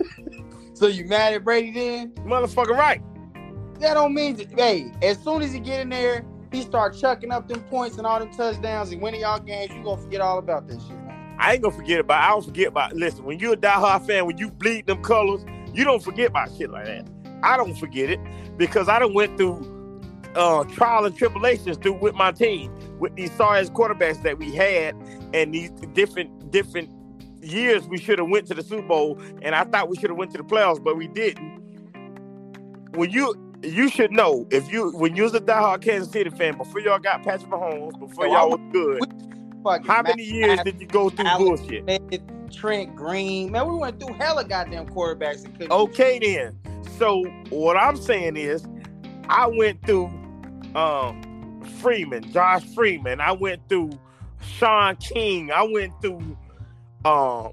so 0.74 0.86
you 0.86 1.04
mad 1.04 1.34
at 1.34 1.44
Brady 1.44 1.70
then? 1.70 2.12
Motherfucker, 2.26 2.76
right? 2.76 3.02
That 3.80 3.94
don't 3.94 4.14
mean 4.14 4.36
that, 4.36 4.58
hey, 4.58 4.90
as 5.02 5.22
soon 5.22 5.42
as 5.42 5.52
he 5.52 5.60
get 5.60 5.80
in 5.80 5.90
there, 5.90 6.24
he 6.50 6.62
start 6.62 6.96
chucking 6.96 7.30
up 7.30 7.48
them 7.48 7.62
points 7.64 7.98
and 7.98 8.06
all 8.06 8.18
them 8.18 8.32
touchdowns 8.32 8.92
and 8.92 9.02
winning 9.02 9.20
y'all 9.20 9.40
games, 9.40 9.72
you 9.74 9.82
gonna 9.82 10.00
forget 10.00 10.20
all 10.20 10.38
about 10.38 10.66
this 10.66 10.82
shit. 10.86 10.96
I 11.38 11.54
ain't 11.54 11.62
gonna 11.62 11.76
forget 11.76 12.00
about. 12.00 12.22
I 12.22 12.28
don't 12.28 12.44
forget 12.44 12.68
about. 12.68 12.94
Listen, 12.94 13.24
when 13.24 13.40
you're 13.40 13.54
a 13.54 13.56
diehard 13.56 14.06
fan, 14.06 14.24
when 14.24 14.38
you 14.38 14.50
bleed 14.50 14.86
them 14.86 15.02
colors, 15.02 15.44
you 15.74 15.84
don't 15.84 16.02
forget 16.02 16.28
about 16.28 16.56
shit 16.56 16.70
like 16.70 16.86
that. 16.86 17.06
I 17.44 17.56
don't 17.56 17.74
forget 17.74 18.10
it 18.10 18.20
because 18.56 18.88
I 18.88 18.98
done 18.98 19.14
went 19.14 19.36
through 19.36 19.70
uh, 20.34 20.64
trial 20.64 21.04
and 21.04 21.16
tribulations 21.16 21.76
through 21.76 21.94
with 21.94 22.14
my 22.14 22.32
team 22.32 22.72
with 22.98 23.14
these 23.14 23.32
sorry 23.32 23.64
quarterbacks 23.66 24.22
that 24.22 24.38
we 24.38 24.54
had 24.54 24.96
and 25.32 25.54
these 25.54 25.70
different 25.92 26.50
different 26.50 26.90
years 27.42 27.86
we 27.86 27.98
should 27.98 28.18
have 28.18 28.28
went 28.28 28.46
to 28.46 28.54
the 28.54 28.62
Super 28.62 28.86
Bowl 28.86 29.20
and 29.42 29.54
I 29.54 29.64
thought 29.64 29.88
we 29.88 29.96
should 29.96 30.10
have 30.10 30.18
went 30.18 30.32
to 30.32 30.38
the 30.38 30.44
playoffs, 30.44 30.82
but 30.82 30.96
we 30.96 31.08
didn't. 31.08 31.62
When 32.94 33.10
you 33.10 33.34
you 33.62 33.88
should 33.88 34.12
know 34.12 34.46
if 34.50 34.70
you 34.72 34.90
when 34.90 35.16
you 35.16 35.24
was 35.24 35.34
a 35.34 35.40
diehard 35.40 35.82
Kansas 35.82 36.10
City 36.12 36.30
fan 36.30 36.56
before 36.56 36.80
y'all 36.80 36.98
got 36.98 37.22
Patrick 37.22 37.50
Mahomes, 37.50 37.98
before 37.98 38.26
y'all 38.26 38.50
was 38.50 38.60
good. 38.72 39.00
How 39.86 40.02
many 40.02 40.22
years 40.24 40.60
did 40.62 40.78
you 40.78 40.86
go 40.86 41.08
through 41.08 41.24
bullshit? 41.38 41.86
Trent 42.54 42.94
Green, 42.96 43.52
man, 43.52 43.68
we 43.68 43.76
went 43.76 44.00
through 44.00 44.14
hella 44.14 44.44
goddamn 44.44 44.86
quarterbacks 44.86 45.44
and 45.44 45.52
couldn't. 45.54 45.72
Okay 45.72 46.18
then. 46.18 46.58
So 46.98 47.22
what 47.50 47.76
I'm 47.76 47.96
saying 47.96 48.36
is, 48.36 48.66
I 49.28 49.46
went 49.46 49.84
through 49.86 50.06
um, 50.74 51.62
Freeman, 51.80 52.30
Josh 52.32 52.62
Freeman. 52.74 53.20
I 53.20 53.32
went 53.32 53.68
through 53.68 53.90
Shaun 54.40 54.96
King. 54.96 55.50
I 55.50 55.62
went 55.62 55.92
through 56.00 56.36
um, 57.04 57.52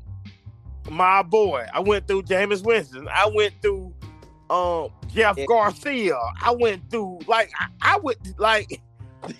my 0.90 1.22
boy. 1.24 1.66
I 1.74 1.80
went 1.80 2.08
through 2.08 2.24
Jameis 2.24 2.64
Winston. 2.64 3.08
I 3.08 3.30
went 3.34 3.54
through 3.62 3.94
um, 4.50 4.90
Jeff 5.08 5.38
Yeah. 5.38 5.46
Garcia. 5.46 6.18
I 6.42 6.52
went 6.52 6.90
through 6.92 7.20
like 7.28 7.52
I, 7.60 7.68
I 7.82 7.98
would 8.00 8.18
like. 8.38 8.82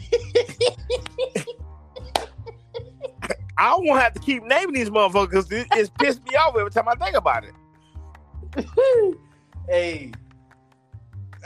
I 3.62 3.76
won't 3.76 4.02
have 4.02 4.14
to 4.14 4.20
keep 4.20 4.44
naming 4.44 4.74
these 4.74 4.90
motherfuckers. 4.90 5.52
It, 5.52 5.68
it's 5.74 5.92
pissed 5.92 6.24
me 6.24 6.36
off 6.36 6.56
every 6.58 6.72
time 6.72 6.88
I 6.88 6.96
think 6.96 7.16
about 7.16 7.44
it. 7.44 7.54
hey, 9.70 10.12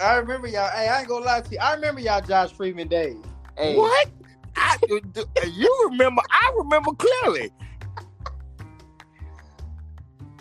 I 0.02 0.16
remember 0.16 0.48
y'all. 0.48 0.70
Hey, 0.70 0.88
I 0.88 1.00
ain't 1.00 1.10
gonna 1.10 1.26
lie 1.26 1.42
to 1.42 1.52
you. 1.52 1.58
I 1.60 1.74
remember 1.74 2.00
y'all 2.00 2.22
Josh 2.22 2.54
Freeman 2.54 2.88
days. 2.88 3.18
Hey, 3.58 3.76
What? 3.76 4.10
I, 4.56 4.78
you 5.46 5.90
remember? 5.92 6.22
I 6.32 6.54
remember 6.58 6.92
clearly. 6.94 7.52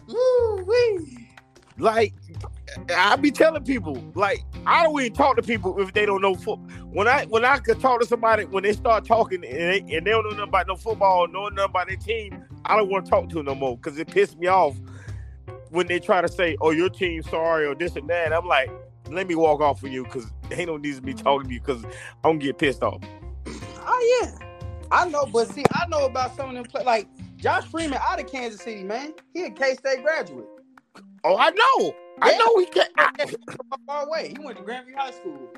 Woo-wee. 0.07 1.29
Like 1.77 2.15
I 2.95 3.17
be 3.17 3.31
telling 3.31 3.65
people, 3.65 4.03
like 4.15 4.45
I 4.67 4.85
don't 4.85 5.01
even 5.01 5.13
talk 5.13 5.37
to 5.37 5.43
people 5.43 5.81
if 5.81 5.93
they 5.93 6.07
don't 6.07 6.21
know 6.21 6.35
football. 6.35 6.67
When 6.93 7.09
I 7.09 7.25
when 7.27 7.45
I 7.45 7.59
could 7.59 7.81
talk 7.81 8.01
to 8.01 8.07
somebody 8.07 8.45
when 8.45 8.63
they 8.63 8.73
start 8.73 9.05
talking 9.05 9.45
and 9.45 9.55
they, 9.55 9.79
and 9.97 10.07
they 10.07 10.11
don't 10.11 10.25
know 10.25 10.31
nothing 10.31 10.49
about 10.49 10.67
no 10.69 10.77
football, 10.77 11.29
know 11.29 11.49
nothing 11.49 11.71
about 11.71 11.89
their 11.89 11.97
team, 11.97 12.45
I 12.65 12.77
don't 12.77 12.89
want 12.89 13.05
to 13.05 13.11
talk 13.11 13.29
to 13.31 13.37
them 13.37 13.47
no 13.47 13.55
more 13.55 13.77
because 13.77 13.99
it 13.99 14.09
pisses 14.09 14.39
me 14.39 14.47
off 14.47 14.77
when 15.71 15.87
they 15.87 15.99
try 15.99 16.21
to 16.21 16.29
say, 16.29 16.57
"Oh, 16.61 16.71
your 16.71 16.89
team 16.89 17.23
sorry" 17.23 17.67
or 17.67 17.75
this 17.75 17.97
and 17.97 18.09
that. 18.09 18.33
I'm 18.33 18.47
like, 18.47 18.71
let 19.11 19.27
me 19.27 19.35
walk 19.35 19.61
off 19.61 19.83
with 19.83 19.93
you 19.93 20.05
because 20.05 20.27
ain't 20.51 20.69
no 20.69 20.77
need 20.77 20.97
to 20.97 21.03
be 21.03 21.15
talking 21.15 21.49
to 21.49 21.55
you 21.55 21.61
because 21.61 21.85
I'm 22.23 22.33
gonna 22.33 22.39
get 22.39 22.59
pissed 22.59 22.83
off. 22.83 23.03
Oh 23.87 24.21
yeah, 24.23 24.37
I 24.91 25.09
know. 25.09 25.27
But 25.27 25.49
see, 25.53 25.65
I 25.73 25.87
know 25.89 26.07
about 26.07 26.37
some 26.37 26.49
of 26.49 26.55
them 26.55 26.65
play 26.65 26.85
like 26.85 27.09
Josh 27.37 27.65
Freeman 27.65 27.99
out 28.09 28.21
of 28.21 28.31
Kansas 28.31 28.63
City, 28.63 28.85
man. 28.85 29.15
He 29.33 29.45
a 29.45 29.51
K 29.51 29.75
State 29.75 30.03
graduate. 30.03 30.47
Oh, 31.25 31.37
I 31.37 31.51
know. 31.51 31.95
I 32.23 32.33
Yeah. 32.33 32.39
know 32.39 32.59
he 32.59 32.67
can. 32.67 32.87
I, 32.97 33.11
far 33.87 34.07
away. 34.07 34.35
He 34.37 34.45
went 34.45 34.59
to 34.59 34.65
Grandview 34.65 34.95
High 34.97 35.13
School. 35.13 35.49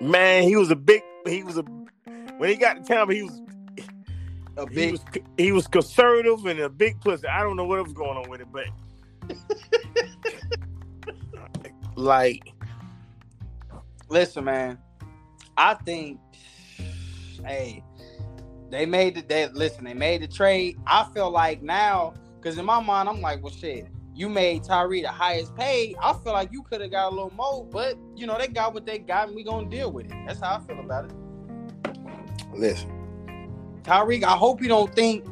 Man, 0.00 0.44
he 0.44 0.56
was 0.56 0.70
a 0.70 0.76
big. 0.76 1.02
He 1.26 1.42
was 1.42 1.58
a 1.58 1.62
when 2.38 2.50
he 2.50 2.56
got 2.56 2.76
to 2.76 2.82
town. 2.82 3.10
He 3.10 3.22
was 3.22 3.40
A 4.56 4.68
he 4.68 4.74
big 4.74 4.90
was 4.92 5.04
he 5.36 5.52
was 5.52 5.66
conservative 5.66 6.44
and 6.46 6.60
a 6.60 6.68
big 6.68 7.00
pussy. 7.00 7.26
I 7.26 7.42
don't 7.42 7.56
know 7.56 7.64
what 7.64 7.82
was 7.82 7.92
going 7.92 8.16
on 8.16 8.28
with 8.28 8.40
it, 8.40 8.48
but 8.52 8.66
like 11.96 12.42
Listen, 14.10 14.44
man. 14.44 14.78
I 15.56 15.74
think, 15.74 16.18
hey, 17.44 17.82
they 18.70 18.86
made 18.86 19.14
the 19.14 19.22
they 19.22 19.48
listen. 19.48 19.84
They 19.84 19.94
made 19.94 20.22
the 20.22 20.28
trade. 20.28 20.78
I 20.86 21.08
feel 21.14 21.30
like 21.30 21.62
now, 21.62 22.14
because 22.36 22.58
in 22.58 22.64
my 22.64 22.80
mind, 22.80 23.08
I'm 23.08 23.20
like, 23.20 23.42
well, 23.42 23.52
shit. 23.52 23.86
You 24.20 24.28
made 24.28 24.64
Tyree 24.64 25.00
the 25.00 25.08
highest 25.08 25.56
paid. 25.56 25.96
I 25.98 26.12
feel 26.12 26.34
like 26.34 26.52
you 26.52 26.62
could 26.62 26.82
have 26.82 26.90
got 26.90 27.10
a 27.10 27.14
little 27.14 27.32
more, 27.32 27.64
but 27.64 27.96
you 28.14 28.26
know 28.26 28.36
they 28.36 28.48
got 28.48 28.74
what 28.74 28.84
they 28.84 28.98
got, 28.98 29.28
and 29.28 29.34
we 29.34 29.42
gonna 29.42 29.66
deal 29.66 29.90
with 29.90 30.12
it. 30.12 30.14
That's 30.26 30.40
how 30.40 30.56
I 30.56 30.60
feel 30.60 30.78
about 30.78 31.06
it. 31.06 31.12
listen, 32.54 32.90
Tyreek, 33.82 34.22
I 34.22 34.36
hope 34.36 34.60
you 34.60 34.68
don't 34.68 34.94
think, 34.94 35.24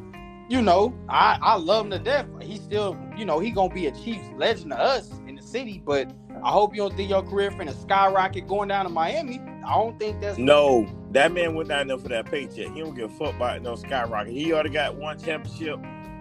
you 0.48 0.62
know, 0.62 0.98
I, 1.06 1.38
I 1.42 1.56
love 1.56 1.84
him 1.84 1.90
to 1.90 1.98
death. 1.98 2.28
He's 2.40 2.62
still, 2.62 2.98
you 3.14 3.26
know, 3.26 3.40
he 3.40 3.50
gonna 3.50 3.74
be 3.74 3.88
a 3.88 3.90
Chiefs 3.90 4.26
legend 4.38 4.70
to 4.70 4.78
us 4.78 5.10
in 5.26 5.34
the 5.34 5.42
city, 5.42 5.82
but 5.84 6.10
I 6.42 6.50
hope 6.50 6.74
you 6.74 6.80
don't 6.80 6.96
think 6.96 7.10
your 7.10 7.22
career 7.22 7.50
finna 7.50 7.78
skyrocket 7.78 8.48
going 8.48 8.70
down 8.70 8.86
to 8.86 8.90
Miami. 8.90 9.38
I 9.66 9.74
don't 9.74 9.98
think 9.98 10.18
that's 10.22 10.38
no, 10.38 10.86
that 11.10 11.32
man 11.32 11.54
went 11.54 11.68
down 11.68 11.88
there 11.88 11.98
for 11.98 12.08
that 12.08 12.24
paycheck. 12.24 12.72
He 12.72 12.80
don't 12.80 12.94
give 12.94 13.12
a 13.12 13.14
fuck 13.16 13.34
about 13.34 13.60
no 13.60 13.76
skyrocket. 13.76 14.32
He 14.32 14.50
already 14.54 14.70
got 14.70 14.96
one 14.96 15.18
championship. 15.18 15.78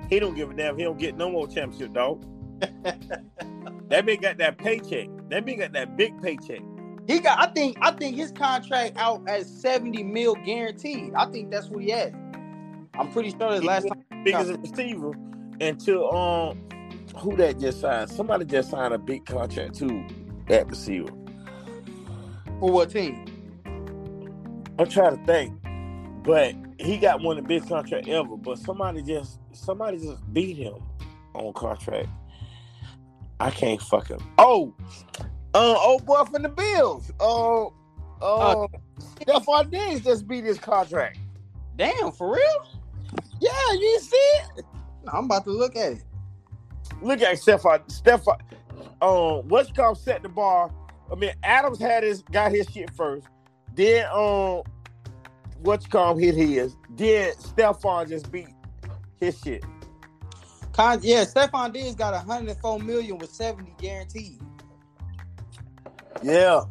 He 0.10 0.20
don't 0.20 0.36
give 0.36 0.52
a 0.52 0.54
damn. 0.54 0.78
He 0.78 0.84
don't 0.84 1.00
get 1.00 1.16
no 1.16 1.32
more 1.32 1.48
championship, 1.48 1.94
dog. 1.94 2.26
That 3.90 4.06
man 4.06 4.18
got 4.18 4.38
that 4.38 4.58
paycheck. 4.58 5.08
That 5.30 5.46
man 5.46 5.60
got 5.60 5.74
that 5.74 5.96
big 5.96 6.22
paycheck. 6.22 6.62
He 7.08 7.20
got. 7.20 7.40
I 7.40 7.52
think. 7.52 7.78
I 7.82 7.92
think 7.92 8.18
his 8.18 8.32
contract 8.32 8.98
out 8.98 9.28
at 9.30 9.46
seventy 9.46 10.04
mil 10.04 10.36
guaranteed. 10.46 11.14
I 11.16 11.26
think 11.28 11.52
that's 11.52 11.68
what 11.68 11.84
he 11.84 11.92
had. 11.92 12.14
I'm 13.00 13.12
pretty 13.12 13.30
sure 13.32 13.54
his 13.54 13.64
last 13.64 13.88
time. 13.88 14.04
Big 14.24 14.34
as 14.34 14.50
a 14.50 14.58
receiver 14.58 15.14
until 15.62 16.14
um, 16.14 16.60
who 17.18 17.38
that 17.38 17.60
just 17.60 17.80
signed? 17.80 18.10
Somebody 18.10 18.44
just 18.46 18.72
signed 18.72 18.94
a 18.94 18.98
big 18.98 19.26
contract 19.26 19.76
too. 19.76 20.06
That 20.50 20.68
receiver. 20.68 21.12
For 22.60 22.72
what 22.72 22.90
team? 22.90 23.26
I'm 24.80 24.90
trying 24.90 25.18
to 25.18 25.26
think, 25.26 25.54
but 26.24 26.56
he 26.78 26.98
got 26.98 27.22
one 27.22 27.38
of 27.38 27.48
the 27.48 27.58
best 27.58 27.70
contract 27.70 28.10
ever. 28.10 28.36
But 28.36 28.60
somebody 28.60 29.02
just 29.02 29.40
somebody 29.54 29.98
just 29.98 30.34
beat 30.34 30.58
him 30.58 30.76
on 31.34 31.54
contract. 31.54 32.10
I 33.40 33.52
can't 33.52 33.82
fuck 33.82 34.08
him. 34.08 34.20
Oh, 34.38 34.74
uh, 35.54 35.76
old 35.80 36.06
boy 36.06 36.24
from 36.26 36.44
the 36.44 36.50
Bills. 36.50 37.12
Oh, 37.20 37.74
uh, 38.22 38.64
uh 38.64 38.68
Stefon 39.20 39.70
Diggs 39.70 40.02
just 40.02 40.28
beat 40.28 40.44
his 40.44 40.58
contract. 40.58 41.20
Damn, 41.76 42.12
for 42.12 42.34
real? 42.34 42.68
Yeah, 43.40 43.72
you 43.74 44.00
see 44.00 44.32
it? 44.58 44.66
I'm 45.14 45.26
about 45.26 45.44
to 45.46 45.52
look 45.52 45.76
at 45.76 45.94
it. 45.94 46.04
Look 47.02 47.22
at 47.22 47.36
Stefon. 47.36 47.88
Stefon. 47.88 48.40
Um, 49.02 49.48
what's 49.48 49.72
called 49.72 49.98
set 49.98 50.24
the 50.24 50.30
bar. 50.30 50.72
I 51.12 51.16
mean, 51.16 51.34
Adams 51.44 51.80
had 51.80 52.04
his 52.04 52.24
got 52.24 52.52
his 52.52 52.68
shit 52.68 52.90
first. 52.96 53.28
Then 53.76 54.08
um, 54.12 54.64
what's 55.62 55.86
called 55.86 56.20
hit 56.20 56.36
his. 56.36 56.76
Then 56.90 57.34
Stefon 57.34 58.10
just 58.10 58.32
beat 58.32 58.50
his 59.20 59.40
shit. 59.40 59.64
Con- 60.78 61.00
yeah, 61.02 61.26
Stefon 61.26 61.74
Diggs 61.74 61.96
got 61.96 62.14
104 62.14 62.80
million 62.80 63.18
with 63.18 63.32
70 63.32 63.74
guaranteed. 63.80 64.40
Yeah. 66.22 66.62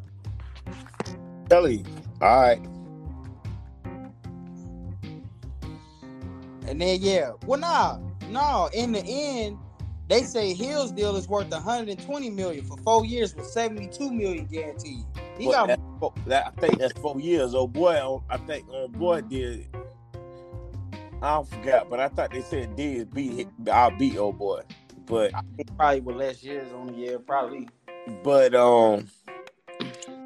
Kelly. 1.51 1.85
All 2.23 2.41
right. 2.41 2.61
And 6.69 6.81
then 6.81 6.99
yeah, 7.01 7.33
well 7.47 7.59
nah, 7.61 7.99
no. 8.29 8.69
In 8.73 8.93
the 8.93 9.01
end, 9.05 9.59
they 10.09 10.23
say 10.23 10.55
Hill's 10.55 10.93
deal 10.93 11.17
is 11.17 11.29
worth 11.29 11.51
120 11.51 12.31
million 12.31 12.65
for 12.65 12.77
four 12.79 13.05
years 13.05 13.35
with 13.35 13.47
72 13.47 14.13
million 14.13 14.47
guaranteed. 14.47 15.05
He 15.37 15.49
Well, 15.49 15.67
got 15.67 15.79
that, 16.01 16.27
that- 16.27 16.47
I 16.57 16.61
think 16.61 16.79
that's 16.79 16.99
four 17.01 17.19
years. 17.21 17.55
Oh 17.57 17.67
boy, 17.67 18.21
I 18.31 18.37
think 18.37 18.67
oh 18.73 18.87
boy 18.87 19.23
did. 19.23 19.67
I 21.23 21.43
forgot, 21.43 21.89
but 21.89 22.01
I 22.01 22.09
thought 22.09 22.31
they 22.31 22.43
said 22.43 22.77
did 22.77 23.13
beat 23.13 23.49
I'll 23.73 23.91
beat 23.91 24.17
old 24.17 24.39
boy, 24.39 24.63
but 25.07 25.33
probably 25.77 26.01
with 26.01 26.17
less 26.17 26.43
years 26.43 26.73
on 26.73 26.89
the 26.89 26.93
year, 26.95 27.19
probably. 27.19 27.69
but 28.23 28.55
um, 28.55 29.09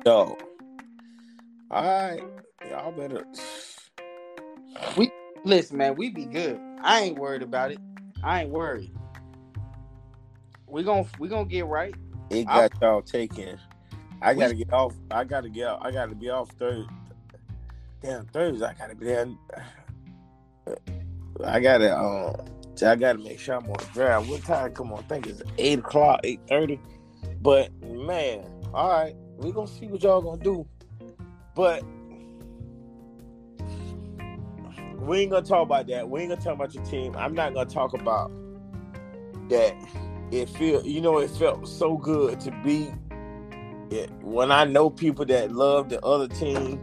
yo, 0.05 0.37
all 1.71 1.85
right, 1.85 2.23
y'all 2.69 2.93
better. 2.93 3.25
We 4.97 5.11
listen, 5.45 5.77
man, 5.77 5.97
we 5.97 6.11
be 6.11 6.25
good. 6.25 6.59
I 6.81 7.01
ain't 7.01 7.19
worried 7.19 7.43
about 7.43 7.73
it. 7.73 7.79
I 8.23 8.43
ain't 8.43 8.51
worried. 8.51 8.93
We 10.67 10.83
gonna 10.85 11.05
we 11.19 11.29
gonna 11.29 11.45
get 11.45 11.67
right. 11.67 11.95
It 12.31 12.45
got 12.47 12.73
y'all 12.81 13.03
taken. 13.03 13.59
I 14.23 14.35
gotta 14.35 14.55
get 14.55 14.73
off. 14.73 14.95
I 15.11 15.25
gotta 15.25 15.49
get. 15.49 15.69
Out. 15.69 15.81
I 15.83 15.91
gotta 15.91 16.15
be 16.15 16.31
off 16.31 16.51
Thursday. 16.53 16.93
Damn 18.03 18.27
Thursday. 18.27 18.67
I 18.67 18.75
gotta 18.75 18.95
be 18.95 19.07
there. 19.07 19.27
I 21.45 21.61
gotta. 21.61 21.97
Um. 21.97 22.37
I 22.83 22.97
gotta 22.97 23.19
make 23.19 23.39
sure 23.39 23.57
I'm 23.57 23.67
on 23.67 23.77
drive. 23.93 24.27
What 24.29 24.43
time? 24.43 24.73
Come 24.73 24.93
on. 24.93 25.01
I 25.01 25.03
think 25.03 25.27
it's 25.27 25.43
eight 25.59 25.81
o'clock, 25.81 26.21
eight 26.25 26.41
thirty. 26.49 26.81
But 27.43 27.71
man, 27.83 28.43
all 28.73 28.89
right, 28.89 29.15
we 29.37 29.53
gonna 29.53 29.67
see 29.67 29.87
what 29.87 30.03
y'all 30.03 30.23
gonna 30.23 30.43
do. 30.43 30.67
But 31.55 31.83
we 34.99 35.19
ain't 35.19 35.31
gonna 35.31 35.45
talk 35.45 35.63
about 35.63 35.89
that. 35.89 36.09
We 36.09 36.21
ain't 36.21 36.31
gonna 36.31 36.41
talk 36.41 36.55
about 36.55 36.75
your 36.75 36.85
team. 36.85 37.15
I'm 37.17 37.35
not 37.35 37.53
gonna 37.53 37.69
talk 37.69 37.93
about 37.93 38.31
that. 39.51 39.75
It 40.31 40.49
feel 40.49 40.83
you 40.87 41.03
know 41.03 41.19
it 41.19 41.31
felt 41.33 41.69
so 41.69 41.99
good 41.99 42.41
to 42.41 42.51
be 42.65 42.91
it, 43.91 44.11
when 44.23 44.53
I 44.53 44.65
know 44.65 44.89
people 44.89 45.25
that 45.27 45.51
love 45.51 45.89
the 45.89 46.01
other 46.05 46.29
team, 46.29 46.79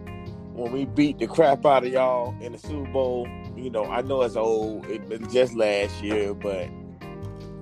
when 0.53 0.71
we 0.73 0.85
beat 0.85 1.19
the 1.19 1.27
crap 1.27 1.65
out 1.65 1.85
of 1.85 1.91
y'all 1.91 2.35
in 2.41 2.51
the 2.51 2.57
Super 2.57 2.91
Bowl, 2.91 3.27
you 3.57 3.69
know, 3.69 3.85
I 3.85 4.01
know 4.01 4.21
it's 4.21 4.35
old, 4.35 4.85
it 4.87 5.07
been 5.09 5.29
just 5.29 5.55
last 5.55 6.03
year, 6.03 6.33
but 6.33 6.69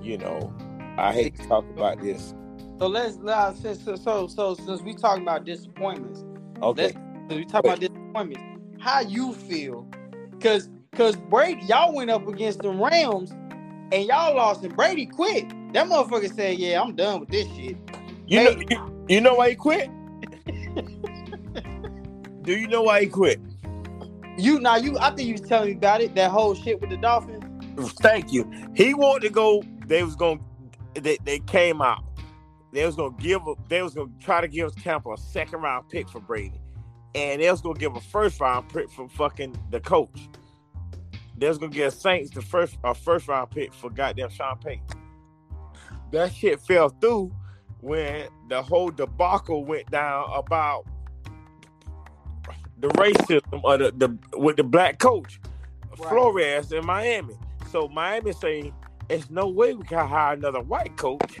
you 0.02 0.18
know, 0.18 0.52
I 0.98 1.12
hate 1.12 1.36
to 1.36 1.48
talk 1.48 1.64
about 1.70 2.00
this. 2.00 2.34
So 2.78 2.86
let's 2.86 3.16
let's 3.22 3.62
so 3.82 3.96
so, 3.96 4.26
so 4.26 4.54
since 4.54 4.82
we 4.82 4.94
talking 4.94 5.22
about 5.22 5.44
disappointments, 5.44 6.24
Okay, 6.62 6.92
since 7.28 7.34
we 7.34 7.44
talk 7.44 7.64
about 7.64 7.80
disappointments, 7.80 8.42
how 8.78 9.00
you 9.00 9.32
feel? 9.32 9.86
Cause 10.40 10.68
cause 10.92 11.16
Brady, 11.16 11.62
y'all 11.66 11.94
went 11.94 12.10
up 12.10 12.28
against 12.28 12.60
the 12.60 12.70
Rams 12.70 13.30
and 13.92 14.04
y'all 14.04 14.36
lost 14.36 14.62
and 14.62 14.76
Brady 14.76 15.06
quit. 15.06 15.48
That 15.72 15.86
motherfucker 15.86 16.34
said, 16.34 16.58
"Yeah, 16.58 16.82
I'm 16.82 16.94
done 16.94 17.20
with 17.20 17.30
this 17.30 17.46
shit." 17.48 17.76
you 18.26 18.44
know, 18.44 18.50
you, 18.50 19.04
you 19.08 19.20
know 19.20 19.34
why 19.34 19.50
he 19.50 19.56
quit? 19.56 19.90
Do 22.42 22.56
you 22.56 22.68
know 22.68 22.82
why 22.82 23.00
he 23.02 23.06
quit? 23.06 23.40
You 24.38 24.60
now 24.60 24.76
you 24.76 24.98
I 24.98 25.10
think 25.10 25.28
you 25.28 25.34
was 25.34 25.42
telling 25.42 25.68
me 25.70 25.74
about 25.76 26.00
it, 26.00 26.14
that 26.14 26.30
whole 26.30 26.54
shit 26.54 26.80
with 26.80 26.90
the 26.90 26.96
Dolphins. 26.96 27.44
Thank 28.00 28.32
you. 28.32 28.50
He 28.74 28.94
wanted 28.94 29.28
to 29.28 29.30
go. 29.30 29.62
They 29.86 30.02
was 30.02 30.16
to 30.16 30.38
They, 30.94 31.18
they 31.24 31.38
came 31.40 31.80
out. 31.82 32.04
They 32.72 32.84
was 32.84 32.96
gonna 32.96 33.14
give. 33.18 33.42
They 33.68 33.82
was 33.82 33.94
gonna 33.94 34.10
try 34.20 34.40
to 34.40 34.48
give 34.48 34.74
Tampa 34.82 35.12
a 35.12 35.16
second 35.16 35.62
round 35.62 35.88
pick 35.88 36.08
for 36.08 36.20
Brady, 36.20 36.60
and 37.14 37.40
they 37.40 37.50
was 37.50 37.60
gonna 37.60 37.78
give 37.78 37.96
a 37.96 38.00
first 38.00 38.40
round 38.40 38.68
pick 38.68 38.90
for 38.90 39.08
fucking 39.08 39.56
the 39.70 39.80
coach. 39.80 40.28
They 41.38 41.48
was 41.48 41.58
gonna 41.58 41.72
give 41.72 41.92
Saints 41.94 42.30
the 42.30 42.42
first 42.42 42.76
a 42.84 42.94
first 42.94 43.28
round 43.28 43.50
pick 43.50 43.72
for 43.72 43.90
goddamn 43.90 44.30
Sean 44.30 44.58
Payton. 44.58 44.84
That 46.12 46.32
shit 46.32 46.60
fell 46.60 46.88
through 46.88 47.34
when 47.80 48.28
the 48.48 48.62
whole 48.62 48.90
debacle 48.90 49.64
went 49.64 49.90
down 49.90 50.30
about 50.34 50.86
the 52.78 52.88
racism 52.88 53.60
or 53.64 53.78
the, 53.78 53.92
the 53.92 54.38
with 54.38 54.56
the 54.56 54.64
black 54.64 54.98
coach 54.98 55.40
Right. 55.98 56.08
Flores 56.10 56.72
in 56.72 56.86
Miami. 56.86 57.34
So 57.70 57.88
Miami 57.88 58.32
saying 58.32 58.74
it's 59.10 59.30
no 59.30 59.48
way 59.48 59.74
we 59.74 59.84
can 59.84 60.06
hire 60.08 60.34
another 60.34 60.60
white 60.62 60.96
coach, 60.96 61.38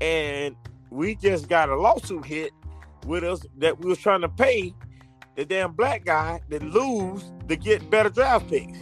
and 0.00 0.56
we 0.90 1.16
just 1.16 1.48
got 1.48 1.68
a 1.68 1.76
lawsuit 1.76 2.26
hit 2.26 2.52
with 3.06 3.24
us 3.24 3.46
that 3.58 3.80
we 3.80 3.88
was 3.90 3.98
trying 3.98 4.22
to 4.22 4.28
pay 4.28 4.74
the 5.36 5.44
damn 5.44 5.72
black 5.72 6.04
guy 6.04 6.40
that 6.50 6.62
lose 6.62 7.32
to 7.48 7.56
get 7.56 7.90
better 7.90 8.10
draft 8.10 8.48
picks. 8.48 8.78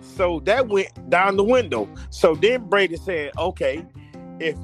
So 0.00 0.40
that 0.44 0.68
went 0.68 1.10
down 1.10 1.36
the 1.36 1.44
window. 1.44 1.88
So 2.10 2.34
then 2.34 2.68
Brady 2.68 2.96
said, 2.96 3.32
"Okay, 3.38 3.86
if 4.40 4.56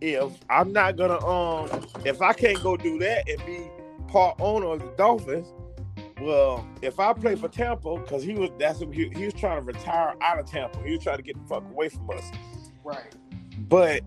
if 0.00 0.32
I'm 0.48 0.72
not 0.72 0.96
gonna 0.96 1.24
um 1.26 1.68
if 2.04 2.22
I 2.22 2.32
can't 2.32 2.62
go 2.62 2.76
do 2.76 2.98
that 3.00 3.28
and 3.28 3.44
be 3.46 3.70
part 4.08 4.36
owner 4.40 4.66
of 4.66 4.80
the 4.80 4.92
Dolphins, 4.96 5.46
well, 6.20 6.66
if 6.82 6.98
I 6.98 7.12
play 7.12 7.36
for 7.36 7.48
Tampa, 7.48 7.96
because 7.98 8.22
he 8.22 8.34
was 8.34 8.50
that's 8.58 8.80
what 8.80 8.94
he, 8.94 9.08
he 9.10 9.24
was 9.26 9.34
trying 9.34 9.60
to 9.60 9.66
retire 9.66 10.14
out 10.20 10.38
of 10.38 10.46
Tampa. 10.46 10.82
He 10.84 10.92
was 10.92 11.02
trying 11.02 11.18
to 11.18 11.22
get 11.22 11.36
the 11.36 11.46
fuck 11.46 11.64
away 11.64 11.88
from 11.88 12.10
us. 12.10 12.30
Right. 12.84 13.14
But 13.68 14.02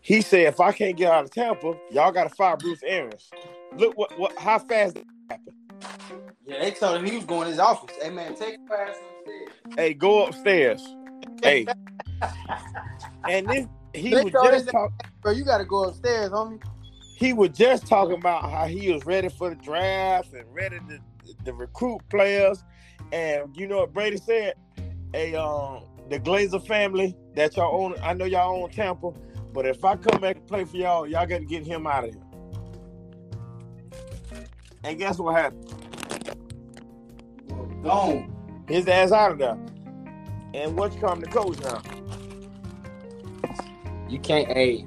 he 0.00 0.20
said 0.20 0.46
if 0.46 0.60
I 0.60 0.72
can't 0.72 0.96
get 0.96 1.10
out 1.10 1.24
of 1.24 1.30
Tampa, 1.30 1.74
y'all 1.90 2.12
gotta 2.12 2.30
fire 2.30 2.56
Bruce 2.56 2.82
Arians. 2.82 3.30
Look 3.76 3.96
what 3.96 4.18
what 4.18 4.36
how 4.38 4.58
fast 4.58 4.94
that 4.94 5.04
happened. 5.28 5.56
Yeah, 6.46 6.60
they 6.60 6.70
told 6.72 6.96
him 6.96 7.04
he 7.04 7.16
was 7.16 7.24
going 7.24 7.44
to 7.44 7.50
his 7.50 7.58
office. 7.58 7.96
Hey 8.00 8.10
man, 8.10 8.34
take 8.34 8.58
your 8.68 8.80
ass 8.80 8.96
upstairs. 9.18 9.76
Hey, 9.76 9.94
go 9.94 10.26
upstairs. 10.26 10.82
Hey. 11.42 11.66
And 13.28 13.48
then 13.48 13.68
he 13.94 14.10
They 14.10 14.22
was 14.22 14.32
just 14.32 14.64
his- 14.64 14.72
talk, 14.72 14.90
Bro, 15.22 15.32
you 15.32 15.44
gotta 15.44 15.64
go 15.64 15.84
upstairs, 15.84 16.30
homie. 16.30 16.62
he 17.16 17.32
was 17.32 17.50
just 17.50 17.86
talking 17.86 18.16
about 18.16 18.50
how 18.50 18.66
he 18.66 18.92
was 18.92 19.04
ready 19.06 19.28
for 19.28 19.50
the 19.50 19.56
draft 19.56 20.32
and 20.32 20.44
ready 20.52 20.78
to, 20.88 20.98
to 21.44 21.52
recruit 21.52 22.00
players. 22.10 22.62
And 23.12 23.54
you 23.56 23.66
know 23.68 23.78
what 23.80 23.92
Brady 23.92 24.16
said? 24.16 24.54
Hey, 25.12 25.34
um, 25.34 25.84
the 26.08 26.18
Glazer 26.18 26.66
family 26.66 27.14
that 27.34 27.56
y'all 27.56 27.84
own, 27.84 27.94
I 28.02 28.14
know 28.14 28.24
y'all 28.24 28.62
own 28.62 28.70
Tampa, 28.70 29.10
but 29.52 29.66
if 29.66 29.84
I 29.84 29.96
come 29.96 30.20
back 30.20 30.36
and 30.36 30.46
play 30.46 30.64
for 30.64 30.76
y'all, 30.76 31.06
y'all 31.06 31.26
got 31.26 31.38
to 31.38 31.44
get 31.44 31.66
him 31.66 31.86
out 31.86 32.04
of 32.04 32.14
here. 32.14 32.22
And 34.84 34.98
guess 34.98 35.18
what 35.18 35.36
happened? 35.36 35.68
Gone. 37.82 38.64
His 38.68 38.88
ass 38.88 39.12
out 39.12 39.32
of 39.32 39.38
there. 39.38 39.58
And 40.54 40.76
what's 40.76 40.96
come 40.96 41.20
the 41.20 41.26
coach 41.28 41.58
now? 41.60 41.82
You 44.12 44.18
can't, 44.18 44.46
hey, 44.48 44.84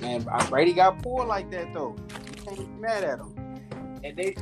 man. 0.00 0.26
Brady 0.50 0.74
got 0.74 1.02
poor 1.02 1.24
like 1.24 1.50
that 1.50 1.72
though. 1.72 1.96
You 2.10 2.42
can't 2.44 2.56
get 2.58 2.78
mad 2.78 3.02
at 3.02 3.20
him. 3.20 3.34
and 4.04 4.16
they 4.18 4.36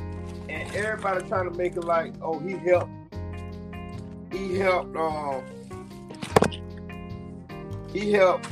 and 0.49 0.75
everybody 0.75 1.25
trying 1.25 1.49
to 1.49 1.57
make 1.57 1.77
it 1.77 1.85
like, 1.85 2.13
oh, 2.21 2.37
he 2.37 2.57
helped. 2.57 2.91
He 4.29 4.57
helped. 4.57 4.93
Um, 4.97 5.41
he 7.93 8.11
helped 8.11 8.45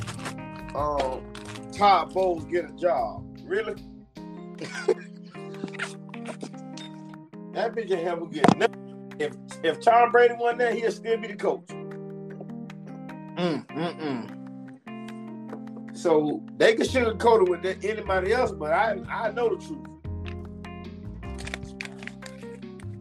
um, 0.74 1.22
Todd 1.70 2.14
Bowles 2.14 2.44
get 2.46 2.70
a 2.70 2.72
job. 2.72 3.22
Really? 3.44 3.74
that 7.52 7.74
bitch 7.74 7.90
ain't 7.90 8.04
help 8.04 8.20
him 8.22 8.30
get 8.30 8.56
nothing. 8.56 9.12
If 9.18 9.34
if 9.62 9.80
Tom 9.82 10.12
Brady 10.12 10.34
won 10.38 10.56
that, 10.56 10.72
he'll 10.72 10.90
still 10.90 11.18
be 11.18 11.28
the 11.28 11.36
coach. 11.36 11.66
Mm, 13.36 13.66
mm, 13.66 14.00
mm. 14.00 14.35
So 15.96 16.42
they 16.56 16.74
can 16.74 16.86
sugarcoat 16.86 17.42
it 17.46 17.48
with 17.48 17.62
that, 17.62 17.84
anybody 17.84 18.32
else, 18.32 18.52
but 18.52 18.72
I 18.72 18.98
I 19.08 19.30
know 19.32 19.56
the 19.56 19.64
truth. 19.64 19.86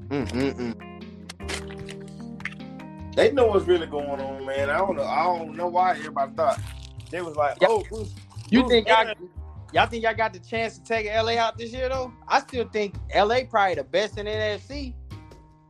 Mm, 0.08 0.28
mm, 0.32 0.54
mm. 0.56 0.96
They 3.16 3.32
know 3.32 3.48
what's 3.48 3.66
really 3.66 3.88
going 3.88 4.20
on, 4.22 4.46
man. 4.46 4.70
I 4.70 4.78
don't 4.78 4.96
know. 4.96 5.04
I 5.04 5.24
don't 5.24 5.56
know 5.56 5.68
why 5.68 5.92
everybody 5.92 6.34
thought 6.36 6.60
they 7.12 7.22
was 7.22 7.36
like, 7.36 7.58
Yeah. 7.62 7.68
"Oh, 7.70 7.84
Bruce, 7.90 8.14
You 8.50 8.62
Bruce 8.62 8.72
think 8.72 8.88
y'all, 8.88 9.14
y'all 9.74 9.88
think 9.88 10.04
y'all 10.04 10.14
got 10.14 10.34
the 10.34 10.40
chance 10.40 10.78
to 10.78 10.84
take 10.84 11.08
LA 11.08 11.38
out 11.38 11.58
this 11.58 11.72
year 11.74 11.90
though? 11.90 12.14
I 12.28 12.40
still 12.42 12.68
think 12.70 12.96
LA 13.14 13.42
probably 13.50 13.76
the 13.76 13.84
best 13.84 14.18
in 14.18 14.26
the 14.26 14.32
NFC. 14.32 14.94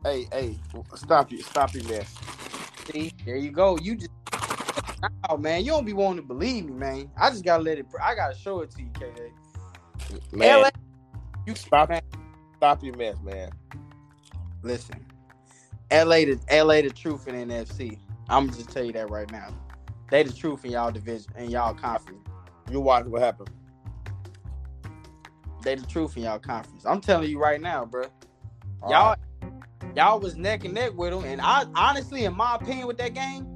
Hey, 0.04 0.28
hey, 0.32 0.58
stop 0.96 1.32
you, 1.32 1.42
stop 1.42 1.74
you, 1.74 1.84
man. 1.84 2.04
See, 2.92 3.12
there 3.26 3.38
you 3.38 3.52
go. 3.52 3.78
You 3.78 3.96
just 3.96 4.12
oh 5.30 5.38
man, 5.38 5.64
you 5.66 5.72
don't 5.72 5.86
be 5.86 5.94
wanting 5.94 6.22
to 6.22 6.28
believe 6.28 6.66
me, 6.66 6.74
man. 6.74 7.12
I 7.18 7.30
just 7.30 7.44
gotta 7.44 7.64
let 7.64 7.78
it. 7.78 7.86
I 8.04 8.16
gotta 8.16 8.36
show 8.36 8.62
it 8.62 8.72
to 8.72 8.82
you, 8.82 8.90
KA. 8.94 9.06
Man, 10.32 10.62
LA, 10.62 10.70
you 11.46 11.56
stop, 11.56 11.90
man. 11.90 12.02
stop 12.58 12.84
your 12.84 12.96
mess, 12.96 13.18
man. 13.24 13.50
Listen, 14.64 15.06
LA 15.92 16.26
the 16.26 16.40
LA 16.52 16.82
the 16.82 16.90
truth 16.90 17.28
in 17.28 17.36
NFC. 17.50 18.00
I'm 18.30 18.50
just 18.50 18.70
tell 18.72 18.84
you 18.84 18.94
that 18.94 19.10
right 19.10 19.32
now. 19.32 19.54
They 20.10 20.24
the 20.24 20.34
truth 20.34 20.66
in 20.66 20.72
y'all 20.72 20.92
division 20.92 21.32
and 21.36 21.52
y'all 21.52 21.74
conference. 21.74 22.20
You 22.72 22.80
watch 22.80 23.06
what 23.06 23.22
happened. 23.22 23.50
They 25.64 25.76
the 25.76 25.86
truth 25.86 26.16
in 26.18 26.24
y'all 26.24 26.40
conference. 26.40 26.86
I'm 26.86 27.02
telling 27.02 27.30
you 27.30 27.40
right 27.40 27.60
now, 27.60 27.86
bro. 27.86 28.06
All 28.82 28.92
y'all, 28.92 29.16
right. 29.42 29.96
y'all 29.96 30.20
was 30.20 30.36
neck 30.36 30.64
and 30.64 30.74
neck 30.74 30.94
with 30.96 31.12
them, 31.12 31.24
and 31.24 31.42
I 31.42 31.66
honestly, 31.76 32.26
in 32.26 32.36
my 32.36 32.56
opinion, 32.56 32.88
with 32.88 32.98
that 32.98 33.14
game, 33.14 33.55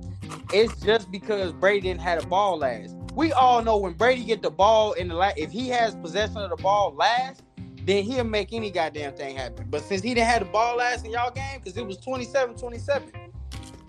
it's 0.54 0.80
just 0.82 1.12
because 1.12 1.54
Brady 1.54 1.82
didn't 1.82 2.02
have 2.02 2.22
the 2.22 2.28
ball 2.28 2.58
last. 2.58 2.96
We 3.16 3.32
all 3.34 3.64
know 3.64 3.78
when 3.78 3.94
Brady 3.94 4.24
get 4.24 4.42
the 4.42 4.52
ball 4.52 4.94
in 4.94 5.08
the 5.08 5.16
last, 5.16 5.38
if 5.38 5.52
he 5.52 5.68
has 5.70 5.96
possession 5.96 6.38
of 6.38 6.50
the 6.50 6.56
ball 6.58 6.94
last, 6.96 7.44
then 7.86 8.04
he'll 8.04 8.24
make 8.24 8.54
any 8.54 8.72
goddamn 8.72 9.16
thing 9.16 9.38
happen. 9.38 9.68
But 9.70 9.84
since 9.84 10.02
he 10.02 10.14
didn't 10.14 10.28
have 10.28 10.40
the 10.46 10.52
ball 10.52 10.78
last 10.78 11.06
in 11.06 11.12
y'all 11.12 11.32
game, 11.32 11.60
because 11.60 11.78
it 11.78 11.86
was 11.86 11.98
27-27, 12.00 13.30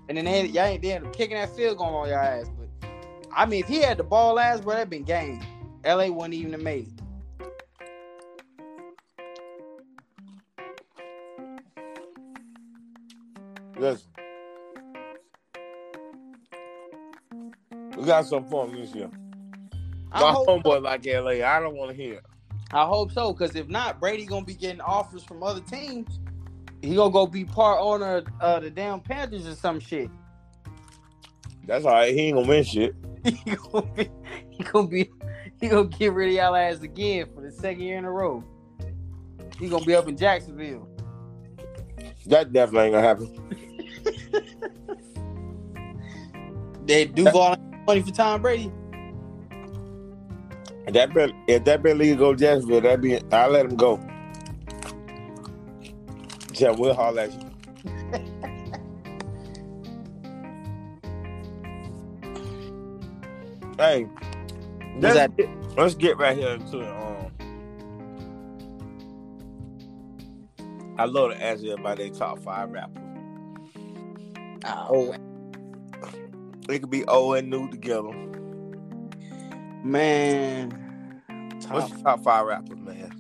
and 0.09 0.17
then 0.17 0.25
they, 0.25 0.47
y'all 0.47 0.65
ain't 0.65 0.83
then 0.83 1.11
kicking 1.13 1.37
that 1.37 1.55
field 1.55 1.79
goal 1.79 1.95
on 1.95 2.09
y'all 2.09 2.19
ass. 2.19 2.51
But 2.59 2.91
I 3.37 3.47
mean, 3.47 3.61
if 3.61 3.69
he 3.69 3.83
had 3.83 3.99
the 3.99 4.05
ball 4.05 4.35
last, 4.35 4.65
bro, 4.65 4.75
that'd 4.75 4.91
been 4.91 5.05
game. 5.05 5.41
LA 5.85 6.07
wouldn't 6.07 6.35
even 6.35 6.53
have 6.53 6.63
made 6.63 6.89
it. 6.89 7.01
Got 18.11 18.27
some 18.27 18.45
fun 18.45 18.75
this 18.75 18.93
year. 18.93 19.09
My 20.13 20.33
homeboy 20.33 20.83
like 20.83 21.07
LA. 21.07 21.47
I 21.47 21.61
don't 21.61 21.77
want 21.77 21.93
to 21.93 21.97
hear. 21.97 22.21
I 22.73 22.85
hope 22.85 23.13
so, 23.13 23.33
because 23.33 23.55
if 23.55 23.69
not, 23.69 24.01
Brady 24.01 24.27
gonna 24.27 24.45
be 24.45 24.55
getting 24.55 24.81
offers 24.81 25.23
from 25.23 25.45
other 25.45 25.61
teams. 25.61 26.19
He 26.83 26.97
gonna 26.97 27.13
go 27.13 27.27
be 27.27 27.45
part 27.45 27.79
owner 27.81 28.17
of 28.17 28.27
uh, 28.41 28.59
the 28.59 28.71
damn 28.71 29.01
Panthers 29.01 29.47
or 29.47 29.55
some 29.55 29.79
shit. 29.79 30.11
That's 31.67 31.85
all 31.85 31.93
right. 31.93 32.13
He 32.13 32.21
ain't 32.23 32.37
gonna 32.37 32.49
win 32.49 32.65
shit. 32.65 32.97
he 33.25 33.55
gonna 33.55 33.87
be, 33.95 34.11
he 34.51 34.65
gonna 34.65 34.89
be, 34.89 35.11
he 35.61 35.69
gonna 35.69 35.89
get 35.89 36.13
rid 36.13 36.31
of 36.31 36.35
y'all 36.35 36.57
ass 36.57 36.81
again 36.81 37.27
for 37.33 37.43
the 37.43 37.53
second 37.53 37.83
year 37.83 37.99
in 37.99 38.05
a 38.05 38.11
row. 38.11 38.43
He 39.57 39.69
gonna 39.69 39.85
be 39.85 39.95
up 39.95 40.09
in 40.09 40.17
Jacksonville. 40.17 40.89
That 42.27 42.53
definitely 42.53 42.89
ain't 42.89 42.95
gonna 42.95 43.07
happen. 43.07 43.37
They 46.91 47.05
Duval 47.05 47.57
money 47.91 48.03
for 48.03 48.13
Tom 48.13 48.41
Brady. 48.41 48.71
If 50.87 50.95
that 50.95 51.13
been 51.13 51.35
if 51.49 51.65
that 51.65 51.83
been 51.83 51.99
league 51.99 52.19
go 52.19 52.37
Jacksonville, 52.37 52.81
that 52.83 53.01
be 53.01 53.21
I 53.33 53.49
let 53.49 53.67
him 53.67 53.75
go. 53.75 54.01
Yeah, 56.55 56.71
we'll 56.71 56.95
holler 56.95 57.23
at 57.23 57.33
you. 57.33 57.41
hey, 63.77 64.07
let's, 64.99 65.15
that- 65.17 65.37
get, 65.37 65.49
let's 65.77 65.95
get 65.97 66.17
right 66.17 66.37
here 66.37 66.51
into 66.51 66.79
it. 66.81 66.89
Um, 66.89 67.33
I 70.97 71.07
love 71.07 71.33
to 71.33 71.43
ask 71.43 71.61
you 71.63 71.75
about 71.75 71.97
their 71.97 72.11
top 72.11 72.39
five 72.39 72.71
rappers. 72.71 73.03
Oh 74.65 75.15
It 76.71 76.81
could 76.81 76.91
be 76.91 77.05
old 77.07 77.37
and 77.37 77.51
new 77.51 77.69
together. 77.71 78.13
man, 79.83 80.71
top 81.61 81.73
What's 81.73 81.91
your 81.91 82.01
top 82.01 82.23
five 82.25 82.47
rappers, 82.47 82.79
man? 82.79 83.17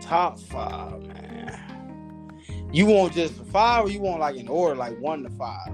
top 0.00 0.38
five, 0.38 1.00
man. 1.02 1.60
You 2.72 2.86
want 2.86 3.12
just 3.14 3.34
five, 3.46 3.84
or 3.84 3.90
you 3.90 4.00
want 4.00 4.20
like 4.20 4.36
an 4.36 4.48
order, 4.48 4.74
like 4.74 4.98
one 4.98 5.22
to 5.22 5.30
five? 5.30 5.68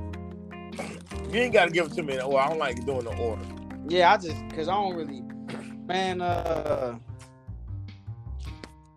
You 1.33 1.41
ain't 1.41 1.53
gotta 1.53 1.71
give 1.71 1.87
it 1.87 1.93
to 1.95 2.03
me. 2.03 2.17
Well, 2.17 2.37
I 2.37 2.49
don't 2.49 2.59
like 2.59 2.85
doing 2.85 3.05
the 3.05 3.17
order. 3.17 3.45
Yeah, 3.89 4.13
I 4.13 4.17
just 4.17 4.37
cause 4.55 4.69
I 4.69 4.75
don't 4.75 4.97
really, 4.97 5.23
man. 5.87 6.21
Uh, 6.21 6.99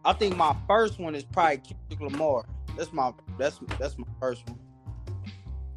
I 0.04 0.14
think 0.14 0.36
my 0.36 0.56
first 0.68 1.00
one 1.00 1.14
is 1.16 1.24
probably 1.24 1.58
Kendrick 1.58 2.12
Lamar. 2.12 2.46
That's 2.78 2.92
my 2.92 3.14
that's 3.38 3.60
that's 3.80 3.98
my 3.98 4.08
first 4.20 4.44
one. 4.50 4.60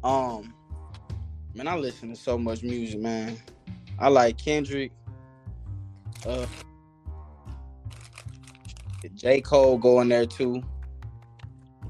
Um, 0.03 0.53
man, 1.55 1.67
I 1.67 1.75
listen 1.77 2.09
to 2.09 2.15
so 2.15 2.37
much 2.37 2.61
music, 2.63 2.99
man. 2.99 3.37
I 3.97 4.09
like 4.09 4.37
Kendrick. 4.37 4.91
Uh, 6.25 6.45
J 9.15 9.41
Cole 9.41 9.77
going 9.77 10.09
there 10.09 10.25
too. 10.25 10.61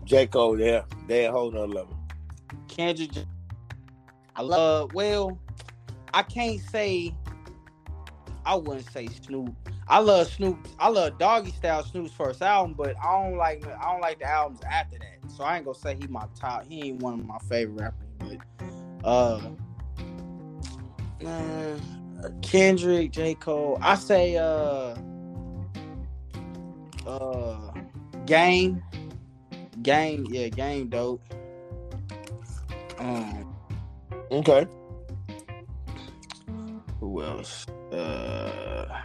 J. 0.03 0.27
Cole, 0.27 0.59
yeah, 0.59 0.83
they 1.07 1.25
a 1.25 1.31
whole 1.31 1.51
nother 1.51 1.67
level. 1.67 1.97
Kendrick. 2.67 3.11
I 4.35 4.41
love. 4.41 4.93
Well, 4.93 5.39
I 6.13 6.21
can't 6.21 6.61
say. 6.61 7.15
I 8.45 8.55
wouldn't 8.55 8.87
say 8.91 9.07
Snoop. 9.07 9.55
I 9.87 9.99
love 9.99 10.31
Snoop. 10.31 10.67
I 10.77 10.89
love 10.89 11.17
Doggy 11.17 11.51
Style 11.51 11.83
Snoop's 11.83 12.11
first 12.11 12.43
album, 12.43 12.75
but 12.77 12.95
I 13.03 13.23
don't 13.23 13.37
like. 13.37 13.65
I 13.65 13.91
don't 13.91 14.01
like 14.01 14.19
the 14.19 14.29
albums 14.29 14.59
after 14.69 14.99
that. 14.99 15.31
So 15.31 15.43
I 15.43 15.57
ain't 15.57 15.65
gonna 15.65 15.77
say 15.77 15.95
he 15.99 16.05
my 16.07 16.25
top. 16.39 16.65
He 16.67 16.89
ain't 16.89 17.01
one 17.01 17.19
of 17.19 17.25
my 17.25 17.39
favorite 17.49 17.81
rappers, 17.81 18.07
but 18.19 18.37
uh, 19.05 19.39
man, 21.21 21.81
Kendrick, 22.41 23.11
J 23.11 23.35
Cole. 23.35 23.77
I 23.81 23.95
say 23.95 24.35
uh, 24.37 24.95
uh, 27.07 27.71
Game. 28.25 28.83
Game, 29.81 30.25
yeah, 30.29 30.49
game 30.49 30.89
dope. 30.89 31.21
Um, 32.97 33.55
Okay. 34.31 34.65
who 36.99 37.21
else? 37.21 37.67
Uh, 37.91 39.01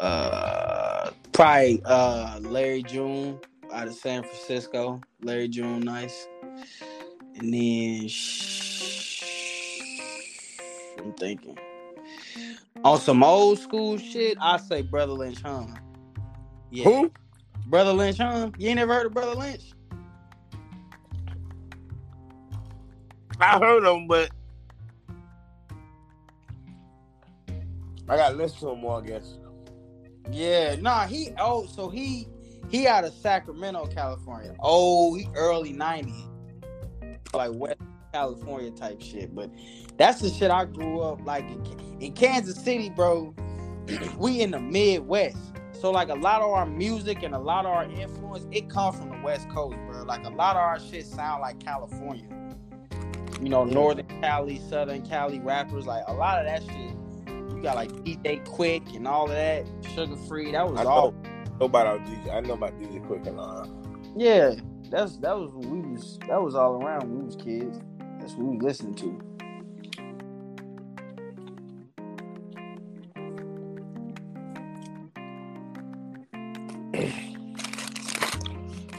uh, 0.00 1.10
probably 1.32 1.80
uh 1.84 2.40
Larry 2.42 2.82
June 2.82 3.38
out 3.72 3.86
of 3.86 3.94
San 3.94 4.22
Francisco. 4.22 5.00
Larry 5.22 5.48
June, 5.48 5.80
nice. 5.80 6.26
And 7.38 7.52
then 7.52 8.08
I'm 10.98 11.12
thinking 11.14 11.58
on 12.84 13.00
some 13.00 13.22
old 13.22 13.58
school 13.58 13.98
shit. 13.98 14.38
I 14.40 14.56
say 14.56 14.82
Brother 14.82 15.12
Lynch, 15.12 15.40
huh? 15.42 15.66
Yeah, 16.70 16.84
Who? 16.84 17.12
Brother 17.66 17.92
Lynch, 17.92 18.18
huh? 18.18 18.50
You 18.58 18.68
ain't 18.68 18.76
never 18.76 18.94
heard 18.94 19.06
of 19.06 19.14
Brother 19.14 19.34
Lynch? 19.34 19.72
I 23.40 23.58
heard 23.58 23.84
him, 23.84 24.06
but 24.06 24.30
I 28.08 28.16
got 28.16 28.30
to 28.30 28.36
listen 28.36 28.60
to 28.60 28.68
him 28.70 28.80
more. 28.80 29.02
I 29.02 29.06
guess. 29.06 29.38
Yeah, 30.30 30.76
nah, 30.76 31.06
he 31.06 31.30
oh, 31.38 31.66
so 31.66 31.88
he 31.88 32.28
he 32.70 32.86
out 32.86 33.04
of 33.04 33.12
Sacramento, 33.14 33.86
California. 33.86 34.54
Oh, 34.60 35.14
he 35.14 35.28
early 35.34 35.72
'90s, 35.72 36.28
like 37.36 37.52
West 37.54 37.80
California 38.12 38.70
type 38.70 39.00
shit. 39.02 39.34
But 39.34 39.50
that's 39.96 40.20
the 40.20 40.30
shit 40.30 40.50
I 40.50 40.64
grew 40.64 41.00
up 41.00 41.24
like 41.24 41.44
in, 41.44 41.98
in 42.00 42.12
Kansas 42.12 42.56
City, 42.62 42.90
bro. 42.90 43.34
we 44.18 44.40
in 44.40 44.50
the 44.50 44.60
Midwest, 44.60 45.38
so 45.80 45.90
like 45.90 46.08
a 46.08 46.14
lot 46.14 46.42
of 46.42 46.50
our 46.50 46.66
music 46.66 47.22
and 47.22 47.34
a 47.34 47.38
lot 47.38 47.66
of 47.66 47.72
our 47.72 47.84
influence, 47.84 48.46
it 48.50 48.68
comes 48.70 48.98
from 48.98 49.10
the 49.10 49.20
West 49.22 49.48
Coast, 49.50 49.76
bro. 49.86 50.02
Like 50.02 50.24
a 50.24 50.30
lot 50.30 50.56
of 50.56 50.62
our 50.62 50.80
shit 50.80 51.06
sound 51.06 51.42
like 51.42 51.60
California. 51.60 52.26
you 53.40 53.48
know, 53.48 53.64
Northern 53.64 54.06
Cali, 54.20 54.60
Southern 54.68 55.02
Cali 55.02 55.38
rappers. 55.40 55.86
Like 55.86 56.04
a 56.08 56.14
lot 56.14 56.38
of 56.38 56.46
that 56.46 56.62
shit. 56.62 56.92
You 57.54 57.62
got 57.62 57.76
like 57.76 57.90
DJ 58.04 58.44
Quik 58.46 58.94
and 58.96 59.06
all 59.06 59.24
of 59.24 59.30
that, 59.30 59.64
Suga 59.82 60.28
Free. 60.28 60.52
That 60.52 60.68
was 60.70 60.80
I 60.80 60.84
all. 60.84 61.12
know, 61.12 61.30
know 61.60 61.66
about 61.66 62.00
DJ. 62.06 62.34
I 62.34 62.40
know 62.40 62.54
about 62.54 62.78
DJ 62.80 63.06
Quik 63.06 63.26
and 63.26 63.38
all. 63.38 63.68
Yeah, 64.16 64.54
that's 64.96 65.18
that 65.18 65.36
was 65.38 65.52
we 65.54 65.80
was 65.82 66.18
that 66.28 66.42
was 66.42 66.54
all 66.56 66.82
around 66.82 67.02
when 67.02 67.20
we 67.20 67.26
was 67.26 67.36
kids. 67.36 67.80
That's 68.20 68.34
what 68.34 68.46
we 68.48 68.56
was 68.56 68.64
listening 68.64 68.94
to. 68.96 69.20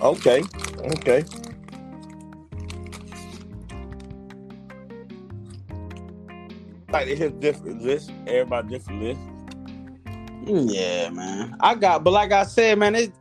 Okay, 0.01 0.43
okay. 0.79 1.25
Like 6.91 7.07
they 7.07 7.15
have 7.17 7.39
different 7.39 7.83
lists. 7.83 8.11
Everybody 8.27 8.69
different 8.69 9.03
lists. 9.03 9.23
Mm, 10.45 10.73
Yeah, 10.73 11.09
man. 11.11 11.57
I 11.59 11.75
got, 11.75 12.03
but 12.03 12.11
like 12.11 12.31
I 12.31 12.43
said, 12.45 12.79
man, 12.79 12.95
it. 12.95 13.13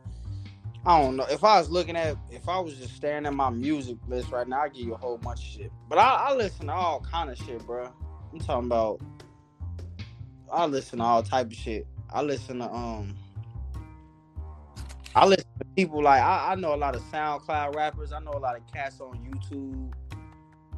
I 0.87 1.01
don't 1.01 1.17
know 1.17 1.25
if 1.29 1.43
I 1.43 1.59
was 1.59 1.69
looking 1.69 1.97
at 1.97 2.15
if 2.31 2.47
I 2.47 2.59
was 2.61 2.77
just 2.77 2.95
staring 2.95 3.25
at 3.25 3.33
my 3.33 3.49
music 3.49 3.97
list 4.07 4.31
right 4.31 4.47
now, 4.47 4.61
I 4.61 4.69
give 4.69 4.85
you 4.85 4.93
a 4.93 4.97
whole 4.97 5.17
bunch 5.17 5.41
of 5.41 5.45
shit. 5.45 5.71
But 5.89 5.97
I, 5.97 6.29
I 6.29 6.33
listen 6.33 6.67
to 6.67 6.73
all 6.73 7.01
kind 7.01 7.29
of 7.29 7.37
shit, 7.37 7.61
bro. 7.67 7.91
I'm 8.31 8.39
talking 8.39 8.67
about. 8.67 9.01
I 10.49 10.65
listen 10.65 10.99
to 10.99 11.03
all 11.03 11.23
type 11.23 11.47
of 11.47 11.53
shit. 11.53 11.85
I 12.09 12.21
listen 12.21 12.59
to 12.59 12.73
um. 12.73 13.17
I 15.13 15.25
listen 15.25 15.45
to 15.59 15.65
people 15.75 16.01
like 16.01 16.21
I, 16.21 16.53
I 16.53 16.55
know 16.55 16.73
a 16.73 16.77
lot 16.77 16.95
of 16.95 17.01
SoundCloud 17.11 17.75
rappers. 17.75 18.13
I 18.13 18.19
know 18.19 18.31
a 18.31 18.39
lot 18.39 18.55
of 18.55 18.65
cats 18.71 19.01
on 19.01 19.17
YouTube. 19.17 19.91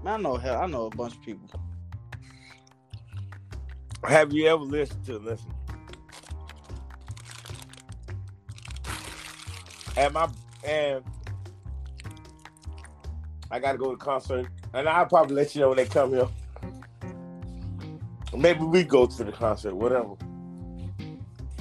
Man, 0.03 0.13
I 0.13 0.17
know 0.17 0.37
hell, 0.37 0.59
I 0.59 0.65
know 0.65 0.87
a 0.87 0.89
bunch 0.89 1.13
of 1.17 1.21
people. 1.21 1.47
Have 4.03 4.33
you 4.33 4.47
ever 4.47 4.63
listened 4.63 5.05
to 5.05 5.19
listen? 5.19 5.53
And 9.99 10.13
my 10.13 10.29
and 10.65 11.03
I 13.51 13.59
gotta 13.59 13.77
go 13.77 13.91
to 13.91 13.97
concert, 13.97 14.47
and 14.73 14.87
I'll 14.87 15.05
probably 15.07 15.35
let 15.35 15.53
you 15.53 15.59
know 15.61 15.67
when 15.69 15.77
they 15.77 15.85
come 15.85 16.11
here. 16.13 16.27
Maybe 18.33 18.63
we 18.63 18.83
go 18.85 19.05
to 19.07 19.23
the 19.25 19.31
concert, 19.33 19.75
whatever. 19.75 20.13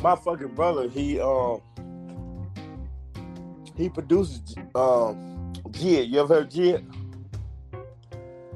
My 0.01 0.15
fucking 0.15 0.55
brother, 0.55 0.89
he 0.89 1.19
um 1.19 1.61
he 3.75 3.89
produces 3.89 4.41
um 4.77 5.53
JID. 5.71 6.09
You 6.09 6.21
ever 6.21 6.35
heard 6.37 6.51
JID? 6.53 6.85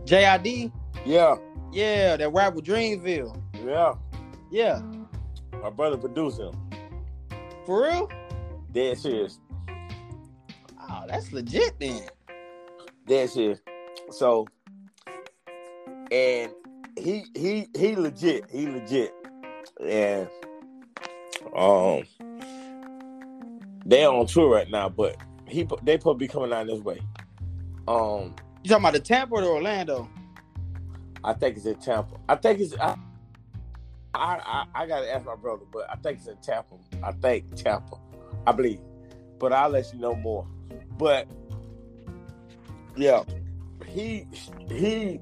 JID, 0.04 0.70
Yeah, 1.04 1.36
yeah, 1.72 2.16
that 2.16 2.32
rap 2.32 2.54
with 2.54 2.64
Dreamville, 2.66 3.36
yeah. 3.64 3.94
yeah, 4.52 4.80
My 5.60 5.70
brother 5.70 5.96
produced 5.96 6.38
him. 6.38 6.52
for 7.66 7.82
real. 7.84 8.10
Dead 8.72 8.96
serious. 8.98 9.40
That's 11.12 11.30
legit 11.30 11.78
then. 11.78 12.02
That's 13.06 13.36
it. 13.36 13.60
So, 14.10 14.46
and 16.10 16.50
he 16.98 17.24
he 17.34 17.68
he 17.76 17.94
legit. 17.96 18.50
He 18.50 18.66
legit. 18.66 19.12
And 19.86 20.26
um, 21.54 22.04
they 23.84 24.06
on 24.06 24.26
tour 24.26 24.48
right 24.48 24.70
now, 24.70 24.88
but 24.88 25.16
he 25.46 25.68
they 25.82 25.98
probably 25.98 26.26
be 26.26 26.32
coming 26.32 26.48
down 26.48 26.66
this 26.68 26.80
way. 26.80 27.00
Um, 27.86 28.34
You 28.62 28.70
talking 28.70 28.84
about 28.84 28.94
the 28.94 29.00
Tampa 29.00 29.34
or 29.34 29.42
the 29.42 29.48
Orlando? 29.48 30.08
I 31.22 31.34
think 31.34 31.58
it's 31.58 31.66
in 31.66 31.74
Tampa. 31.74 32.16
I 32.26 32.36
think 32.36 32.58
it's 32.60 32.74
I 32.78 32.96
I 34.14 34.38
I, 34.38 34.66
I 34.74 34.86
gotta 34.86 35.12
ask 35.12 35.26
my 35.26 35.36
brother, 35.36 35.64
but 35.70 35.90
I 35.90 35.96
think 35.96 36.20
it's 36.20 36.26
in 36.26 36.36
Tampa. 36.38 36.76
I 37.02 37.12
think 37.12 37.54
Tampa. 37.54 37.98
I 38.46 38.52
believe. 38.52 38.80
But 39.38 39.52
I'll 39.52 39.68
let 39.68 39.92
you 39.92 39.98
know 39.98 40.14
more. 40.14 40.46
But 40.98 41.26
yeah, 42.96 43.24
he 43.86 44.26
he 44.68 45.20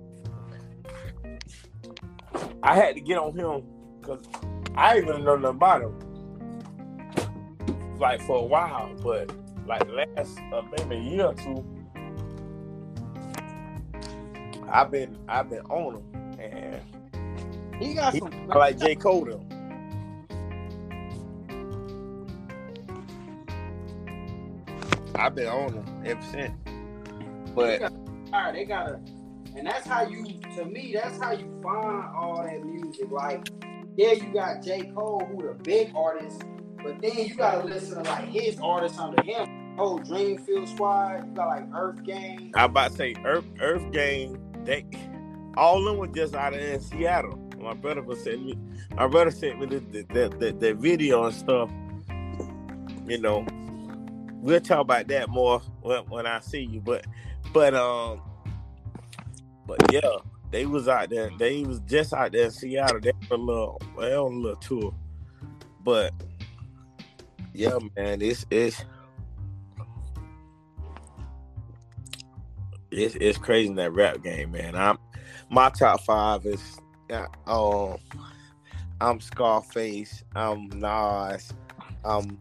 I 2.63 2.75
had 2.75 2.95
to 2.97 3.01
get 3.01 3.17
on 3.19 3.33
him 3.37 3.63
because 4.01 4.23
I 4.77 4.95
didn't 4.95 5.09
even 5.11 5.25
know 5.25 5.37
nothing 5.37 5.57
about 5.57 5.83
him. 5.83 5.95
Like 7.99 8.21
for 8.23 8.39
a 8.39 8.45
while, 8.45 8.95
but 9.03 9.31
like 9.67 9.83
last 9.91 10.39
uh, 10.53 10.63
maybe 10.79 10.97
a 10.97 11.01
year 11.01 11.25
or 11.27 11.35
two, 11.35 11.65
I've 14.71 14.91
been 14.91 15.19
I've 15.29 15.51
been 15.51 15.61
on 15.67 15.97
him 15.97 16.41
and 16.41 16.81
He 17.83 17.95
got 17.95 18.13
He- 18.15 18.21
some. 18.21 18.47
Like 18.49 18.79
J. 18.79 18.95
Cole 18.95 19.25
them. 19.27 19.47
I've 25.21 25.35
been 25.35 25.49
on 25.49 25.75
them 25.75 26.03
ever 26.07 26.23
since. 26.23 26.53
But 27.55 27.83
all 27.83 27.91
right, 28.33 28.55
they 28.55 28.65
gotta, 28.65 29.01
and 29.55 29.67
that's 29.67 29.87
how 29.87 30.09
you. 30.09 30.25
To 30.57 30.65
me, 30.65 30.95
that's 30.95 31.21
how 31.21 31.33
you 31.33 31.61
find 31.63 32.09
all 32.17 32.43
that 32.43 32.65
music. 32.65 33.11
Like, 33.11 33.51
yeah, 33.97 34.13
you 34.13 34.33
got 34.33 34.63
J. 34.63 34.91
Cole, 34.95 35.29
who 35.31 35.47
the 35.47 35.55
big 35.63 35.93
artist, 35.95 36.43
but 36.83 37.03
then 37.03 37.19
you 37.19 37.35
gotta 37.35 37.67
listen 37.67 38.03
to 38.03 38.11
like 38.11 38.29
his 38.29 38.59
artists 38.61 38.99
under 38.99 39.23
him. 39.23 39.77
Oh, 39.79 39.99
Dreamville 39.99 40.67
Squad. 40.67 41.27
You 41.27 41.35
got 41.35 41.49
like 41.49 41.65
Earth 41.75 42.03
Gang. 42.03 42.53
I 42.55 42.65
about 42.65 42.93
to 42.93 42.97
say 42.97 43.15
Earth 43.23 43.45
Earth 43.61 43.93
Gang, 43.93 44.39
they 44.65 44.87
all 45.55 45.81
of 45.81 45.85
them 45.85 45.99
were 45.99 46.07
just 46.07 46.35
out 46.35 46.55
of 46.55 46.61
in 46.61 46.81
Seattle. 46.81 47.37
My 47.59 47.75
brother 47.75 48.01
was 48.01 48.23
sent 48.25 48.43
me 48.43 48.59
my 48.97 49.07
brother 49.07 49.31
sent 49.31 49.61
me 49.61 49.67
the 49.67 49.81
the, 49.81 50.03
the, 50.15 50.37
the, 50.39 50.53
the 50.53 50.73
video 50.73 51.25
and 51.27 51.35
stuff. 51.35 51.71
You 53.07 53.19
know. 53.19 53.45
We'll 54.41 54.61
talk 54.61 54.81
about 54.81 55.07
that 55.09 55.29
more 55.29 55.61
when, 55.83 56.05
when 56.05 56.27
I 56.27 56.41
see 56.41 56.63
you. 56.63 56.81
But 56.81 57.07
but 57.53 57.75
um 57.75 58.23
but 59.67 59.93
yeah, 59.93 60.17
they 60.51 60.67
was 60.67 60.89
out 60.89 61.11
there. 61.11 61.31
They 61.39 61.63
was 61.63 61.81
just 61.81 62.13
out 62.13 62.33
there 62.33 62.47
in 62.47 62.51
Seattle. 62.51 63.01
They 63.01 63.13
were 63.29 63.37
a 63.37 63.39
little 63.39 63.83
well 63.97 64.27
a 64.27 64.29
little 64.29 64.57
tour. 64.57 64.95
But 65.85 66.13
yeah, 67.53 67.79
man, 67.97 68.23
it's 68.23 68.47
it's 68.51 68.85
it's 72.91 73.15
it's 73.17 73.39
crazy 73.39 73.69
in 73.69 73.77
that 73.77 73.93
rap 73.93 74.23
game, 74.23 74.53
man. 74.53 74.75
I'm 74.75 74.99
my 75.51 75.69
top 75.69 76.01
five 76.03 76.47
is 76.47 76.79
uh, 77.11 77.27
um 77.47 77.99
I'm 79.01 79.21
Scarface, 79.21 80.25
I'm 80.35 80.69
Nas, 80.69 81.53
I'm 82.05 82.39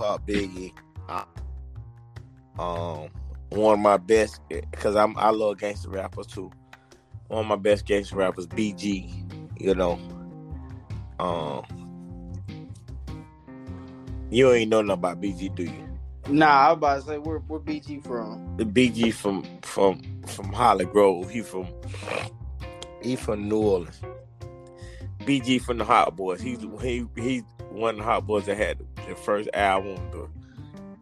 Pop 0.00 0.26
Biggie. 0.26 0.72
I, 1.10 1.24
um, 2.58 3.10
one 3.50 3.74
of 3.74 3.80
my 3.80 3.98
best 3.98 4.40
because 4.48 4.96
I'm 4.96 5.14
I 5.18 5.28
love 5.28 5.58
gangster 5.58 5.90
rappers 5.90 6.26
too. 6.26 6.50
One 7.28 7.40
of 7.40 7.46
my 7.46 7.56
best 7.56 7.84
gangster 7.84 8.16
rappers, 8.16 8.46
BG. 8.46 9.60
You 9.60 9.74
know, 9.74 9.98
um, 11.18 11.66
you 14.30 14.50
ain't 14.50 14.70
know 14.70 14.80
nothing 14.80 14.98
about 14.98 15.20
BG, 15.20 15.54
do 15.54 15.64
you? 15.64 15.88
Nah, 16.30 16.46
I 16.46 16.68
was 16.68 16.76
about 16.78 17.00
to 17.00 17.02
say 17.02 17.18
where 17.18 17.40
where 17.40 17.60
BG 17.60 18.02
from? 18.02 18.56
The 18.56 18.64
BG 18.64 19.12
from 19.12 19.44
from 19.60 20.00
from 20.26 20.50
Holly 20.50 20.86
Grove. 20.86 21.28
He 21.28 21.42
from 21.42 21.68
he 23.02 23.16
from 23.16 23.50
New 23.50 23.58
Orleans. 23.58 24.00
BG 25.20 25.60
from 25.60 25.76
the 25.76 25.84
Hot 25.84 26.16
Boys. 26.16 26.40
He's 26.40 26.60
he 26.80 27.06
he's 27.16 27.42
one 27.68 27.96
of 27.96 27.98
the 27.98 28.04
Hot 28.04 28.26
Boys 28.26 28.46
that 28.46 28.56
had 28.56 28.78
the 29.10 29.16
first 29.16 29.48
album. 29.54 29.96
The, 30.12 30.28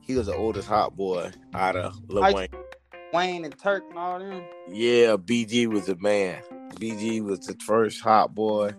he 0.00 0.14
was 0.16 0.26
the 0.26 0.34
oldest 0.34 0.68
Hot 0.68 0.96
Boy 0.96 1.30
out 1.54 1.76
of 1.76 1.98
Lil 2.08 2.24
I- 2.24 2.32
Wayne. 2.32 2.48
Wayne 3.12 3.44
and 3.44 3.58
Turk 3.58 3.84
and 3.88 3.98
all 3.98 4.18
them. 4.18 4.42
Yeah, 4.68 5.16
BG 5.16 5.66
was 5.66 5.86
the 5.86 5.96
man. 5.96 6.42
BG 6.74 7.22
was 7.22 7.40
the 7.40 7.54
first 7.64 8.02
Hot 8.02 8.34
Boy. 8.34 8.72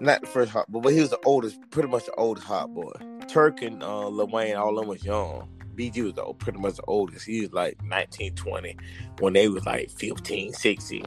Not 0.00 0.20
the 0.22 0.26
first 0.26 0.50
Hot 0.52 0.70
Boy, 0.70 0.80
but 0.80 0.92
he 0.92 1.00
was 1.00 1.10
the 1.10 1.20
oldest, 1.24 1.58
pretty 1.70 1.88
much 1.88 2.04
the 2.04 2.14
oldest 2.16 2.46
Hot 2.46 2.74
Boy. 2.74 2.92
Turk 3.28 3.62
and 3.62 3.82
uh, 3.82 4.08
Lil 4.08 4.26
Wayne, 4.26 4.56
all 4.56 4.70
of 4.70 4.82
them 4.82 4.88
was 4.88 5.04
young. 5.04 5.48
BG 5.74 6.04
was 6.04 6.14
the, 6.14 6.24
pretty 6.34 6.58
much 6.58 6.76
the 6.76 6.84
oldest. 6.84 7.24
He 7.26 7.40
was 7.40 7.52
like 7.52 7.82
19, 7.82 8.34
20 8.34 8.76
when 9.20 9.32
they 9.32 9.48
was 9.48 9.64
like 9.64 9.90
15, 9.90 10.52
16. 10.52 11.06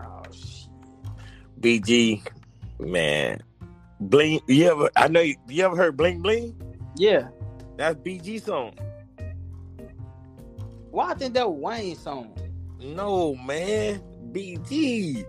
Oh 0.00 0.22
shit. 0.32 0.68
BG, 1.60 2.26
man. 2.80 3.42
Bling, 4.08 4.40
you 4.46 4.70
ever, 4.70 4.90
I 4.96 5.08
know, 5.08 5.20
you, 5.20 5.36
you 5.48 5.64
ever 5.64 5.76
heard 5.76 5.96
Bling 5.96 6.20
Bling? 6.20 6.54
Yeah. 6.96 7.28
That's 7.76 7.96
BG 8.00 8.42
song. 8.42 8.74
Why 10.90 11.10
I 11.10 11.14
think 11.14 11.34
that 11.34 11.50
was 11.50 11.60
Wayne's 11.60 12.00
song? 12.00 12.36
No, 12.80 13.34
man. 13.36 14.02
BG. 14.32 15.24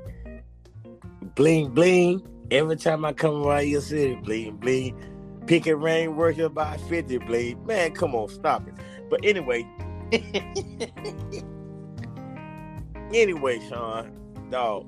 Bling 1.36 1.70
bling. 1.70 2.28
Every 2.52 2.76
time 2.76 3.06
I 3.06 3.14
come 3.14 3.44
around 3.44 3.68
your 3.68 3.82
city, 3.82 4.16
bling 4.16 4.58
bling. 4.58 4.96
Pick 5.48 5.68
and 5.68 5.82
rain 5.82 6.16
working 6.16 6.50
by 6.50 6.78
50 6.78 7.18
bling. 7.20 7.66
Man, 7.66 7.94
come 7.94 8.16
on, 8.16 8.30
stop 8.30 8.68
it. 8.68 8.74
But 9.10 9.22
anyway, 9.24 9.66
anyway, 13.14 13.60
Sean, 13.70 14.12
dog, 14.50 14.86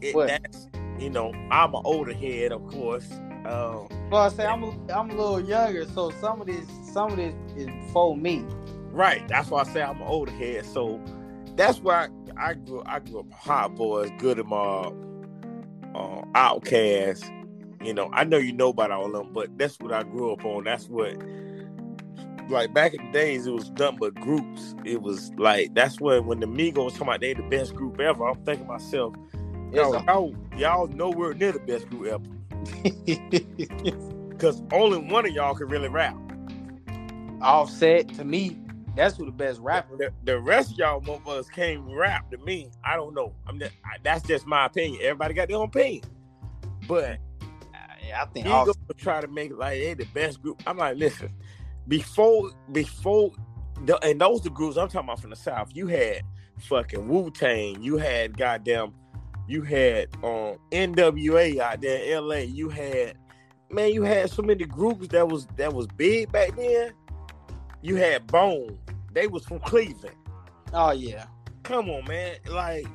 it, 0.00 0.14
What? 0.14 0.28
that's 0.28 0.68
you 0.98 1.10
know, 1.10 1.32
I'm 1.50 1.74
an 1.74 1.82
older 1.84 2.12
head, 2.14 2.52
of 2.52 2.66
course. 2.68 3.10
Um, 3.46 3.88
well, 4.10 4.22
I 4.22 4.28
say 4.28 4.46
I'm 4.46 4.62
a, 4.62 4.70
I'm 4.92 5.10
a 5.10 5.14
little 5.14 5.40
younger, 5.40 5.86
so 5.86 6.10
some 6.10 6.40
of 6.40 6.46
this 6.46 6.66
some 6.92 7.12
of 7.12 7.16
this 7.16 7.34
is 7.56 7.68
for 7.92 8.16
me. 8.16 8.44
right. 8.92 9.26
That's 9.28 9.50
why 9.50 9.62
I 9.62 9.64
say 9.64 9.82
I'm 9.82 9.96
an 10.00 10.06
older 10.08 10.32
head. 10.32 10.66
So 10.66 11.00
that's 11.56 11.80
why 11.80 12.08
I, 12.38 12.50
I 12.50 12.54
grew. 12.54 12.82
I 12.86 13.00
grew 13.00 13.20
up 13.20 13.32
Hot 13.32 13.74
Boys, 13.76 14.10
Goodie 14.18 14.44
Mob, 14.44 14.94
uh, 15.94 16.22
OutKast. 16.34 17.30
You 17.84 17.94
know, 17.94 18.10
I 18.12 18.24
know 18.24 18.38
you 18.38 18.52
know 18.52 18.70
about 18.70 18.92
all 18.92 19.06
of 19.06 19.12
them, 19.12 19.32
but 19.32 19.58
that's 19.58 19.78
what 19.80 19.92
I 19.92 20.04
grew 20.04 20.32
up 20.32 20.44
on. 20.44 20.64
That's 20.64 20.88
what. 20.88 21.16
Like 22.48 22.74
back 22.74 22.94
in 22.94 23.06
the 23.06 23.12
days, 23.12 23.46
it 23.46 23.52
was 23.52 23.70
done 23.70 23.96
but 24.00 24.14
groups. 24.16 24.74
It 24.84 25.02
was 25.02 25.32
like 25.38 25.74
that's 25.74 26.00
when 26.00 26.26
when 26.26 26.40
the 26.40 26.46
Migos 26.46 26.92
talking 26.92 27.02
about 27.08 27.20
they 27.20 27.34
the 27.34 27.42
best 27.44 27.74
group 27.74 28.00
ever. 28.00 28.28
I'm 28.28 28.44
thinking 28.44 28.66
myself, 28.66 29.14
yo, 29.72 29.94
It's 29.94 30.04
y'all, 30.04 30.34
y'all 30.56 30.86
nowhere 30.88 31.34
near 31.34 31.52
the 31.52 31.60
best 31.60 31.88
group 31.90 32.06
ever. 32.06 32.24
Because 34.28 34.60
only 34.72 34.98
one 34.98 35.24
of 35.24 35.32
y'all 35.32 35.54
can 35.54 35.68
really 35.68 35.88
rap. 35.88 36.16
Offset 37.40 38.08
to 38.14 38.24
me, 38.24 38.58
that's 38.96 39.16
who 39.16 39.24
the 39.24 39.30
best 39.30 39.60
rapper. 39.60 39.96
The, 39.96 40.12
the 40.24 40.40
rest 40.40 40.72
of 40.72 40.78
y'all 40.78 41.00
motherfuckers 41.00 41.48
can't 41.48 41.80
rap 41.86 42.28
to 42.32 42.38
me. 42.38 42.70
I 42.84 42.96
don't 42.96 43.14
know. 43.14 43.34
I'm 43.46 43.60
just, 43.60 43.70
I, 43.84 43.98
that's 44.02 44.26
just 44.26 44.44
my 44.46 44.66
opinion. 44.66 45.00
Everybody 45.02 45.34
got 45.34 45.46
their 45.46 45.58
own 45.58 45.66
opinion. 45.66 46.02
But 46.88 47.18
Yeah, 48.06 48.22
I 48.22 48.26
think 48.26 48.46
he 48.46 48.52
Offset. 48.52 48.76
go 48.88 48.94
try 48.96 49.20
to 49.20 49.28
make 49.28 49.50
it 49.52 49.58
like 49.58 49.78
they 49.78 49.94
the 49.94 50.06
best 50.06 50.42
group. 50.42 50.60
I'm 50.66 50.76
like, 50.76 50.96
listen, 50.96 51.30
before 51.86 52.50
before 52.72 53.32
the, 53.84 53.98
and 54.04 54.20
those 54.20 54.42
the 54.42 54.50
groups 54.50 54.76
I'm 54.76 54.88
talking 54.88 55.08
about 55.08 55.20
from 55.20 55.30
the 55.30 55.36
South, 55.36 55.70
you 55.74 55.86
had 55.86 56.22
fucking 56.58 57.06
Wu 57.08 57.30
Tang, 57.30 57.82
you 57.82 57.96
had 57.96 58.36
goddamn, 58.36 58.92
you 59.52 59.60
had 59.60 60.08
um 60.24 60.56
NWA 60.70 61.58
out 61.58 61.82
there 61.82 62.02
in 62.02 62.26
LA, 62.26 62.36
you 62.36 62.70
had 62.70 63.18
man, 63.70 63.92
you 63.92 64.02
had 64.02 64.30
so 64.30 64.42
many 64.42 64.64
groups 64.64 65.08
that 65.08 65.28
was 65.28 65.46
that 65.56 65.74
was 65.74 65.86
big 65.88 66.32
back 66.32 66.56
then. 66.56 66.92
You 67.82 67.96
had 67.96 68.26
Bone, 68.28 68.78
they 69.12 69.26
was 69.26 69.44
from 69.44 69.60
Cleveland. 69.60 70.16
Oh 70.72 70.92
yeah. 70.92 71.26
Come 71.64 71.90
on, 71.90 72.04
man. 72.08 72.36
Like 72.48 72.86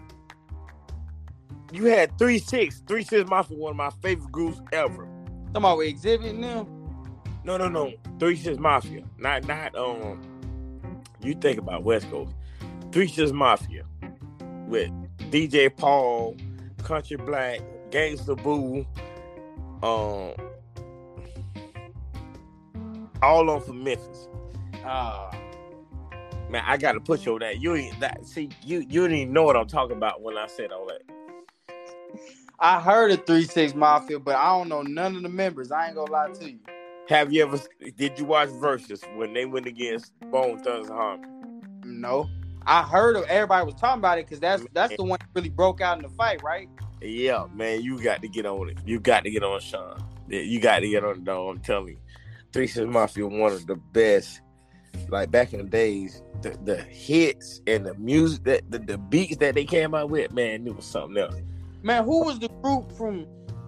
you 1.71 1.85
had 1.85 2.17
three 2.17 2.39
six, 2.39 2.81
three 2.87 3.03
six 3.03 3.29
Mafia, 3.29 3.55
one 3.55 3.71
of 3.71 3.77
my 3.77 3.91
favorite 4.01 4.31
groups 4.31 4.59
ever. 4.71 5.05
Talking 5.05 5.55
about 5.57 5.77
with 5.77 5.87
exhibit 5.87 6.35
now. 6.35 6.67
No, 7.43 7.57
no, 7.57 7.69
no. 7.69 7.93
Three 8.19 8.35
Six 8.35 8.57
Mafia. 8.57 9.03
Not 9.19 9.45
not 9.47 9.75
um 9.75 10.19
you 11.21 11.35
think 11.35 11.59
about 11.59 11.83
West 11.83 12.09
Coast. 12.09 12.33
Three 12.91 13.07
Six 13.07 13.31
Mafia 13.31 13.85
with 14.67 14.91
DJ 15.31 15.75
Paul, 15.75 16.35
Crunchy 16.87 17.23
Black, 17.25 17.59
Gangsta 17.91 18.41
Boo, 18.41 18.85
um 19.83 20.33
all 23.21 23.49
on 23.49 23.61
from 23.61 23.83
Memphis. 23.83 24.29
Ah, 24.85 25.31
Man, 26.49 26.63
I 26.65 26.77
gotta 26.77 27.01
put 27.01 27.25
you 27.25 27.33
on 27.33 27.39
that. 27.39 27.59
You 27.59 27.75
ain't 27.75 27.99
that 27.99 28.25
see 28.25 28.49
you 28.63 28.79
you 28.79 29.01
didn't 29.01 29.17
even 29.17 29.33
know 29.33 29.43
what 29.43 29.57
I'm 29.57 29.67
talking 29.67 29.97
about 29.97 30.21
when 30.21 30.37
I 30.37 30.47
said 30.47 30.71
all 30.71 30.87
that. 30.87 31.01
I 32.59 32.79
heard 32.79 33.11
of 33.11 33.25
Three 33.25 33.43
Six 33.43 33.75
Mafia, 33.75 34.17
but 34.19 34.35
I 34.37 34.57
don't 34.57 34.69
know 34.69 34.81
none 34.81 35.17
of 35.17 35.23
the 35.23 35.29
members. 35.29 35.71
I 35.71 35.87
ain't 35.87 35.95
gonna 35.95 36.09
lie 36.09 36.29
to 36.31 36.49
you. 36.49 36.59
Have 37.09 37.33
you 37.33 37.43
ever 37.43 37.59
did 37.97 38.17
you 38.17 38.23
watch 38.23 38.49
Versus 38.49 39.03
when 39.15 39.33
they 39.33 39.45
went 39.45 39.65
against 39.65 40.17
Bone 40.31 40.59
Thugs-n-Harmony? 40.59 41.27
No. 41.83 42.29
I 42.67 42.83
heard 42.83 43.15
of 43.15 43.23
everybody 43.23 43.65
was 43.65 43.75
talking 43.75 43.99
about 43.99 44.19
it 44.19 44.25
because 44.25 44.41
that's 44.41 44.65
that's 44.73 44.95
the 44.97 45.03
one 45.03 45.19
that 45.19 45.29
really 45.33 45.49
broke 45.49 45.79
out 45.79 45.97
in 45.97 46.03
the 46.03 46.09
fight, 46.09 46.43
right? 46.43 46.69
Yeah, 47.01 47.45
man, 47.53 47.81
you 47.81 48.01
got 48.03 48.21
to 48.21 48.27
get 48.27 48.45
on 48.45 48.69
it. 48.69 48.77
You 48.85 48.99
got 48.99 49.23
to 49.23 49.31
get 49.31 49.41
on 49.41 49.61
Sean. 49.61 50.03
You 50.27 50.59
got 50.59 50.79
to 50.79 50.89
get 50.89 51.05
on 51.05 51.15
it, 51.15 51.23
dog. 51.23 51.55
I'm 51.55 51.61
telling 51.61 51.87
you. 51.89 51.97
Three 52.51 52.67
Six 52.67 52.85
Mafia, 52.85 53.25
one 53.25 53.53
of 53.53 53.65
the 53.67 53.77
best. 53.77 54.41
Like 55.07 55.31
back 55.31 55.53
in 55.53 55.59
the 55.59 55.69
days, 55.69 56.21
the, 56.41 56.57
the 56.65 56.75
hits 56.75 57.61
and 57.67 57.85
the 57.85 57.93
music 57.95 58.43
that 58.43 58.69
the, 58.69 58.79
the 58.79 58.97
beats 58.97 59.37
that 59.37 59.55
they 59.55 59.63
came 59.63 59.93
out 59.95 60.09
with, 60.09 60.33
man, 60.33 60.67
it 60.67 60.75
was 60.75 60.85
something 60.85 61.17
else. 61.17 61.35
Man, 61.83 62.03
who 62.03 62.25
was 62.25 62.39
the 62.39 62.49
group 62.49 62.91
from? 62.97 63.25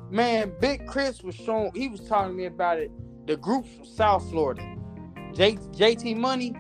Man, 0.09 0.51
Big 0.59 0.87
Chris 0.87 1.23
was 1.23 1.35
showing. 1.35 1.71
He 1.73 1.87
was 1.87 2.01
talking 2.01 2.31
to 2.31 2.37
me 2.37 2.45
about 2.45 2.79
it. 2.79 2.91
The 3.27 3.37
group 3.37 3.65
from 3.65 3.85
South 3.85 4.29
Florida, 4.29 4.75
J, 5.33 5.53
JT 5.55 6.17
Money. 6.17 6.53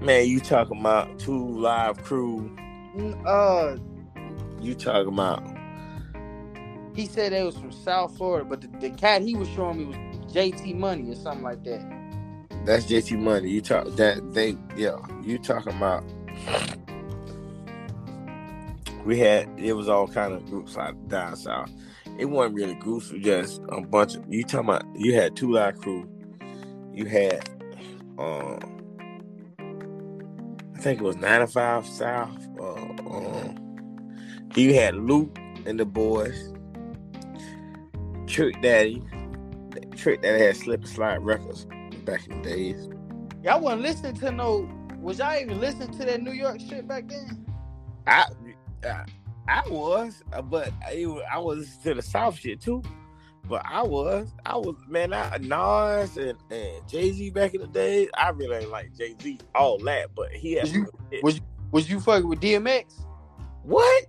Man, 0.00 0.26
you 0.28 0.40
talking 0.40 0.80
about 0.80 1.18
two 1.18 1.48
live 1.58 2.02
crew. 2.04 2.54
Uh, 3.26 3.76
You 4.60 4.74
talking 4.74 5.12
about 5.12 5.42
he 6.94 7.06
said 7.06 7.32
they 7.32 7.42
was 7.42 7.56
from 7.56 7.72
South 7.72 8.16
Florida, 8.16 8.44
but 8.44 8.60
the, 8.60 8.68
the 8.78 8.90
cat 8.90 9.22
he 9.22 9.34
was 9.36 9.48
showing 9.48 9.78
me 9.78 9.84
was 9.86 9.96
JT 10.32 10.76
Money 10.76 11.10
or 11.10 11.16
something 11.16 11.42
like 11.42 11.64
that. 11.64 11.82
that's 12.64 12.86
JT 12.86 13.18
Money. 13.18 13.50
You 13.50 13.60
talk 13.60 13.86
that 13.96 14.32
they 14.32 14.56
yeah. 14.76 14.96
You 15.22 15.38
talking 15.38 15.72
about 15.74 16.04
we 19.04 19.18
had 19.18 19.48
it 19.58 19.72
was 19.74 19.88
all 19.88 20.06
kind 20.08 20.32
of 20.34 20.44
groups 20.46 20.76
out 20.76 21.08
down 21.08 21.36
south. 21.36 21.70
It 22.18 22.26
wasn't 22.26 22.54
really 22.56 22.74
groups, 22.74 23.10
it 23.10 23.14
was 23.14 23.22
just 23.24 23.62
a 23.70 23.80
bunch 23.80 24.14
of 24.16 24.24
you 24.32 24.44
talking 24.44 24.68
about 24.70 24.84
you 24.94 25.14
had 25.14 25.36
two 25.36 25.52
live 25.52 25.78
crew. 25.80 26.08
You 26.92 27.06
had 27.06 27.48
um 28.18 28.73
I 30.74 30.78
think 30.78 31.00
it 31.00 31.04
was 31.04 31.16
95 31.16 31.86
South. 31.86 32.48
Uh, 32.58 32.74
um, 33.08 33.76
you 34.54 34.74
had 34.74 34.96
Luke 34.96 35.38
and 35.66 35.78
the 35.78 35.84
boys. 35.84 36.52
Trick 38.26 38.60
Daddy. 38.62 39.02
Trick 39.96 40.22
Daddy 40.22 40.44
had 40.44 40.56
Slip 40.56 40.80
and 40.80 40.88
Slide 40.88 41.22
Records 41.24 41.66
back 42.04 42.26
in 42.26 42.42
the 42.42 42.48
days. 42.48 42.88
Y'all 43.42 43.60
wasn't 43.60 43.82
listening 43.82 44.14
to 44.16 44.32
no. 44.32 44.68
Was 44.98 45.18
y'all 45.18 45.38
even 45.38 45.60
listening 45.60 45.90
to 45.98 46.04
that 46.06 46.22
New 46.22 46.32
York 46.32 46.60
shit 46.60 46.88
back 46.88 47.08
then? 47.08 47.46
I 48.06 48.26
I, 48.84 49.04
I 49.48 49.62
was, 49.68 50.22
uh, 50.32 50.42
but 50.42 50.72
I, 50.86 51.04
I 51.32 51.38
was 51.38 51.76
to 51.84 51.94
the 51.94 52.02
South 52.02 52.38
shit 52.38 52.60
too. 52.60 52.82
But 53.46 53.62
I 53.66 53.82
was, 53.82 54.28
I 54.46 54.56
was, 54.56 54.74
man, 54.88 55.12
I, 55.12 55.36
Nas 55.38 56.16
and, 56.16 56.38
and 56.50 56.88
Jay 56.88 57.12
Z 57.12 57.30
back 57.30 57.54
in 57.54 57.60
the 57.60 57.66
day. 57.66 58.08
I 58.16 58.30
really 58.30 58.56
ain't 58.56 58.70
like 58.70 58.96
Jay 58.96 59.14
Z 59.20 59.38
all 59.54 59.78
that, 59.80 60.14
but 60.14 60.32
he 60.32 60.54
had 60.54 60.64
Was 60.64 60.74
you-. 60.74 60.86
Was 61.22 61.40
was 61.70 61.90
you 61.90 62.00
fucking 62.00 62.28
with 62.28 62.40
DMX? 62.40 63.04
what? 63.64 64.06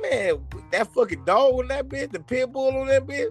Man, 0.00 0.46
that 0.70 0.92
fucking 0.94 1.24
dog 1.24 1.54
on 1.54 1.68
that 1.68 1.88
bitch, 1.88 2.12
the 2.12 2.20
pit 2.20 2.50
bull 2.52 2.74
on 2.76 2.86
that 2.86 3.06
bitch. 3.06 3.30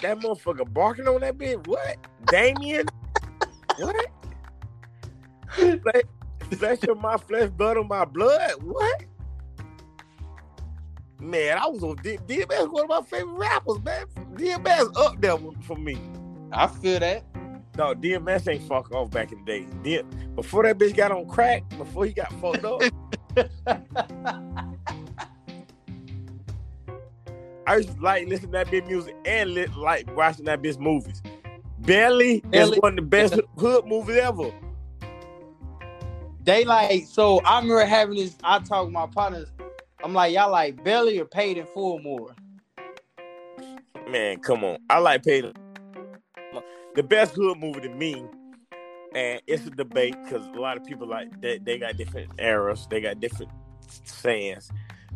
that 0.00 0.18
motherfucker 0.18 0.72
barking 0.72 1.08
on 1.08 1.20
that 1.22 1.36
bitch. 1.36 1.66
What? 1.66 1.96
Damien? 2.26 2.86
what? 3.78 4.06
Flesh, 5.50 6.02
flesh 6.58 6.82
of 6.84 7.00
my 7.00 7.16
flesh, 7.16 7.50
blood 7.50 7.78
on 7.78 7.88
my 7.88 8.04
blood. 8.04 8.62
What? 8.62 9.04
Man, 11.20 11.58
I 11.58 11.66
was 11.66 11.82
on 11.82 11.96
D- 11.96 12.18
DMX, 12.28 12.70
one 12.70 12.84
of 12.84 12.88
my 12.88 13.02
favorite 13.02 13.34
rappers, 13.34 13.82
man. 13.82 14.06
DMX 14.34 14.96
up 14.96 15.20
there 15.20 15.36
for 15.62 15.76
me. 15.76 15.98
I 16.52 16.66
feel 16.68 17.00
that. 17.00 17.24
No, 17.76 17.94
DMX 17.94 18.48
ain't 18.52 18.62
fuck 18.68 18.92
off 18.92 19.10
back 19.10 19.32
in 19.32 19.44
the 19.44 19.44
day. 19.44 19.66
D- 19.82 20.02
before 20.36 20.62
that 20.62 20.78
bitch 20.78 20.96
got 20.96 21.10
on 21.12 21.26
crack, 21.28 21.68
before 21.76 22.06
he 22.06 22.12
got 22.12 22.32
fucked 22.40 22.64
up, 22.64 22.82
I 27.66 27.76
used 27.76 27.96
to 27.96 28.00
like 28.00 28.28
listening 28.28 28.52
to 28.52 28.58
that 28.58 28.68
bitch 28.68 28.86
music 28.86 29.14
and 29.24 29.50
li- 29.54 29.66
like 29.76 30.14
watching 30.16 30.44
that 30.46 30.62
bitch 30.62 30.78
movies. 30.78 31.20
Belly, 31.80 32.40
Belly. 32.40 32.76
is 32.76 32.80
one 32.82 32.92
of 32.92 32.96
the 32.96 33.02
best 33.02 33.34
hood 33.58 33.86
movies 33.86 34.16
ever. 34.16 34.50
They 36.44 36.64
like 36.64 37.04
so. 37.06 37.40
I 37.40 37.60
remember 37.60 37.84
having 37.84 38.16
this. 38.16 38.36
I 38.42 38.60
talk 38.60 38.84
with 38.84 38.92
my 38.92 39.06
partners. 39.06 39.48
I'm 40.02 40.14
like, 40.14 40.32
y'all 40.32 40.50
like 40.50 40.82
Belly 40.84 41.18
or 41.18 41.24
Paid 41.24 41.58
in 41.58 41.66
Full 41.66 41.98
more? 42.00 42.34
Man, 44.08 44.38
come 44.38 44.64
on. 44.64 44.78
I 44.88 44.98
like 44.98 45.24
Peter. 45.24 45.52
The 46.94 47.02
best 47.02 47.34
hood 47.34 47.58
movie 47.58 47.80
to 47.80 47.88
me, 47.88 48.24
and 49.14 49.40
it's 49.46 49.66
a 49.66 49.70
debate 49.70 50.16
because 50.24 50.46
a 50.54 50.58
lot 50.58 50.76
of 50.76 50.84
people 50.84 51.06
like 51.06 51.28
they, 51.40 51.58
they 51.58 51.78
got 51.78 51.96
different 51.96 52.30
eras, 52.38 52.86
they 52.90 53.00
got 53.00 53.20
different 53.20 53.52
sayings. 54.04 54.70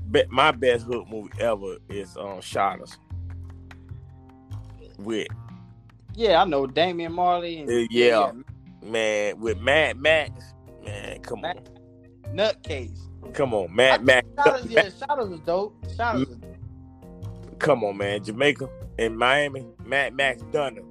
But 0.07 0.31
my 0.31 0.51
best 0.53 0.85
hood 0.85 1.09
movie 1.09 1.33
ever 1.41 1.79
is 1.89 2.17
um 2.17 2.41
Shottas. 2.41 2.99
With 4.99 5.29
Yeah, 6.15 6.43
I 6.43 6.45
know 6.45 6.67
Damian 6.67 7.13
Marley 7.13 7.61
and 7.61 7.71
Uh, 7.71 7.87
yeah. 7.91 8.31
man, 8.85 9.41
with 9.41 9.59
Mad 9.59 9.97
Max. 9.97 10.53
Man, 10.85 11.21
come 11.21 11.45
on. 11.45 11.55
Nutcase. 12.33 13.09
Come 13.35 13.55
on, 13.55 13.75
Mad 13.75 14.05
Max. 14.05 14.27
Shadows, 14.37 14.67
yeah, 14.67 14.89
Shadows 14.91 15.31
was 15.31 15.41
dope. 15.41 15.75
Shadows. 15.97 16.29
Was, 16.29 16.39
Come 17.59 17.85
on, 17.85 17.97
man. 17.97 18.23
Jamaica 18.23 18.69
and 18.99 19.17
Miami, 19.17 19.65
Mad 19.85 20.15
Max 20.15 20.43
Dunham. 20.53 20.85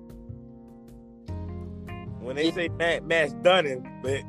when 2.22 2.36
they 2.36 2.52
say 2.52 2.70
Max, 2.70 3.04
Max 3.04 3.34
it, 3.44 3.84
but 4.02 4.24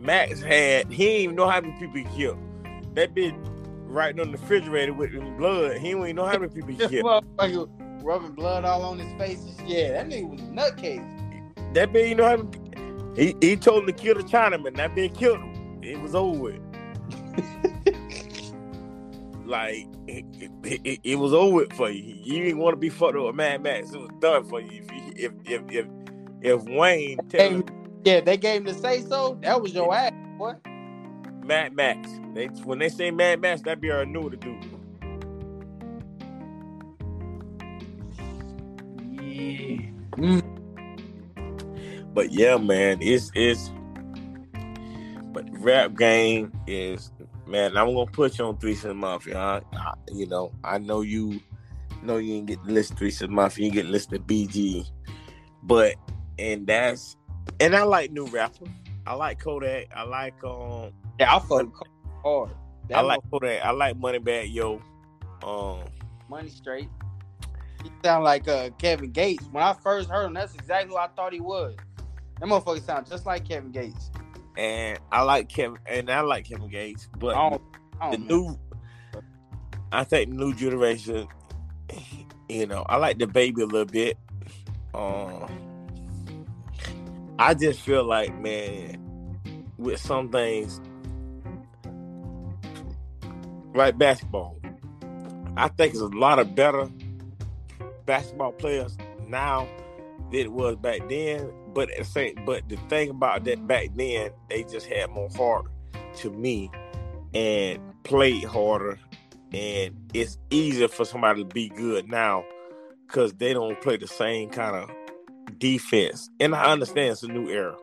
Max 0.00 0.40
had 0.40 0.90
he 0.90 1.04
didn't 1.04 1.20
even 1.22 1.36
know 1.36 1.48
how 1.48 1.60
many 1.60 1.72
people 1.78 1.96
he 1.96 2.16
killed. 2.16 2.38
That 2.94 3.14
bitch 3.14 3.36
right 3.86 4.18
on 4.18 4.32
the 4.32 4.38
refrigerator 4.38 4.92
with 4.92 5.12
them 5.12 5.36
blood. 5.36 5.76
He 5.78 5.88
didn't 5.88 6.02
even 6.02 6.16
know 6.16 6.24
how 6.24 6.38
many 6.38 6.48
people 6.48 6.70
he 6.70 6.76
killed. 6.76 7.24
Rubbing 8.02 8.32
blood 8.32 8.64
all 8.64 8.82
on 8.82 8.98
his 8.98 9.12
face. 9.20 9.46
Yeah, 9.64 9.92
that 9.92 10.08
nigga 10.08 10.28
was 10.28 10.40
nutcase. 10.40 11.74
That 11.74 11.92
bitch, 11.92 12.08
you 12.08 12.14
know 12.16 12.28
how 12.28 12.36
many, 12.38 12.58
he 13.14 13.36
he 13.40 13.56
told 13.56 13.80
him 13.80 13.86
to 13.86 13.92
kill 13.92 14.16
the 14.16 14.24
Chinaman. 14.24 14.76
That 14.76 14.94
bitch 14.94 15.16
killed 15.16 15.38
him. 15.38 15.51
It 15.82 16.00
was 16.00 16.14
over 16.14 16.38
with. 16.38 16.60
like 19.46 19.86
it, 20.06 20.24
it, 20.34 20.50
it, 20.84 21.00
it 21.04 21.16
was 21.16 21.32
over 21.32 21.56
with 21.56 21.72
for 21.74 21.90
you. 21.90 22.14
You 22.22 22.42
didn't 22.44 22.58
want 22.58 22.74
to 22.74 22.78
be 22.78 22.88
fucked 22.88 23.16
up 23.16 23.24
with 23.26 23.34
Mad 23.34 23.62
Max. 23.62 23.90
It 23.92 24.00
was 24.00 24.10
done 24.20 24.44
for 24.44 24.60
you. 24.60 24.84
If 25.16 25.32
if 25.46 25.46
if 25.46 25.62
if 25.70 25.86
if 26.42 26.62
Wayne 26.64 27.18
Yeah, 28.04 28.20
they 28.20 28.36
gave 28.36 28.62
him 28.62 28.66
to 28.66 28.74
say 28.74 29.02
so. 29.02 29.38
That 29.42 29.60
was 29.60 29.74
your 29.74 29.94
ass, 29.94 30.12
boy. 30.38 30.54
Mad 31.44 31.74
Max, 31.74 32.08
they 32.34 32.46
when 32.64 32.78
they 32.78 32.88
say 32.88 33.10
Mad 33.10 33.40
Max, 33.40 33.62
that 33.62 33.80
be 33.80 33.90
our 33.90 34.06
new 34.06 34.30
to 34.30 34.36
do. 34.36 34.56
Yeah. 39.10 39.90
Mm. 40.16 40.42
But 42.14 42.32
yeah, 42.32 42.56
man, 42.58 42.98
it's 43.00 43.30
it's. 43.34 43.70
But 45.32 45.46
rap 45.50 45.96
game 45.96 46.52
is 46.66 47.10
man. 47.46 47.76
I'm 47.76 47.94
gonna 47.94 48.06
put 48.06 48.38
you 48.38 48.44
on 48.44 48.58
Three 48.58 48.74
Six 48.74 48.94
Mafia. 48.94 49.38
I, 49.38 49.60
I, 49.72 49.94
you 50.12 50.26
know, 50.26 50.52
I 50.62 50.78
know 50.78 51.00
you 51.00 51.40
know 52.02 52.18
you 52.18 52.34
ain't 52.34 52.46
get 52.46 52.62
to 52.64 52.70
listen 52.70 52.96
to 52.96 52.98
Three 53.00 53.10
Six 53.10 53.30
Mafia. 53.30 53.66
You 53.66 53.72
get 53.72 53.82
to 53.84 53.88
listen 53.88 54.18
BG, 54.18 54.86
but 55.62 55.94
and 56.38 56.66
that's 56.66 57.16
and 57.60 57.74
I 57.74 57.84
like 57.84 58.10
new 58.10 58.26
rappers. 58.26 58.68
I 59.06 59.14
like 59.14 59.40
Kodak. 59.40 59.88
I 59.94 60.02
like 60.02 60.42
um. 60.44 60.92
Yeah, 61.18 61.36
I 61.36 61.38
fuck 61.38 61.50
with 61.50 61.88
hard. 62.22 62.50
That 62.88 62.98
I 62.98 63.00
like 63.02 63.20
Kodak. 63.30 63.64
I 63.64 63.70
like 63.70 63.98
Moneybagg 63.98 64.52
Yo. 64.52 64.80
Um. 65.42 65.84
money 66.28 66.48
straight. 66.48 66.88
He 67.82 67.90
sound 68.04 68.22
like 68.22 68.46
uh, 68.46 68.70
Kevin 68.78 69.10
Gates. 69.10 69.44
When 69.50 69.64
I 69.64 69.72
first 69.72 70.08
heard 70.08 70.26
him, 70.26 70.34
that's 70.34 70.54
exactly 70.54 70.94
what 70.94 71.10
I 71.10 71.12
thought 71.14 71.32
he 71.32 71.40
was. 71.40 71.74
That 72.38 72.48
motherfucker 72.48 72.84
sound 72.84 73.06
just 73.08 73.26
like 73.26 73.48
Kevin 73.48 73.72
Gates. 73.72 74.10
And 74.56 74.98
I 75.10 75.22
like 75.22 75.48
Kevin, 75.48 75.78
and 75.86 76.10
I 76.10 76.20
like 76.20 76.48
Kevin 76.48 76.68
Gates, 76.68 77.08
but 77.18 77.34
I 77.34 77.50
don't, 77.50 77.62
the 78.10 78.18
don't 78.18 78.28
new, 78.28 78.58
I 79.90 80.04
think 80.04 80.30
the 80.30 80.36
new 80.36 80.54
generation, 80.54 81.26
you 82.48 82.66
know, 82.66 82.84
I 82.86 82.96
like 82.96 83.18
DaBaby 83.18 83.62
a 83.62 83.64
little 83.64 83.86
bit. 83.86 84.18
Um, 84.94 85.46
I 87.38 87.54
just 87.54 87.80
feel 87.80 88.04
like, 88.04 88.38
man, 88.38 89.02
with 89.78 90.00
some 90.00 90.30
things, 90.30 90.80
like 93.74 93.96
basketball, 93.96 94.58
I 95.56 95.68
think 95.68 95.94
there's 95.94 96.02
a 96.02 96.08
lot 96.08 96.38
of 96.38 96.54
better 96.54 96.90
basketball 98.04 98.52
players 98.52 98.96
now 99.28 99.66
than 100.30 100.40
it 100.40 100.52
was 100.52 100.76
back 100.76 101.08
then. 101.08 101.50
But 101.74 101.90
same, 102.04 102.36
but 102.44 102.68
the 102.68 102.76
thing 102.88 103.10
about 103.10 103.44
that 103.44 103.66
back 103.66 103.88
then, 103.94 104.30
they 104.48 104.64
just 104.64 104.86
had 104.86 105.10
more 105.10 105.30
heart 105.30 105.66
to 106.16 106.30
me 106.30 106.70
and 107.34 107.80
played 108.04 108.44
harder, 108.44 108.98
and 109.52 109.96
it's 110.12 110.38
easier 110.50 110.88
for 110.88 111.04
somebody 111.04 111.42
to 111.42 111.48
be 111.48 111.70
good 111.70 112.08
now 112.08 112.44
because 113.06 113.32
they 113.34 113.52
don't 113.52 113.80
play 113.80 113.96
the 113.96 114.06
same 114.06 114.50
kind 114.50 114.76
of 114.76 114.90
defense. 115.58 116.28
And 116.40 116.54
I 116.54 116.72
understand 116.72 117.12
it's 117.12 117.22
a 117.22 117.28
new 117.28 117.48
era, 117.48 117.76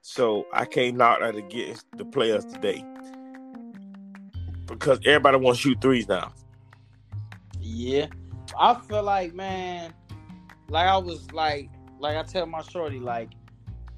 so 0.00 0.46
I 0.52 0.64
can't 0.64 0.96
knock 0.96 1.20
against 1.20 1.86
the 1.96 2.04
players 2.04 2.44
today 2.44 2.84
because 4.66 4.98
everybody 5.04 5.36
wants 5.36 5.60
to 5.60 5.68
shoot 5.68 5.80
threes 5.80 6.08
now. 6.08 6.32
Yeah. 7.60 8.06
I 8.58 8.74
feel 8.74 9.02
like, 9.02 9.34
man, 9.34 9.94
like 10.68 10.86
I 10.86 10.96
was 10.96 11.30
like, 11.32 11.70
like 12.02 12.16
I 12.16 12.22
tell 12.24 12.46
my 12.46 12.62
shorty, 12.62 12.98
like 12.98 13.30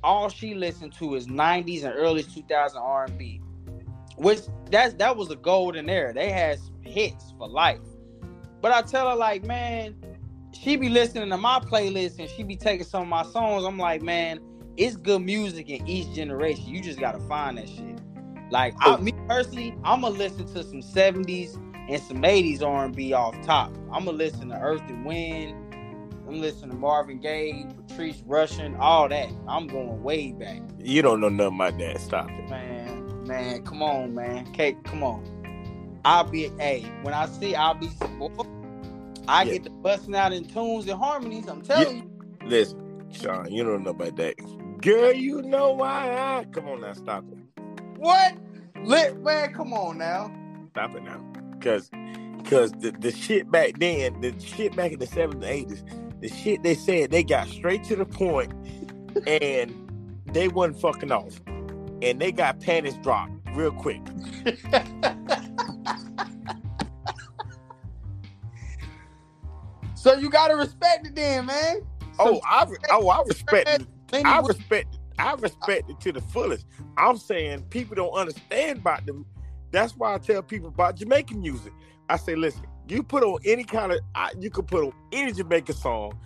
all 0.03 0.29
she 0.29 0.55
listened 0.55 0.93
to 0.95 1.15
is 1.15 1.27
90s 1.27 1.85
and 1.85 1.95
early 1.95 2.23
2000 2.23 2.79
R&B, 2.79 3.41
which 4.17 4.41
that's 4.71 4.95
that 4.95 5.17
was 5.17 5.31
a 5.31 5.37
golden 5.37 5.89
era. 5.89 6.13
They 6.13 6.31
had 6.31 6.59
hits 6.83 7.33
for 7.39 7.49
life. 7.49 7.81
But 8.61 8.73
I 8.73 8.83
tell 8.83 9.09
her 9.09 9.17
like, 9.17 9.45
man, 9.45 9.97
she 10.53 10.77
be 10.77 10.89
listening 10.89 11.31
to 11.31 11.37
my 11.39 11.59
playlist 11.59 12.19
and 12.19 12.29
she 12.29 12.43
be 12.43 12.57
taking 12.57 12.87
some 12.87 13.03
of 13.03 13.09
my 13.09 13.25
songs. 13.25 13.65
I'm 13.65 13.79
like, 13.79 14.03
man, 14.03 14.39
it's 14.77 14.97
good 14.97 15.23
music 15.23 15.71
in 15.71 15.87
each 15.89 16.13
generation. 16.15 16.67
You 16.67 16.83
just 16.83 17.01
gotta 17.01 17.21
find 17.21 17.57
that 17.57 17.69
shit. 17.69 18.01
Like 18.51 18.75
I, 18.81 18.97
me 18.99 19.13
personally, 19.27 19.75
I'm 19.83 20.03
gonna 20.03 20.15
listen 20.15 20.47
to 20.53 20.63
some 20.63 20.83
70s 20.83 21.57
and 21.89 22.03
some 22.03 22.23
80s 22.23 22.63
R&B 22.63 23.15
off 23.15 23.41
top. 23.43 23.75
I'm 23.91 24.05
gonna 24.05 24.13
listen 24.13 24.51
to 24.51 24.61
Earth 24.61 24.83
and 24.89 25.05
Wind. 25.07 25.64
I'm 26.35 26.41
listening 26.41 26.71
to 26.71 26.77
Marvin 26.77 27.21
Gaye, 27.21 27.65
Patrice 27.87 28.21
Rushen, 28.23 28.77
all 28.81 29.09
that. 29.09 29.29
I'm 29.47 29.69
going 29.69 30.03
way 30.03 30.33
back, 30.33 30.63
You 30.81 31.01
don't 31.01 31.21
know 31.21 31.29
nothing 31.29 31.55
about 31.55 31.79
that. 31.79 32.01
Stop 32.01 32.29
it. 32.29 32.51
man. 32.51 33.25
Man, 33.25 33.63
come 33.63 33.85
on, 33.85 34.17
man. 34.17 34.53
Kate, 34.53 34.83
come 34.83 35.05
on. 35.05 36.01
I'll 36.05 36.25
be 36.25 36.51
hey, 36.59 36.81
when 37.03 37.15
I 37.15 37.27
see 37.27 37.55
I'll 37.55 37.75
be 37.75 37.89
I 39.29 39.45
Yeah. 39.45 39.53
get 39.53 39.63
to 39.65 39.71
busting 39.71 40.17
out 40.17 40.33
in 40.33 40.45
tunes 40.45 40.89
and 40.89 40.99
harmonies. 40.99 41.47
I'm 41.47 41.63
telling 41.63 41.99
you. 41.99 42.49
Listen, 42.49 43.07
Sean, 43.13 43.53
you 43.53 43.63
don't 43.63 43.85
know 43.85 43.91
about 43.91 44.17
that. 44.17 44.35
Girl, 44.81 45.13
you 45.13 45.41
know 45.41 45.71
why 45.71 46.11
I 46.11 46.47
come 46.51 46.67
on 46.69 46.81
now, 46.81 46.95
stop 46.95 47.25
it. 47.31 47.63
What? 47.97 48.35
Lit 48.83 49.21
man, 49.23 49.55
come 49.55 49.73
on 49.73 49.99
now. 49.99 50.35
Stop 50.71 50.97
it 50.97 51.05
now. 51.05 51.25
Cause 51.61 51.93
cause 52.45 52.73
the, 52.73 52.91
the 52.99 53.13
shit 53.13 53.49
back 53.53 53.79
then, 53.79 54.21
the 54.21 54.35
shit 54.41 54.75
back 54.75 54.91
in 54.91 54.99
the 54.99 55.07
70s 55.07 55.33
and 55.35 55.43
80s, 55.45 56.04
the 56.25 56.31
shit 56.31 56.63
they 56.63 56.75
said, 56.75 57.11
they 57.11 57.23
got 57.23 57.47
straight 57.49 57.85
to 57.85 57.95
the 57.97 58.07
point 58.07 58.51
and 59.27 60.23
they 60.33 60.49
wasn't 60.49 60.81
fucking 60.81 61.13
off. 61.13 61.39
And 62.01 62.19
they 62.19 62.33
got 62.33 62.61
panties 62.61 62.97
dropped 63.03 63.33
real 63.55 63.73
quick. 63.73 64.01
so 69.95 70.15
you 70.15 70.31
gotta 70.31 70.57
respect 70.57 71.09
it 71.09 71.15
then, 71.15 71.45
man. 71.45 71.83
Oh, 72.19 72.41
I 72.49 72.67
oh 72.91 73.09
I 73.11 73.23
respect 73.27 73.69
it. 73.69 73.87
I 74.25 74.41
respect 74.41 74.97
I 75.19 75.35
respect 75.35 75.91
it 75.91 76.01
to 76.01 76.11
the 76.11 76.23
fullest. 76.23 76.65
I'm 76.97 77.19
saying 77.19 77.65
people 77.69 77.97
don't 77.97 78.15
understand 78.15 78.79
about 78.79 79.05
them. 79.05 79.27
That's 79.73 79.93
why 79.95 80.15
I 80.15 80.19
tell 80.19 80.43
people 80.43 80.69
about 80.69 80.97
Jamaican 80.97 81.39
music. 81.39 81.75
I 82.09 82.17
say, 82.17 82.35
listen, 82.35 82.65
you 82.89 83.03
put 83.03 83.23
on 83.23 83.39
any 83.45 83.65
kind 83.65 83.93
of 83.93 84.01
you 84.39 84.51
can 84.51 84.65
put 84.65 84.85
on 84.85 84.93
any 85.13 85.33
Jamaican 85.33 85.75
song. 85.75 86.19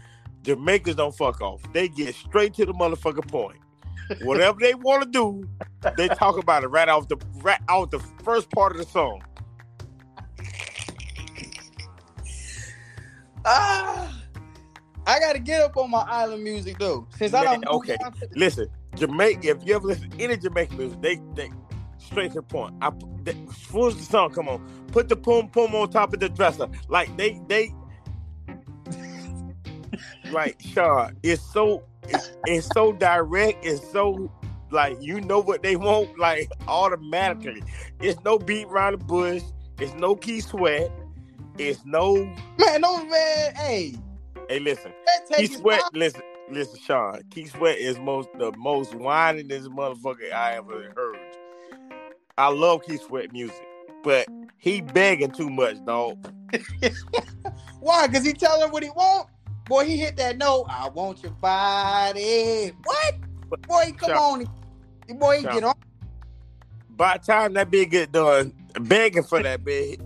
Jamaicans 0.43 0.97
don't 0.97 1.15
fuck 1.15 1.41
off. 1.41 1.61
They 1.73 1.89
get 1.89 2.15
straight 2.15 2.55
to 2.55 2.67
the 2.67 2.73
motherfucking 2.73 3.29
point. 3.29 3.59
Whatever 4.23 4.59
they 4.61 4.75
want 4.75 5.03
to 5.03 5.09
do, 5.11 5.49
they 5.97 6.09
talk 6.09 6.39
about 6.39 6.65
it 6.65 6.69
right 6.69 6.89
off 6.89 7.09
the 7.09 7.17
right 7.43 7.61
off 7.69 7.91
the 7.91 7.99
first 8.25 8.51
part 8.51 8.73
of 8.73 8.79
the 8.79 8.85
song. 8.85 9.23
Ah, 13.45 14.23
I 15.07 15.21
gotta 15.21 15.39
get 15.39 15.61
up 15.61 15.77
on 15.77 15.91
my 15.91 16.05
island 16.09 16.43
music 16.43 16.79
though. 16.79 17.07
Since 17.17 17.35
I 17.35 17.45
don't 17.45 17.67
okay. 17.67 17.97
Listen, 18.35 18.69
Jamaica. 18.97 19.49
If 19.49 19.67
you 19.67 19.75
ever 19.75 19.87
listen 19.87 20.11
to 20.11 20.21
any 20.23 20.37
Jamaican 20.37 20.77
music, 20.77 21.01
they 21.03 21.21
they 21.35 21.51
straight 22.09 22.33
to 22.33 22.37
the 22.37 22.43
point. 22.43 22.75
I 22.83 22.93
they, 23.25 23.33
as 23.49 23.57
soon 23.57 23.89
as 23.89 23.97
the 23.97 24.03
song 24.05 24.31
come 24.33 24.49
on, 24.49 24.67
put 24.93 25.09
the 25.09 25.17
pum 25.17 25.49
pum 25.51 25.75
on 25.75 25.91
top 25.91 26.15
of 26.15 26.21
the 26.21 26.29
dresser. 26.29 26.69
Like 26.89 27.17
they 27.17 27.41
they 27.49 27.75
like 30.33 30.61
Sean. 30.61 31.17
It's 31.23 31.43
so 31.43 31.85
it's, 32.05 32.33
it's 32.47 32.69
so 32.69 32.93
direct. 32.93 33.65
It's 33.65 33.89
so 33.93 34.33
like 34.71 34.99
you 35.01 35.21
know 35.21 35.41
what 35.41 35.63
they 35.63 35.77
want. 35.77 36.19
Like 36.19 36.51
automatically, 36.69 37.63
it's 38.01 38.23
no 38.25 38.39
beat 38.39 38.67
around 38.67 38.93
the 38.99 39.05
bush. 39.05 39.43
It's 39.79 39.95
no 39.95 40.17
Keith 40.17 40.47
Sweat. 40.49 40.91
It's 41.59 41.85
no. 41.85 42.17
Man, 42.59 42.81
no 42.81 43.05
man, 43.05 43.55
hey, 43.57 43.95
Hey, 44.49 44.61
listen. 44.61 44.93
Keith 45.37 45.57
Sweat, 45.59 45.83
listen, 45.93 46.23
listen, 46.51 46.81
Sean. 46.81 47.23
Keith 47.31 47.53
Sweat 47.53 47.79
is 47.79 47.99
most 47.99 48.29
the 48.39 48.53
most 48.57 48.95
whining 48.95 49.49
this 49.49 49.69
motherfucker 49.69 50.33
I 50.33 50.55
ever 50.57 50.93
heard. 50.97 51.19
I 52.39 52.51
love 52.51 52.87
Keith 52.87 53.03
Sweat 53.03 53.33
music, 53.33 53.67
but 54.05 54.29
he 54.59 54.81
begging 54.81 55.33
too 55.33 55.51
much, 55.51 55.85
dog. 55.85 56.33
Why? 57.81 58.07
Cause 58.07 58.25
he 58.25 58.33
tell 58.33 58.63
him 58.63 58.71
what 58.71 58.85
he 58.85 58.91
want. 58.91 59.29
Boy, 59.67 59.85
he 59.87 59.97
hit 59.97 60.17
that 60.19 60.39
note. 60.39 60.67
I 60.69 60.89
want 60.89 61.21
your 61.21 61.33
body. 61.33 62.71
What? 62.85 63.15
Boy, 63.67 63.93
come 63.97 64.13
on. 64.13 64.45
Boy, 65.19 65.39
he 65.39 65.43
get 65.43 65.65
on. 65.65 65.75
By 66.91 67.19
the 67.19 67.25
time 67.25 67.55
that 67.55 67.73
big 67.73 67.91
get 67.91 68.13
done, 68.13 68.53
begging 68.83 69.25
for 69.25 69.43
that 69.43 69.65
big, 69.65 70.01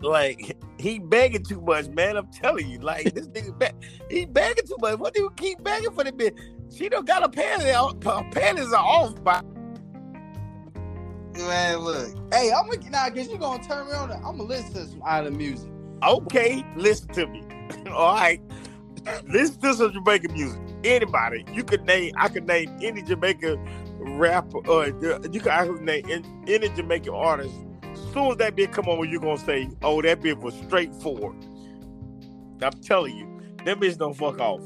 like 0.00 0.56
he 0.78 0.98
begging 0.98 1.44
too 1.44 1.60
much, 1.60 1.88
man. 1.88 2.16
I'm 2.16 2.30
telling 2.32 2.68
you, 2.68 2.78
like 2.78 3.12
this 3.14 3.28
nigga, 3.28 3.58
be- 3.58 4.14
he 4.14 4.24
begging 4.24 4.66
too 4.66 4.76
much. 4.80 4.98
What 4.98 5.12
do 5.12 5.20
you 5.20 5.30
keep 5.36 5.62
begging 5.62 5.92
for 5.92 6.04
the 6.04 6.12
bitch? 6.12 6.38
She 6.74 6.88
don't 6.88 7.06
got 7.06 7.22
a 7.22 7.28
panties. 7.28 7.68
Her 7.68 8.24
panties 8.32 8.72
are 8.72 8.84
off 8.84 9.22
by. 9.22 9.40
Man, 11.36 11.78
look. 11.78 12.08
Hey, 12.32 12.52
I'm 12.52 12.68
gonna 12.68 12.90
now 12.90 13.08
guess 13.10 13.28
you 13.28 13.38
gonna 13.38 13.62
turn 13.62 13.86
me 13.86 13.92
on. 13.92 14.10
I'm 14.10 14.22
gonna 14.22 14.42
listen 14.42 14.72
to 14.74 14.86
some 14.86 15.02
island 15.04 15.36
music. 15.36 15.70
Okay, 16.02 16.64
listen 16.76 17.08
to 17.08 17.26
me. 17.26 17.42
All 17.90 18.14
right, 18.14 18.40
listen 19.28 19.60
to 19.60 19.74
some 19.74 19.92
Jamaican 19.92 20.32
music. 20.32 20.60
Anybody, 20.82 21.44
you 21.52 21.62
could 21.62 21.84
name. 21.84 22.12
I 22.16 22.28
could 22.28 22.46
name 22.46 22.76
any 22.82 23.02
Jamaican 23.02 23.58
rapper. 24.00 24.58
Uh, 24.68 24.70
or 24.70 24.86
you 25.30 25.40
could 25.40 25.48
I 25.48 25.66
could 25.66 25.82
name 25.82 26.24
any 26.48 26.68
Jamaican 26.70 27.14
artist. 27.14 27.54
As 27.84 28.00
soon 28.12 28.32
as 28.32 28.36
that 28.38 28.56
bitch 28.56 28.72
come 28.72 28.88
on, 28.88 29.08
you're 29.08 29.20
gonna 29.20 29.38
say, 29.38 29.68
"Oh, 29.82 30.02
that 30.02 30.20
bitch 30.20 30.40
was 30.40 30.54
straightforward." 30.66 31.36
I'm 32.60 32.72
telling 32.82 33.16
you, 33.16 33.40
them 33.64 33.80
bitch 33.80 33.96
don't 33.98 34.14
fuck 34.14 34.40
off. 34.40 34.60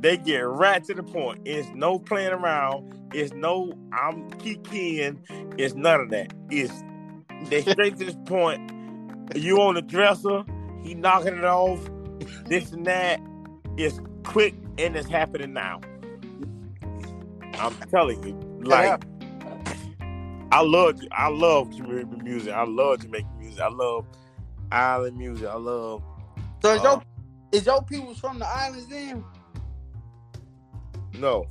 They 0.00 0.16
get 0.16 0.40
right 0.40 0.82
to 0.84 0.94
the 0.94 1.02
point. 1.02 1.42
It's 1.44 1.68
no 1.74 1.98
playing 1.98 2.32
around. 2.32 2.94
It's 3.12 3.32
no 3.34 3.72
I'm 3.92 4.30
kikiing. 4.30 5.18
It's 5.58 5.74
none 5.74 6.00
of 6.00 6.10
that. 6.10 6.32
It's 6.50 6.72
they 7.48 7.62
straight 7.62 7.98
to 7.98 8.04
this 8.06 8.16
point. 8.26 8.72
You 9.34 9.60
on 9.60 9.74
the 9.74 9.82
dresser, 9.82 10.42
he 10.82 10.94
knocking 10.94 11.36
it 11.36 11.44
off, 11.44 11.80
this 12.46 12.72
and 12.72 12.86
that. 12.86 13.20
It's 13.76 14.00
quick 14.24 14.54
and 14.78 14.96
it's 14.96 15.08
happening 15.08 15.52
now. 15.52 15.80
I'm 17.54 17.74
telling 17.90 18.22
you, 18.26 18.34
like 18.64 19.02
I 20.50 20.62
love 20.62 21.00
I 21.12 21.28
love 21.28 21.76
Jamaican 21.76 22.24
music. 22.24 22.52
I 22.52 22.64
love 22.64 23.02
Jamaican 23.02 23.38
music. 23.38 23.60
I 23.60 23.68
love 23.68 24.06
island 24.72 25.18
music. 25.18 25.46
I 25.46 25.56
love. 25.56 26.02
So 26.62 26.74
is, 26.74 26.80
uh, 26.80 26.84
your, 26.84 27.02
is 27.52 27.66
your 27.66 27.82
people 27.82 28.14
from 28.14 28.38
the 28.38 28.46
islands 28.46 28.86
then? 28.86 29.24
No. 31.18 31.46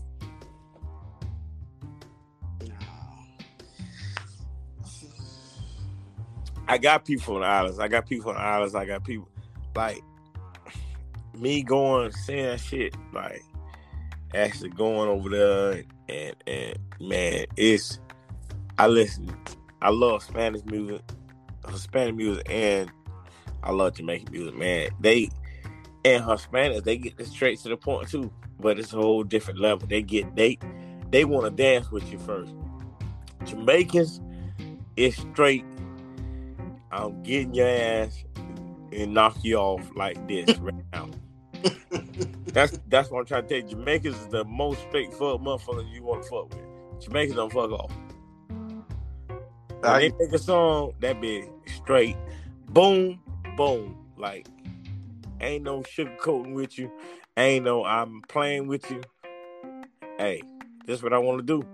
I 6.68 6.78
got 6.78 7.03
people 7.03 7.36
on 7.36 7.41
the 7.41 7.47
islands. 7.47 7.80
I 7.80 7.88
got 7.88 8.07
people 8.07 8.30
on 8.30 8.36
the 8.36 8.41
islands. 8.41 8.76
I 8.76 8.86
got 8.86 9.03
people 9.03 9.28
like 9.76 10.03
me 11.36 11.64
going 11.64 12.12
saying 12.12 12.57
shit, 12.60 12.95
like 13.14 13.43
actually 14.36 14.70
going 14.70 15.10
over 15.10 15.30
there 15.30 15.84
and 16.07 16.36
and 16.45 16.78
man, 17.01 17.45
it's 17.57 17.99
I 18.78 18.88
listen. 18.88 19.36
I 19.82 19.89
love 19.89 20.22
Spanish 20.24 20.64
music, 20.66 21.01
uh, 21.64 21.72
Hispanic 21.72 22.16
music, 22.16 22.45
and 22.49 22.91
I 23.64 23.72
love 23.72 23.95
Jamaican 23.95 24.32
music. 24.32 24.55
Man, 24.55 24.89
they 24.99 25.30
and 26.05 26.24
Hispanics 26.24 26.84
they 26.84 26.97
get 26.97 27.18
this 27.18 27.30
straight 27.30 27.60
to 27.60 27.70
the 27.70 27.78
point 27.78 28.10
too, 28.10 28.32
but 28.60 28.80
it's 28.80 28.93
a 28.93 28.97
whole 28.97 29.24
different 29.24 29.60
level. 29.60 29.88
They 29.88 30.01
get 30.01 30.36
they 30.36 30.57
they 31.10 31.26
want 31.26 31.45
to 31.45 31.51
dance 31.51 31.91
with 31.91 32.12
you 32.12 32.20
first. 32.20 32.53
Jamaicans, 33.45 34.22
it's 34.95 35.18
straight 35.18 35.66
I'm 36.91 37.22
getting 37.24 37.53
your 37.53 37.68
ass 37.68 38.24
and 38.91 39.14
knock 39.14 39.38
you 39.43 39.57
off 39.57 39.89
like 39.95 40.28
this 40.28 40.57
right 40.57 40.74
now. 40.93 41.10
that's 42.47 42.80
that's 42.88 43.12
what 43.12 43.20
I'm 43.20 43.26
trying 43.26 43.43
to 43.43 43.47
tell 43.47 43.57
you. 43.57 43.76
Jamaicans 43.76 44.16
is 44.18 44.28
the 44.28 44.43
most 44.45 44.82
straightforward 44.82 45.41
motherfuckers 45.41 45.91
you 45.93 46.03
want 46.03 46.24
to 46.24 46.30
fuck 46.30 46.49
with. 46.49 47.01
Jamaicans 47.01 47.36
don't 47.36 47.51
fuck 47.51 47.72
off. 47.72 47.91
When 49.82 49.93
I, 49.93 49.99
they 49.99 50.12
make 50.20 50.34
a 50.34 50.39
song, 50.39 50.93
that 50.99 51.22
be 51.22 51.45
straight, 51.68 52.18
boom, 52.70 53.22
boom. 53.55 53.97
Like, 54.18 54.47
ain't 55.39 55.64
no 55.64 55.82
sugarcoating 55.84 56.53
with 56.53 56.78
you. 56.78 56.91
Ain't 57.38 57.66
no 57.66 57.86
I'm 57.86 58.22
playing 58.28 58.68
with 58.68 58.90
you. 58.92 59.02
Hey, 60.18 60.42
this 60.86 60.98
is 60.98 61.04
what 61.04 61.14
I 61.14 61.18
want 61.18 61.40
to 61.40 61.46
do 61.46 61.66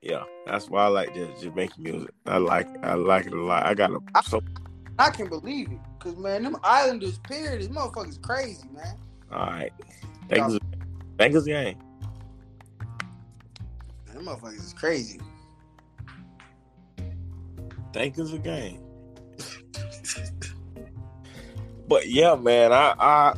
yeah, 0.00 0.24
that's 0.46 0.68
why 0.68 0.84
I 0.84 0.88
like 0.88 1.14
just 1.14 1.42
Jamaican 1.42 1.82
music. 1.82 2.10
I 2.26 2.38
like 2.38 2.68
I 2.84 2.94
like 2.94 3.26
it 3.26 3.32
a 3.32 3.42
lot. 3.42 3.66
I 3.66 3.74
got 3.74 3.90
a 3.90 4.00
so. 4.22 4.40
I 4.98 5.10
can 5.10 5.28
believe 5.28 5.70
it, 5.70 5.78
cause 6.00 6.16
man, 6.16 6.42
them 6.42 6.56
Islanders, 6.64 7.18
period, 7.18 7.60
this 7.60 7.68
motherfuckers 7.68 8.20
crazy, 8.20 8.68
man. 8.72 8.96
All 9.30 9.46
right, 9.46 9.72
thanks, 10.28 10.54
you 10.54 10.60
thanks 11.18 11.44
gang. 11.44 11.80
Them 14.12 14.24
motherfuckers 14.24 14.64
is 14.64 14.72
crazy. 14.72 15.20
Thank 17.92 18.18
us 18.18 18.32
again. 18.32 18.87
But 21.88 22.08
yeah, 22.08 22.36
man, 22.36 22.72
I, 22.72 22.94
I 22.98 23.34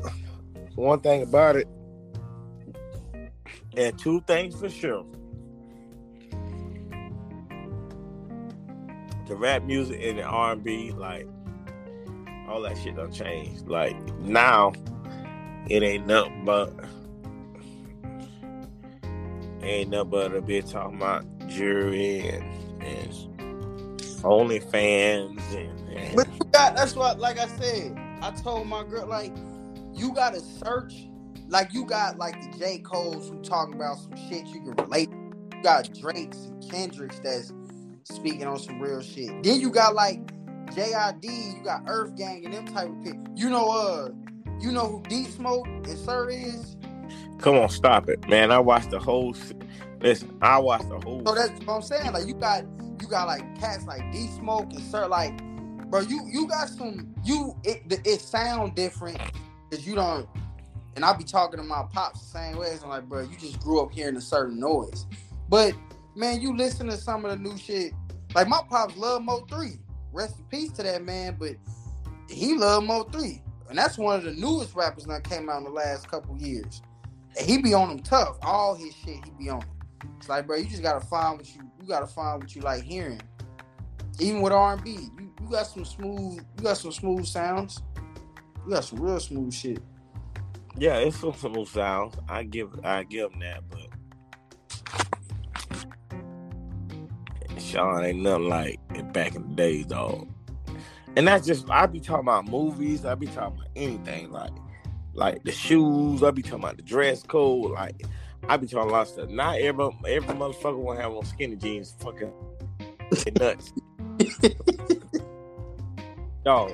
one 0.75 1.01
thing 1.01 1.23
about 1.23 1.57
it, 1.57 1.69
and 3.77 3.99
two 3.99 4.21
things 4.27 4.59
for 4.59 4.69
sure. 4.69 5.07
the 9.31 9.37
rap 9.37 9.63
music 9.63 10.01
and 10.03 10.19
the 10.19 10.25
R 10.25 10.53
and 10.53 10.65
B, 10.65 10.91
like 10.91 11.27
all 12.49 12.61
that 12.63 12.77
shit 12.77 12.97
don't 12.97 13.13
change. 13.13 13.63
Like 13.63 13.97
now, 14.19 14.73
it 15.69 15.85
ain't 15.85 16.09
nothing 16.09 16.45
but 16.45 16.75
ain't 19.63 19.91
nothing 19.91 20.11
but 20.11 20.35
a 20.35 20.43
bit 20.43 20.67
talking 20.67 20.97
about 20.97 21.25
jury 21.47 22.29
and, 22.29 22.83
and 22.83 23.13
OnlyFans 24.21 25.41
and, 25.55 25.97
and 25.97 26.17
But 26.17 26.27
you 26.33 26.41
got 26.51 26.75
that's 26.75 26.97
what 26.97 27.21
like 27.21 27.39
I 27.39 27.47
said, 27.47 27.97
I 28.23 28.31
told 28.33 28.67
my 28.67 28.85
girl 28.85 29.07
like 29.07 29.35
you 29.95 30.13
gotta 30.13 30.41
search 30.41 30.95
like 31.49 31.75
you 31.75 31.85
got 31.85 32.19
like 32.19 32.41
the 32.41 32.59
J. 32.59 32.79
Cole's 32.79 33.29
who 33.29 33.41
talking 33.43 33.75
about 33.75 33.99
some 33.99 34.17
shit 34.29 34.47
you 34.47 34.61
can 34.61 34.75
relate. 34.77 35.11
You 35.11 35.63
got 35.63 35.93
Drake's 35.93 36.39
and 36.39 36.71
Kendrick's 36.71 37.19
that's 37.19 37.53
speaking 38.05 38.47
on 38.47 38.59
some 38.59 38.81
real 38.81 39.03
shit. 39.03 39.43
Then 39.43 39.61
you 39.61 39.71
got 39.71 39.95
like 39.95 40.25
JID, 40.73 41.25
you 41.25 41.65
got 41.65 41.83
Earth 41.87 42.17
Gang 42.17 42.45
and 42.45 42.55
them 42.55 42.67
type 42.67 42.89
of 42.89 43.03
people. 43.03 43.25
You 43.35 43.51
know, 43.51 43.69
uh, 43.71 44.11
you 44.61 44.71
know 44.71 44.87
who 44.87 45.03
D 45.09 45.25
Smoke 45.25 45.67
and 45.67 45.99
Sir 45.99 46.31
is? 46.31 46.77
Come 47.39 47.57
on, 47.57 47.69
stop 47.69 48.09
it, 48.09 48.29
man. 48.29 48.53
I 48.53 48.59
watched 48.59 48.91
the 48.91 48.99
whole. 48.99 49.35
Listen, 50.01 50.39
I 50.41 50.59
watched 50.59 50.89
the 50.89 51.01
whole. 51.01 51.23
So 51.27 51.35
that's 51.35 51.51
what 51.65 51.75
I'm 51.75 51.83
saying. 51.83 52.13
Like 52.13 52.27
you 52.27 52.35
got 52.35 52.65
you 53.01 53.09
got 53.09 53.27
like 53.27 53.59
cats 53.59 53.87
like 53.87 54.13
D 54.13 54.29
Smoke 54.29 54.73
and 54.73 54.83
Sir. 54.83 55.09
Like, 55.09 55.41
bro, 55.91 56.01
you 56.01 56.27
you 56.31 56.47
got 56.47 56.69
some 56.69 57.15
you 57.25 57.57
it 57.65 57.83
it 58.07 58.21
sound 58.21 58.75
different 58.75 59.21
because 59.69 59.87
you 59.87 59.95
don't. 59.95 60.29
And 60.97 61.05
I'll 61.05 61.17
be 61.17 61.25
talking 61.25 61.59
to 61.59 61.65
my 61.65 61.85
pops 61.93 62.21
the 62.21 62.27
same 62.27 62.57
way. 62.57 62.77
I'm 62.83 62.89
like, 62.89 63.09
bro, 63.09 63.23
you 63.23 63.37
just 63.39 63.61
grew 63.61 63.81
up 63.81 63.93
hearing 63.93 64.17
a 64.17 64.21
certain 64.21 64.59
noise. 64.59 65.07
But 65.49 65.75
man, 66.17 66.41
you 66.41 66.57
listen 66.57 66.89
to 66.89 66.97
some 66.97 67.25
of 67.25 67.31
the 67.31 67.37
new 67.37 67.57
shit. 67.57 67.93
Like 68.35 68.49
my 68.49 68.61
pops 68.69 68.97
love 68.97 69.23
Mo3. 69.23 69.79
Rest 70.13 70.39
in 70.39 70.45
peace 70.47 70.73
to 70.73 70.83
that 70.83 71.05
man, 71.05 71.37
but 71.39 71.55
he 72.29 72.57
loved 72.57 72.89
Mo3, 72.89 73.41
and 73.69 73.79
that's 73.79 73.97
one 73.97 74.17
of 74.17 74.25
the 74.25 74.33
newest 74.33 74.75
rappers 74.75 75.05
that 75.05 75.23
came 75.25 75.49
out 75.49 75.59
in 75.59 75.65
the 75.65 75.71
last 75.71 76.11
couple 76.11 76.37
years. 76.37 76.83
And 77.39 77.47
he 77.47 77.59
be 77.59 77.75
on 77.75 77.89
them 77.89 78.01
tough. 78.01 78.37
All 78.43 78.75
his 78.75 78.95
shit, 78.95 79.25
he 79.25 79.31
be 79.39 79.49
on. 79.51 79.63
It's 80.19 80.29
like, 80.29 80.47
bro, 80.47 80.57
you 80.57 80.69
just 80.69 80.83
gotta 80.83 81.05
find 81.05 81.39
what 81.39 81.55
you 81.55 81.63
you 81.81 81.87
gotta 81.87 82.07
find 82.07 82.43
what 82.43 82.55
you 82.55 82.63
like 82.63 82.83
hearing. 82.83 83.21
Even 84.19 84.43
with 84.43 84.53
R 84.53 84.75
and 84.75 84.85
B, 84.85 84.99
you, 85.19 85.30
you 85.41 85.49
got 85.51 85.67
some 85.67 85.85
smooth, 85.85 86.45
you 86.57 86.63
got 86.63 86.77
some 86.77 86.93
smooth 86.93 87.27
sounds. 87.27 87.83
You 88.67 88.75
got 88.75 88.85
some 88.85 89.01
real 89.01 89.21
smooth 89.21 89.53
shit. 89.53 89.83
Yeah, 90.77 90.99
it's 90.99 91.19
some 91.19 91.35
smooth 91.35 91.69
sounds. 91.69 92.17
I 92.29 92.45
give 92.45 92.69
I 92.85 93.03
give 93.05 93.31
them 93.31 93.41
that, 93.41 93.63
but 93.69 93.89
Sean 97.61 98.05
ain't 98.05 98.21
nothing 98.21 98.49
like 98.49 98.79
back 99.13 99.35
in 99.35 99.43
the 99.43 99.55
days, 99.55 99.87
dog. 99.87 100.29
And 101.17 101.27
that's 101.27 101.47
just 101.47 101.69
I 101.71 101.87
be 101.87 102.01
talking 102.01 102.25
about 102.25 102.47
movies. 102.47 103.05
I 103.05 103.15
be 103.15 103.27
talking 103.27 103.59
about 103.59 103.69
anything 103.75 104.31
like 104.31 104.53
like 105.15 105.43
the 105.45 105.53
shoes. 105.53 106.23
I 106.23 106.31
be 106.31 106.43
talking 106.43 106.61
about 106.61 106.77
the 106.77 106.83
dress 106.83 107.23
code. 107.23 107.73
Like 107.73 108.05
I 108.49 108.57
be 108.57 108.67
talking 108.67 108.91
a 108.91 108.93
lot 108.93 109.03
of 109.03 109.09
stuff. 109.09 109.29
Not 109.29 109.59
every 109.59 109.91
every 110.07 110.35
motherfucker 110.35 110.79
want 110.79 110.99
to 110.99 111.03
have 111.03 111.13
on 111.13 111.25
skinny 111.25 111.57
jeans. 111.57 111.95
Fucking 111.99 112.33
nuts. 113.39 113.73
dog. 116.45 116.73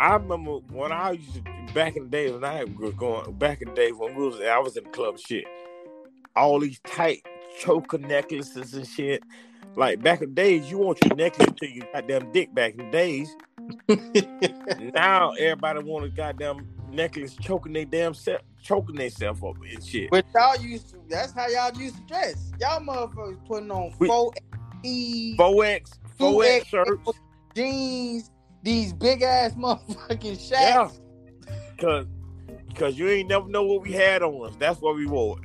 I 0.00 0.14
remember 0.14 0.56
when 0.70 0.92
I 0.92 1.12
used 1.12 1.34
to 1.34 1.42
back 1.74 1.96
in 1.96 2.04
the 2.04 2.08
day 2.08 2.30
when 2.30 2.44
I 2.44 2.64
was 2.64 2.94
going 2.94 3.32
back 3.34 3.62
in 3.62 3.68
the 3.68 3.74
day 3.74 3.92
when 3.92 4.14
we 4.14 4.26
was 4.26 4.40
I 4.40 4.58
was 4.58 4.76
in 4.76 4.84
the 4.84 4.90
club 4.90 5.18
shit. 5.18 5.44
All 6.34 6.58
these 6.60 6.80
tight 6.86 7.24
choker 7.60 7.98
necklaces 7.98 8.74
and 8.74 8.86
shit. 8.86 9.22
Like 9.76 10.02
back 10.02 10.20
in 10.20 10.30
the 10.30 10.34
days, 10.34 10.70
you 10.70 10.78
want 10.78 10.98
your 11.04 11.14
necklace 11.14 11.50
to 11.56 11.68
your 11.68 11.86
goddamn 11.92 12.32
dick 12.32 12.54
back 12.54 12.72
in 12.72 12.78
the 12.78 12.90
days. 12.90 13.36
now 14.94 15.32
everybody 15.32 15.82
want 15.82 16.04
a 16.04 16.08
goddamn 16.08 16.66
necklace 16.90 17.34
choking 17.36 17.72
their 17.72 17.84
damn 17.84 18.12
self, 18.12 18.40
choking 18.62 18.96
themselves 18.96 19.42
up 19.42 19.56
and 19.62 19.84
shit. 19.84 20.10
But 20.10 20.26
y'all 20.34 20.56
used 20.56 20.90
to 20.90 20.96
that's 21.08 21.32
how 21.32 21.48
y'all 21.48 21.74
used 21.80 21.96
to 21.96 22.02
dress. 22.04 22.52
Y'all 22.60 22.80
motherfuckers 22.80 23.44
putting 23.46 23.70
on 23.70 23.92
four 23.92 24.32
X, 24.84 25.36
four 25.36 25.64
X, 25.64 26.00
four 26.18 26.44
X 26.44 26.66
shirts, 26.66 27.10
jeans, 27.54 28.30
these 28.62 28.92
big 28.92 29.22
ass 29.22 29.52
motherfucking 29.58 30.48
shacks. 30.48 30.98
Yeah. 31.48 31.56
Cause 31.78 32.06
cause 32.74 32.96
you 32.96 33.08
ain't 33.08 33.28
never 33.28 33.48
know 33.48 33.64
what 33.64 33.82
we 33.82 33.92
had 33.92 34.22
on 34.22 34.48
us. 34.48 34.56
That's 34.58 34.80
what 34.80 34.96
we 34.96 35.06
wore. 35.06 35.38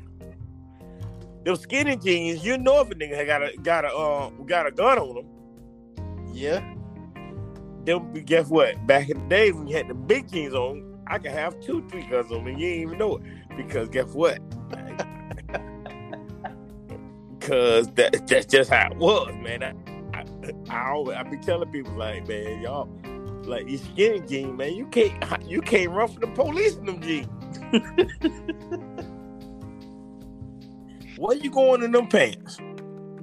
Them 1.44 1.56
skinny 1.56 1.96
jeans, 1.96 2.46
you 2.46 2.58
know 2.58 2.82
if 2.82 2.92
a 2.92 2.96
nigga 2.96 3.26
got 3.26 3.44
a 3.44 3.58
got 3.58 3.86
a 3.86 3.90
uh, 3.90 4.30
got 4.46 4.68
a 4.68 4.72
gun 4.72 5.00
on 5.00 5.16
them. 5.16 5.26
Yeah. 6.34 6.74
Then 7.86 8.14
guess 8.26 8.48
what? 8.50 8.86
Back 8.86 9.10
in 9.10 9.18
the 9.18 9.26
days 9.30 9.54
when 9.54 9.68
you 9.68 9.78
had 9.78 9.88
the 9.88 9.94
big 9.94 10.30
jeans 10.30 10.54
on, 10.54 11.00
I 11.08 11.18
could 11.20 11.32
have 11.32 11.60
two, 11.62 11.88
three 11.90 12.06
guns 12.08 12.32
on 12.34 12.44
me. 12.44 12.52
You 12.52 12.68
ain't 12.68 12.82
even 12.82 12.98
know 12.98 13.16
it. 13.18 13.24
Because 13.56 13.88
guess 13.90 14.10
what? 14.10 14.40
Cause 17.40 17.90
that, 17.94 18.28
that's 18.28 18.46
just 18.46 18.70
how 18.70 18.92
it 18.92 18.98
was, 18.98 19.34
man. 19.42 19.64
I, 19.64 19.74
I, 20.14 20.26
I 20.70 20.90
always 20.90 21.16
I 21.16 21.24
be 21.24 21.38
telling 21.38 21.72
people 21.72 21.94
like, 21.94 22.28
man, 22.28 22.62
y'all, 22.62 22.90
like 23.48 23.66
these 23.66 23.84
skinny 23.84 24.20
jeans, 24.22 24.58
man, 24.58 24.74
you 24.76 24.86
can't 24.88 25.42
you 25.48 25.62
can't 25.62 25.92
run 25.92 26.08
from 26.08 26.22
the 26.22 26.28
police 26.28 26.76
in 26.76 26.86
them 26.86 27.02
jeans. 27.02 27.28
Where 31.18 31.36
you 31.38 31.50
going 31.50 31.84
in 31.84 31.92
them 31.92 32.08
pants? 32.08 32.60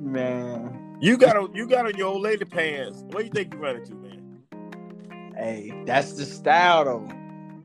Man. 0.01 0.99
You 1.01 1.17
got 1.17 1.37
on 1.37 1.55
you 1.55 1.67
got 1.69 1.87
on 1.87 1.97
your 1.97 2.09
old 2.09 2.23
lady 2.23 2.45
pants. 2.45 3.05
Where 3.11 3.25
you 3.25 3.31
think 3.31 3.55
you 3.55 3.61
running 3.61 3.85
to, 3.87 3.95
man? 3.95 4.39
Hey, 5.37 5.73
that's 5.87 6.13
the 6.15 6.25
style 6.25 6.85
though. 6.85 7.09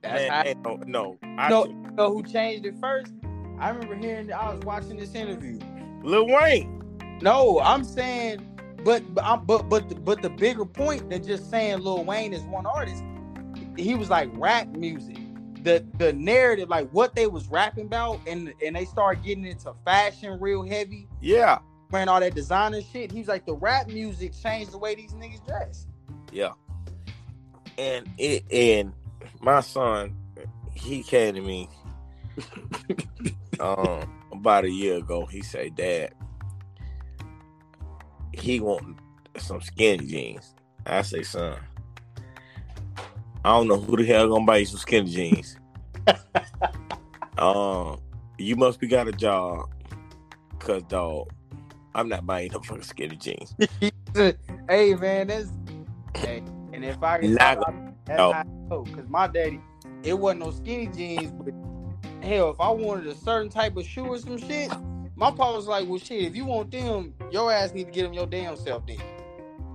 That's 0.01 0.29
Man, 0.29 0.55
how 0.63 0.71
no, 0.71 0.75
no. 0.85 1.17
I 1.37 1.49
No. 1.49 1.65
you 1.65 1.73
know 1.93 2.13
who 2.13 2.23
changed 2.23 2.65
it 2.65 2.75
first? 2.79 3.13
I 3.59 3.69
remember 3.69 3.95
hearing 3.95 4.31
I 4.31 4.53
was 4.53 4.61
watching 4.63 4.97
this 4.97 5.15
interview. 5.15 5.59
Lil 6.03 6.27
Wayne. 6.27 6.75
No, 7.21 7.59
I'm 7.59 7.83
saying, 7.83 8.48
but 8.83 9.13
but 9.13 9.23
I'm, 9.23 9.45
but 9.45 9.69
but 9.69 9.89
the, 9.89 9.95
but 9.95 10.21
the 10.21 10.29
bigger 10.29 10.65
point 10.65 11.09
than 11.09 11.23
just 11.23 11.49
saying 11.49 11.79
Lil 11.79 12.03
Wayne 12.03 12.33
is 12.33 12.43
one 12.43 12.65
artist. 12.65 13.03
He 13.77 13.95
was 13.95 14.09
like 14.09 14.29
rap 14.33 14.67
music. 14.69 15.17
The 15.63 15.85
the 15.97 16.13
narrative, 16.13 16.69
like 16.69 16.89
what 16.91 17.15
they 17.15 17.27
was 17.27 17.47
rapping 17.49 17.85
about, 17.85 18.19
and 18.27 18.53
and 18.65 18.75
they 18.75 18.85
started 18.85 19.23
getting 19.23 19.45
into 19.45 19.73
fashion 19.85 20.37
real 20.39 20.63
heavy, 20.63 21.07
Yeah, 21.21 21.59
wearing 21.91 22.07
all 22.07 22.19
that 22.21 22.33
designer 22.35 22.81
shit. 22.81 23.11
He 23.11 23.19
was 23.19 23.27
like, 23.27 23.45
the 23.45 23.55
rap 23.55 23.87
music 23.87 24.33
changed 24.41 24.71
the 24.71 24.77
way 24.77 24.95
these 24.95 25.13
niggas 25.13 25.45
dress. 25.45 25.85
yeah. 26.31 26.51
And 27.77 28.09
it 28.17 28.43
and 28.51 28.93
my 29.41 29.59
son, 29.61 30.15
he 30.73 31.03
came 31.03 31.35
to 31.35 31.41
me 31.41 31.69
um 33.59 34.09
about 34.31 34.63
a 34.65 34.69
year 34.71 34.97
ago. 34.97 35.25
He 35.25 35.41
said, 35.41 35.75
Dad, 35.75 36.13
he 38.39 38.59
want 38.59 38.97
some 39.37 39.61
skinny 39.61 40.05
jeans. 40.05 40.53
I 40.85 41.01
say, 41.01 41.23
son, 41.23 41.57
I 43.43 43.49
don't 43.55 43.67
know 43.67 43.77
who 43.79 43.97
the 43.97 44.05
hell 44.05 44.27
gonna 44.29 44.45
buy 44.45 44.57
you 44.57 44.65
some 44.65 44.79
skinny 44.79 45.09
jeans. 45.09 45.57
um, 47.37 47.99
you 48.37 48.55
must 48.55 48.79
be 48.79 48.87
got 48.87 49.07
a 49.07 49.11
job, 49.11 49.69
cause 50.59 50.83
dog, 50.83 51.29
I'm 51.95 52.09
not 52.09 52.25
buying 52.25 52.51
no 52.51 52.59
fucking 52.59 52.83
skinny 52.83 53.15
jeans. 53.17 53.55
hey 54.69 54.95
man, 54.95 55.27
that's 55.27 55.49
hey, 56.15 56.43
and 56.73 56.83
if 56.83 57.01
I 57.03 57.19
can 57.19 57.33
Not 57.35 57.57
about- 57.57 58.05
that's 58.05 58.49
no. 58.69 58.83
cause 58.85 59.07
my 59.07 59.27
daddy, 59.27 59.61
it 60.03 60.17
wasn't 60.17 60.45
no 60.45 60.51
skinny 60.51 60.87
jeans, 60.87 61.31
but 61.31 61.53
hell, 62.25 62.49
if 62.49 62.59
I 62.59 62.69
wanted 62.69 63.07
a 63.07 63.15
certain 63.15 63.49
type 63.49 63.77
of 63.77 63.85
shoe 63.85 64.05
or 64.05 64.17
some 64.17 64.37
shit, 64.37 64.71
my 65.19 65.31
pa 65.31 65.53
was 65.53 65.67
like, 65.67 65.85
"Well, 65.87 65.99
shit, 65.99 66.23
if 66.23 66.35
you 66.35 66.45
want 66.45 66.71
them, 66.71 67.13
your 67.29 67.51
ass 67.51 67.73
need 67.73 67.85
to 67.85 67.91
get 67.91 68.03
them 68.03 68.13
your 68.13 68.25
damn 68.25 68.55
self." 68.55 68.87
Then 68.87 68.97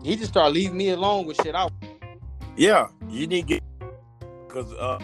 he 0.03 0.17
just 0.17 0.31
started 0.31 0.55
leaving 0.55 0.79
me 0.79 0.89
alone 0.89 1.27
with 1.27 1.37
shit. 1.43 1.55
I 1.55 1.69
Yeah, 2.57 2.89
you 3.11 3.27
need 3.27 3.43
to 3.43 3.55
get 3.55 3.63
because 4.49 4.73
uh, 4.73 4.99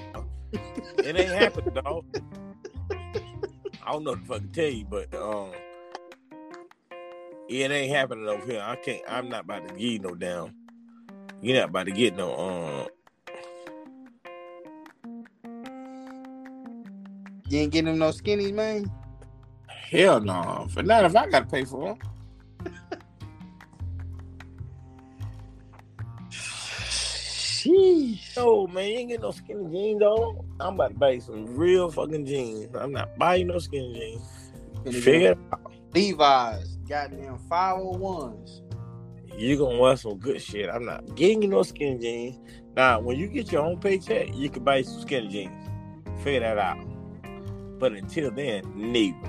it 1.04 1.14
ain't 1.14 1.28
happening, 1.28 1.74
dog. 1.74 2.04
I 3.86 3.92
don't 3.92 4.04
know 4.04 4.12
what 4.12 4.20
the 4.20 4.26
fuck 4.26 4.40
to 4.40 4.48
tell 4.48 4.70
you, 4.70 4.84
but 4.86 5.14
um, 5.14 5.50
it 7.46 7.70
ain't 7.70 7.94
happening 7.94 8.26
over 8.26 8.46
here. 8.46 8.62
I 8.64 8.76
can't. 8.76 9.02
I'm 9.06 9.28
not 9.28 9.44
about 9.44 9.68
to 9.68 9.74
give 9.74 9.80
you 9.80 9.98
no 9.98 10.14
down. 10.14 10.54
You're 11.42 11.58
not 11.58 11.68
about 11.68 11.84
to 11.84 11.92
get 11.92 12.16
no 12.16 12.34
um. 12.34 12.86
you 17.50 17.58
ain't 17.58 17.72
getting 17.72 17.86
them 17.86 17.98
no 17.98 18.08
skinnies, 18.08 18.54
man. 18.54 18.90
Hell 19.90 20.20
no. 20.20 20.68
For 20.70 20.84
not 20.84 21.04
if 21.04 21.16
I 21.16 21.26
gotta 21.26 21.46
pay 21.46 21.64
for 21.64 21.84
them. 21.88 21.98
Sheesh. 27.60 28.36
No, 28.36 28.68
man, 28.68 28.86
you 28.86 28.98
ain't 28.98 29.08
getting 29.08 29.22
no 29.22 29.32
skinny 29.32 29.70
jeans, 29.70 30.00
dog. 30.00 30.44
I'm 30.60 30.74
about 30.74 30.92
to 30.92 30.94
buy 30.94 31.18
some 31.18 31.56
real 31.56 31.90
fucking 31.90 32.24
jeans. 32.24 32.74
I'm 32.74 32.92
not 32.92 33.18
buying 33.18 33.48
no 33.48 33.58
skinny 33.58 34.18
jeans. 34.84 35.04
Figure 35.04 35.32
it 35.32 35.38
out. 35.52 35.72
Levi's, 35.92 36.76
goddamn 36.88 37.38
501s. 37.50 38.62
you 39.36 39.58
gonna 39.58 39.78
wear 39.78 39.96
some 39.96 40.18
good 40.18 40.40
shit. 40.40 40.70
I'm 40.70 40.86
not 40.86 41.16
getting 41.16 41.42
you 41.42 41.48
no 41.48 41.64
skinny 41.64 41.98
jeans. 41.98 42.38
Now, 42.76 43.00
when 43.00 43.18
you 43.18 43.26
get 43.26 43.50
your 43.50 43.62
own 43.62 43.80
paycheck, 43.80 44.34
you 44.34 44.48
can 44.48 44.62
buy 44.62 44.82
some 44.82 45.00
skinny 45.02 45.28
jeans. 45.28 45.68
Figure 46.22 46.40
that 46.40 46.58
out. 46.58 46.86
But 47.78 47.92
until 47.92 48.30
then, 48.30 48.62
neither. 48.74 49.19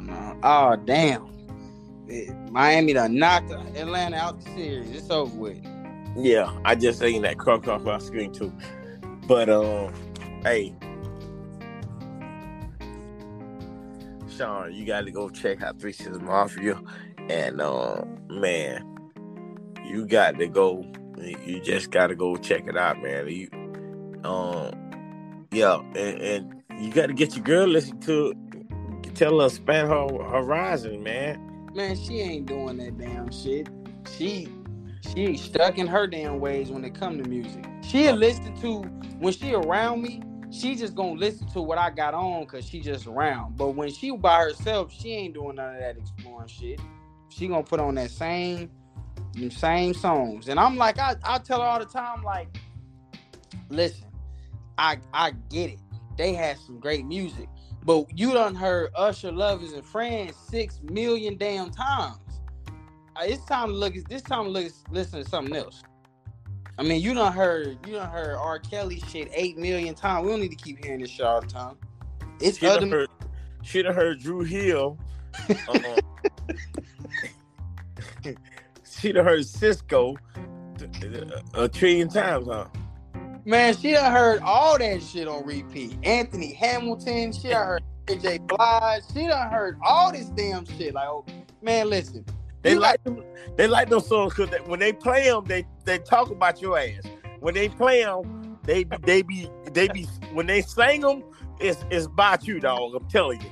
No. 0.00 0.38
Oh 0.42 0.76
damn. 0.76 1.28
Miami 2.50 2.94
done 2.94 3.16
knocked 3.16 3.50
Atlanta 3.50 4.16
out 4.16 4.40
the 4.40 4.50
series. 4.52 4.90
It's 4.90 5.10
over 5.10 5.36
with. 5.36 5.62
Yeah, 6.16 6.50
I 6.64 6.74
just 6.74 6.98
seen 6.98 7.22
that 7.22 7.38
croak 7.38 7.68
off 7.68 7.82
my 7.82 7.98
screen 7.98 8.32
too. 8.32 8.52
But 9.26 9.50
um, 9.50 9.92
hey, 10.42 10.74
Sean, 14.38 14.72
you 14.72 14.86
got 14.86 15.02
to 15.02 15.10
go 15.10 15.28
check 15.28 15.62
out 15.62 15.78
Three 15.80 15.92
Six 15.92 16.18
Mafia, 16.18 16.80
and 17.28 17.60
uh, 17.60 18.02
man, 18.28 18.84
you 19.84 20.06
got 20.06 20.38
to 20.38 20.48
go. 20.48 20.84
You 21.18 21.60
just 21.60 21.90
got 21.90 22.06
to 22.06 22.14
go 22.14 22.36
check 22.36 22.66
it 22.68 22.76
out, 22.76 23.02
man. 23.02 23.28
You, 23.28 23.48
um, 24.24 25.46
yeah, 25.50 25.80
and, 25.94 26.22
and 26.22 26.62
you 26.80 26.92
got 26.92 27.06
to 27.06 27.12
get 27.12 27.34
your 27.34 27.44
girl 27.44 27.66
listen 27.66 28.00
to. 28.02 28.32
Tell 29.18 29.40
her 29.40 29.46
expand 29.46 29.88
her 29.88 30.06
horizon, 30.06 31.02
man. 31.02 31.70
Man, 31.74 31.96
she 31.96 32.20
ain't 32.20 32.46
doing 32.46 32.76
that 32.76 32.96
damn 32.96 33.32
shit. 33.32 33.68
She 34.16 34.46
she 35.12 35.36
stuck 35.36 35.76
in 35.76 35.88
her 35.88 36.06
damn 36.06 36.38
ways 36.38 36.70
when 36.70 36.84
it 36.84 36.94
come 36.94 37.20
to 37.20 37.28
music. 37.28 37.64
She'll 37.82 38.14
oh. 38.14 38.16
listen 38.16 38.54
to 38.60 38.82
when 39.18 39.32
she 39.32 39.54
around 39.54 40.02
me, 40.02 40.22
she 40.52 40.76
just 40.76 40.94
gonna 40.94 41.18
listen 41.18 41.48
to 41.48 41.60
what 41.60 41.78
I 41.78 41.90
got 41.90 42.14
on 42.14 42.46
cause 42.46 42.64
she 42.64 42.78
just 42.78 43.08
around. 43.08 43.56
But 43.56 43.70
when 43.70 43.90
she 43.90 44.12
by 44.12 44.38
herself, 44.44 44.92
she 44.92 45.14
ain't 45.14 45.34
doing 45.34 45.56
none 45.56 45.74
of 45.74 45.80
that 45.80 45.96
exploring 45.96 46.46
shit. 46.46 46.80
She 47.28 47.48
gonna 47.48 47.64
put 47.64 47.80
on 47.80 47.96
that 47.96 48.12
same 48.12 48.70
them 49.34 49.50
same 49.50 49.94
songs. 49.94 50.46
And 50.46 50.60
I'm 50.60 50.76
like, 50.76 51.00
I, 51.00 51.16
I 51.24 51.38
tell 51.38 51.60
her 51.60 51.66
all 51.66 51.80
the 51.80 51.86
time, 51.86 52.22
like, 52.22 52.56
listen, 53.68 54.06
I 54.78 54.98
I 55.12 55.32
get 55.50 55.70
it. 55.70 55.80
They 56.16 56.34
had 56.34 56.56
some 56.58 56.78
great 56.78 57.04
music. 57.04 57.48
But 57.88 58.18
you 58.18 58.34
done 58.34 58.54
heard 58.54 58.90
Usher 58.94 59.32
Lovers 59.32 59.72
and 59.72 59.82
Friends 59.82 60.36
six 60.36 60.78
million 60.90 61.38
damn 61.38 61.70
times. 61.70 62.18
Uh, 63.16 63.22
It's 63.22 63.42
time 63.46 63.68
to 63.68 63.74
look. 63.74 63.94
This 64.10 64.20
time 64.20 64.44
to 64.44 64.50
look. 64.50 64.70
Listen 64.90 65.24
to 65.24 65.30
something 65.30 65.56
else. 65.56 65.82
I 66.76 66.82
mean, 66.82 67.00
you 67.00 67.14
done 67.14 67.32
heard. 67.32 67.78
You 67.86 67.94
done 67.94 68.10
heard 68.10 68.36
R. 68.36 68.58
Kelly 68.58 69.02
shit 69.08 69.30
eight 69.32 69.56
million 69.56 69.94
times. 69.94 70.26
We 70.26 70.32
don't 70.32 70.42
need 70.42 70.50
to 70.50 70.62
keep 70.62 70.84
hearing 70.84 71.00
this 71.00 71.08
shit 71.08 71.24
all 71.24 71.40
the 71.40 71.46
time. 71.46 71.76
It's 72.42 72.58
done 72.58 72.76
other. 72.76 72.88
heard, 72.90 73.08
she 73.62 73.80
done 73.80 73.94
heard 73.94 74.20
Dru 74.20 74.42
Hill. 74.42 74.98
uh, 75.48 75.78
she 78.84 79.12
done 79.12 79.24
heard 79.24 79.40
Sisqó 79.40 80.14
a 81.54 81.68
trillion 81.70 82.10
times, 82.10 82.48
huh? 82.48 82.66
Man, 83.48 83.74
she 83.74 83.92
done 83.92 84.12
heard 84.12 84.42
all 84.42 84.76
that 84.76 85.02
shit 85.02 85.26
on 85.26 85.42
repeat. 85.46 85.96
Anthony 86.02 86.52
Hamilton. 86.52 87.32
She 87.32 87.48
done 87.48 87.66
heard 87.66 87.82
AJ 88.04 88.46
Blige. 88.46 89.02
She 89.14 89.26
done 89.26 89.50
heard 89.50 89.78
all 89.82 90.12
this 90.12 90.26
damn 90.26 90.66
shit. 90.66 90.92
Like, 90.92 91.08
oh, 91.08 91.24
man, 91.62 91.88
listen. 91.88 92.26
They 92.60 92.74
like 92.74 93.02
them. 93.04 93.24
They 93.56 93.66
like 93.66 93.88
those 93.88 94.06
songs 94.06 94.34
because 94.34 94.54
when 94.66 94.80
they 94.80 94.92
play 94.92 95.30
them, 95.30 95.46
they 95.46 95.64
they 95.86 95.98
talk 95.98 96.30
about 96.30 96.60
your 96.60 96.78
ass. 96.78 97.04
When 97.40 97.54
they 97.54 97.70
play 97.70 98.02
them, 98.02 98.58
they 98.64 98.84
be 98.84 98.96
they 99.04 99.22
be 99.22 99.48
they 99.72 99.88
be 99.88 100.02
when 100.34 100.46
they 100.46 100.60
sing 100.60 101.00
them, 101.00 101.24
it's 101.58 101.82
it's 101.90 102.04
about 102.04 102.46
you, 102.46 102.60
dog. 102.60 102.96
I'm 102.96 103.08
telling 103.08 103.40
you. 103.40 103.50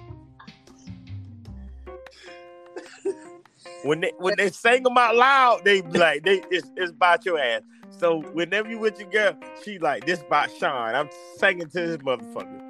When 3.83 4.01
they 4.01 4.13
when 4.19 4.35
they 4.37 4.51
sing 4.51 4.83
them 4.83 4.99
out 4.99 5.17
loud, 5.17 5.65
they 5.65 5.81
like 5.81 6.23
they 6.23 6.43
it's 6.51 6.71
it's 6.77 6.91
about 6.91 7.25
your 7.25 7.39
ass. 7.39 7.63
So 7.99 8.21
whenever 8.21 8.69
you 8.69 8.79
with 8.79 8.99
your 9.01 9.09
girl, 9.09 9.37
she 9.65 9.79
like 9.79 10.05
this 10.05 10.21
about 10.21 10.51
Sean. 10.59 10.95
I'm 10.95 11.09
singing 11.39 11.69
to 11.69 11.87
this 11.87 11.97
motherfucker. 11.99 12.63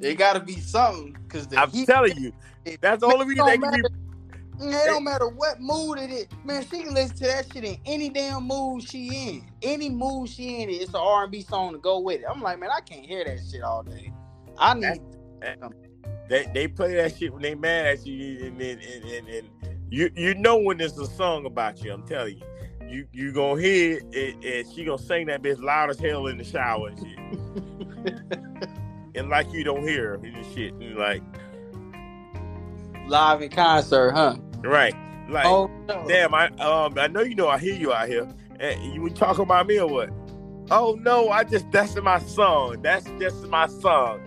It 0.00 0.16
gotta 0.16 0.40
be 0.40 0.58
something 0.58 1.16
because 1.28 1.46
I'm 1.56 1.70
heat- 1.70 1.86
telling 1.86 2.16
you, 2.16 2.32
that's 2.80 3.00
the 3.00 3.06
only 3.06 3.26
reason 3.26 3.44
they 3.46 3.58
can 3.58 3.70
be. 3.70 3.80
it 4.66 4.86
don't 4.86 5.04
matter 5.04 5.28
what 5.28 5.60
mood 5.60 5.98
it 5.98 6.10
is. 6.10 6.26
Man, 6.44 6.64
she 6.64 6.82
can 6.82 6.94
listen 6.94 7.16
to 7.18 7.24
that 7.24 7.52
shit 7.52 7.64
in 7.64 7.76
any 7.84 8.08
damn 8.08 8.44
mood 8.44 8.82
she 8.82 9.28
in. 9.28 9.46
Any 9.62 9.90
mood 9.90 10.28
she 10.28 10.62
in, 10.62 10.70
it's 10.70 10.88
an 10.90 10.96
R 10.96 11.24
and 11.24 11.32
B 11.32 11.42
song 11.42 11.72
to 11.72 11.78
go 11.78 12.00
with 12.00 12.20
it. 12.20 12.26
I'm 12.28 12.40
like, 12.40 12.58
man, 12.58 12.70
I 12.74 12.80
can't 12.80 13.04
hear 13.04 13.24
that 13.24 13.38
shit 13.50 13.62
all 13.62 13.82
day. 13.82 14.12
I 14.58 14.74
need. 14.74 15.00
Eh, 15.42 15.54
they 16.28 16.50
they 16.54 16.68
play 16.68 16.94
that 16.94 17.16
shit 17.16 17.32
when 17.32 17.42
they 17.42 17.54
mad 17.54 17.86
at 17.86 18.06
you, 18.06 18.46
and 18.46 18.60
and, 18.60 18.80
and, 18.80 19.04
and, 19.04 19.28
and 19.28 19.48
you 19.90 20.10
you 20.16 20.34
know 20.34 20.56
when 20.56 20.78
there's 20.78 20.96
a 20.98 21.06
song 21.06 21.44
about 21.46 21.84
you. 21.84 21.92
I'm 21.92 22.06
telling 22.06 22.38
you. 22.38 22.51
You 22.92 23.06
you 23.10 23.32
gonna 23.32 23.58
hear 23.58 24.00
it, 24.12 24.34
and, 24.44 24.70
she 24.74 24.84
gonna 24.84 24.98
sing 24.98 25.26
that 25.28 25.40
bitch 25.42 25.62
loud 25.62 25.88
as 25.88 25.98
hell 25.98 26.26
in 26.26 26.36
the 26.36 26.44
shower 26.44 26.88
and 26.88 26.98
shit. 26.98 27.18
and 29.14 29.30
like 29.30 29.50
you 29.50 29.64
don't 29.64 29.82
hear 29.82 30.10
her 30.10 30.14
and 30.16 30.46
shit. 30.54 30.74
And 30.74 30.96
like 30.96 31.22
live 33.06 33.40
in 33.40 33.48
concert, 33.48 34.10
huh? 34.10 34.36
Right. 34.58 34.94
Like, 35.30 35.46
oh, 35.46 35.70
no. 35.88 36.06
damn, 36.06 36.34
I 36.34 36.48
um, 36.58 36.98
I 36.98 37.06
know 37.06 37.22
you 37.22 37.34
know 37.34 37.48
I 37.48 37.58
hear 37.58 37.74
you 37.74 37.94
out 37.94 38.08
here. 38.08 38.28
And 38.60 38.94
you 38.94 39.08
talking 39.08 39.42
about 39.42 39.66
me 39.66 39.80
or 39.80 39.88
what? 39.88 40.10
Oh 40.70 40.96
no, 41.00 41.30
I 41.30 41.44
just 41.44 41.70
that's 41.70 41.96
my 41.96 42.18
song. 42.18 42.82
That's 42.82 43.06
just 43.18 43.48
my 43.48 43.68
song. 43.68 44.20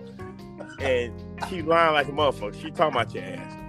And 0.80 1.12
she 1.48 1.62
lying 1.62 1.94
like 1.94 2.08
a 2.08 2.12
motherfucker. 2.12 2.60
She 2.60 2.72
talking 2.72 3.00
about 3.00 3.14
your 3.14 3.22
ass. 3.22 3.65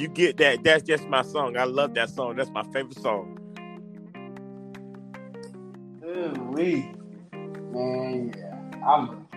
You 0.00 0.08
get 0.08 0.38
that? 0.38 0.64
That's 0.64 0.82
just 0.82 1.06
my 1.08 1.20
song. 1.20 1.58
I 1.58 1.64
love 1.64 1.92
that 1.92 2.08
song. 2.08 2.36
That's 2.36 2.48
my 2.48 2.62
favorite 2.72 2.98
song. 2.98 3.38
Ooh, 6.02 6.32
man, 7.70 8.32
yeah. 8.34 8.88
I'm 8.88 9.28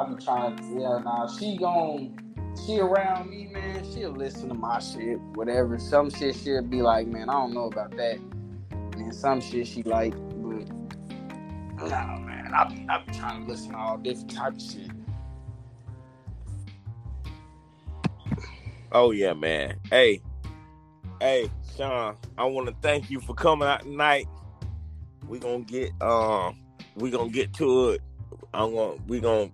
I'm 0.00 0.18
trying 0.18 0.56
to 0.56 0.62
yeah, 0.76 0.98
nah, 1.04 1.28
she 1.28 1.56
gon' 1.56 2.18
she 2.66 2.80
around 2.80 3.30
me, 3.30 3.46
man, 3.46 3.88
she'll 3.92 4.10
listen 4.10 4.48
to 4.48 4.56
my 4.56 4.80
shit, 4.80 5.20
whatever. 5.34 5.78
Some 5.78 6.10
shit 6.10 6.34
she'll 6.34 6.62
be 6.62 6.82
like, 6.82 7.06
man, 7.06 7.30
I 7.30 7.34
don't 7.34 7.54
know 7.54 7.66
about 7.66 7.96
that. 7.96 8.18
And 8.72 9.14
some 9.14 9.40
shit 9.40 9.68
she 9.68 9.84
like, 9.84 10.14
but 10.16 11.88
nah, 11.88 12.18
man, 12.18 12.52
I 12.52 12.64
be 12.64 12.84
I 12.88 13.04
be 13.04 13.12
trying 13.12 13.44
to 13.44 13.52
listen 13.52 13.70
to 13.70 13.78
all 13.78 13.98
different 13.98 14.34
type 14.34 14.54
of 14.54 14.60
shit. 14.60 14.90
Oh 18.98 19.10
yeah, 19.10 19.34
man. 19.34 19.78
Hey, 19.90 20.22
hey, 21.20 21.50
Sean, 21.76 22.16
I 22.38 22.46
want 22.46 22.68
to 22.68 22.74
thank 22.80 23.10
you 23.10 23.20
for 23.20 23.34
coming 23.34 23.68
out 23.68 23.82
tonight. 23.82 24.26
We 25.28 25.38
gonna 25.38 25.64
get 25.64 25.92
um, 26.00 26.58
we 26.94 27.10
gonna 27.10 27.28
get 27.28 27.52
to 27.56 27.90
it. 27.90 28.00
I'm 28.54 28.74
gonna 28.74 28.96
we 29.06 29.20
gonna 29.20 29.50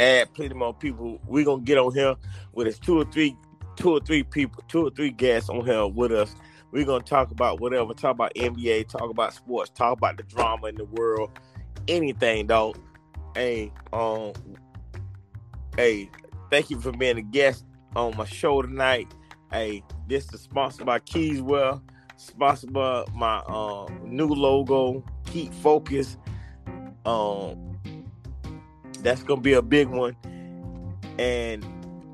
add 0.00 0.34
plenty 0.34 0.56
more 0.56 0.74
people. 0.74 1.20
We're 1.28 1.44
gonna 1.44 1.62
get 1.62 1.78
on 1.78 1.94
here 1.94 2.16
with 2.54 2.66
us 2.66 2.80
two 2.80 2.98
or 2.98 3.04
three, 3.04 3.36
two 3.76 3.92
or 3.92 4.00
three 4.00 4.24
people, 4.24 4.64
two 4.66 4.88
or 4.88 4.90
three 4.90 5.12
guests 5.12 5.48
on 5.48 5.64
here 5.64 5.86
with 5.86 6.10
us. 6.10 6.34
We're 6.72 6.84
gonna 6.84 7.04
talk 7.04 7.30
about 7.30 7.60
whatever, 7.60 7.94
talk 7.94 8.16
about 8.16 8.34
NBA, 8.34 8.88
talk 8.88 9.08
about 9.08 9.32
sports, 9.32 9.70
talk 9.70 9.96
about 9.96 10.16
the 10.16 10.24
drama 10.24 10.66
in 10.66 10.74
the 10.74 10.86
world, 10.86 11.30
anything, 11.86 12.48
dog. 12.48 12.76
Hey, 13.36 13.72
um, 13.92 14.32
hey, 15.76 16.10
thank 16.50 16.68
you 16.68 16.80
for 16.80 16.90
being 16.90 17.16
a 17.16 17.22
guest 17.22 17.64
on 17.96 18.16
my 18.16 18.24
show 18.24 18.62
tonight. 18.62 19.12
Hey, 19.50 19.82
this 20.08 20.32
is 20.32 20.40
sponsored 20.40 20.86
by 20.86 21.00
Keyswell, 21.00 21.82
sponsored 22.16 22.72
by 22.72 23.04
my 23.14 23.42
um, 23.46 24.00
new 24.04 24.28
logo, 24.28 25.04
Keep 25.26 25.52
Focus. 25.54 26.16
Um, 27.04 27.72
that's 29.02 29.22
gonna 29.22 29.40
be 29.40 29.52
a 29.54 29.62
big 29.62 29.88
one. 29.88 30.14
And 31.18 31.64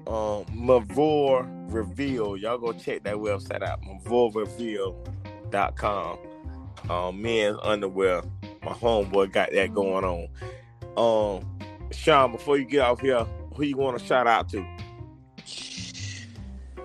um 0.06 0.44
Mavor 0.54 1.46
Reveal. 1.68 2.36
Y'all 2.38 2.58
go 2.58 2.72
check 2.72 3.02
that 3.04 3.16
website 3.16 3.62
out. 3.62 3.80
MavorReveal.com. 3.82 6.18
Um 6.90 7.22
men's 7.22 7.58
underwear. 7.62 8.22
My 8.62 8.72
homeboy 8.72 9.32
got 9.32 9.52
that 9.52 9.72
going 9.74 10.04
on. 10.04 10.28
Um 10.96 11.44
Sean, 11.92 12.32
before 12.32 12.58
you 12.58 12.64
get 12.64 12.80
off 12.80 13.00
here, 13.00 13.24
who 13.54 13.62
you 13.64 13.76
want 13.76 13.96
to 13.98 14.04
shout 14.04 14.26
out 14.26 14.48
to? 14.50 14.66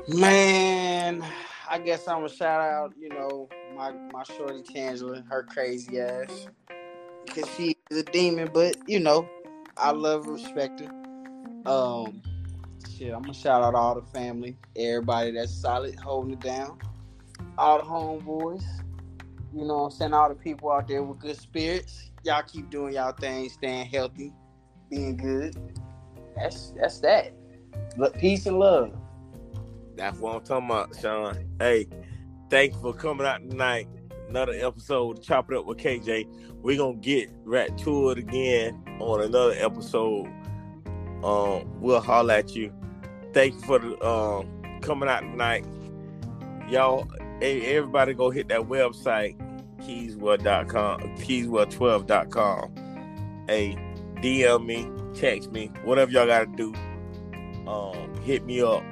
Man, 0.07 1.25
I 1.69 1.79
guess 1.79 2.09
I'm 2.09 2.17
gonna 2.17 2.29
shout 2.29 2.59
out, 2.59 2.93
you 2.99 3.07
know, 3.07 3.47
my 3.73 3.91
my 4.11 4.23
shorty 4.23 4.61
Tangela, 4.61 5.25
her 5.29 5.43
crazy 5.43 6.01
ass. 6.01 6.47
Cause 7.33 7.49
she 7.55 7.77
is 7.89 7.99
a 7.99 8.03
demon, 8.03 8.49
but 8.53 8.75
you 8.85 8.99
know, 8.99 9.25
I 9.77 9.91
love 9.91 10.27
respect 10.27 10.81
her. 10.81 10.89
Um, 11.65 12.21
shit, 12.97 13.13
I'm 13.13 13.21
gonna 13.21 13.33
shout 13.33 13.63
out 13.63 13.75
all 13.75 13.95
the 13.95 14.05
family, 14.07 14.57
everybody 14.75 15.31
that's 15.31 15.53
solid, 15.53 15.95
holding 15.95 16.33
it 16.33 16.41
down, 16.41 16.79
all 17.57 17.77
the 17.77 17.85
homeboys. 17.85 18.65
You 19.55 19.63
know, 19.63 19.85
I'm 19.85 19.91
saying 19.91 20.13
all 20.13 20.27
the 20.27 20.35
people 20.35 20.69
out 20.69 20.89
there 20.89 21.01
with 21.01 21.19
good 21.19 21.37
spirits. 21.37 22.11
Y'all 22.25 22.43
keep 22.43 22.69
doing 22.69 22.95
y'all 22.95 23.13
thing, 23.13 23.47
staying 23.47 23.85
healthy, 23.85 24.33
being 24.89 25.15
good. 25.15 25.55
That's 26.35 26.73
that's 26.75 26.99
that. 26.99 27.31
Peace 28.19 28.45
and 28.47 28.59
love. 28.59 28.93
That's 29.95 30.19
what 30.19 30.35
I'm 30.35 30.43
talking 30.43 30.65
about, 30.65 30.99
Sean. 30.99 31.45
Hey, 31.59 31.87
thanks 32.49 32.75
for 32.77 32.93
coming 32.93 33.27
out 33.27 33.47
tonight. 33.47 33.87
Another 34.29 34.53
episode, 34.53 35.21
Chop 35.21 35.51
It 35.51 35.57
Up 35.57 35.65
with 35.65 35.77
KJ. 35.77 36.25
We're 36.61 36.77
gonna 36.77 36.95
get 36.95 37.29
right 37.43 37.77
to 37.79 38.11
it 38.11 38.17
again 38.17 38.81
on 38.99 39.21
another 39.21 39.53
episode. 39.57 40.27
Um, 41.23 41.79
we'll 41.79 42.01
holler 42.01 42.33
at 42.35 42.55
you. 42.55 42.73
Thank 43.33 43.55
you 43.55 43.61
for 43.61 43.79
the 43.79 44.05
um 44.05 44.47
coming 44.81 45.09
out 45.09 45.21
tonight. 45.21 45.65
Y'all, 46.69 47.09
everybody 47.41 48.13
go 48.13 48.29
hit 48.29 48.47
that 48.49 48.61
website, 48.61 49.35
keyswell.com, 49.81 51.01
keyswell12.com. 51.17 53.45
Hey, 53.47 53.77
DM 54.15 54.65
me, 54.65 54.87
text 55.13 55.51
me, 55.51 55.67
whatever 55.83 56.11
y'all 56.11 56.25
gotta 56.25 56.47
do. 56.47 56.73
Um, 57.67 58.15
hit 58.23 58.45
me 58.45 58.61
up. 58.61 58.83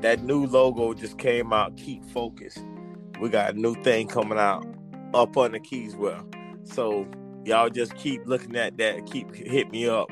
That 0.00 0.22
new 0.22 0.46
logo 0.46 0.94
just 0.94 1.18
came 1.18 1.52
out. 1.52 1.76
Keep 1.76 2.04
focused. 2.06 2.64
We 3.20 3.28
got 3.28 3.54
a 3.54 3.58
new 3.58 3.74
thing 3.82 4.06
coming 4.08 4.38
out 4.38 4.64
up 5.14 5.36
on 5.36 5.52
the 5.52 5.60
keys. 5.60 5.96
Well, 5.96 6.24
So 6.64 7.06
y'all 7.44 7.70
just 7.70 7.96
keep 7.96 8.26
looking 8.26 8.56
at 8.56 8.76
that. 8.78 9.06
Keep 9.06 9.34
hit 9.34 9.70
me 9.70 9.88
up. 9.88 10.10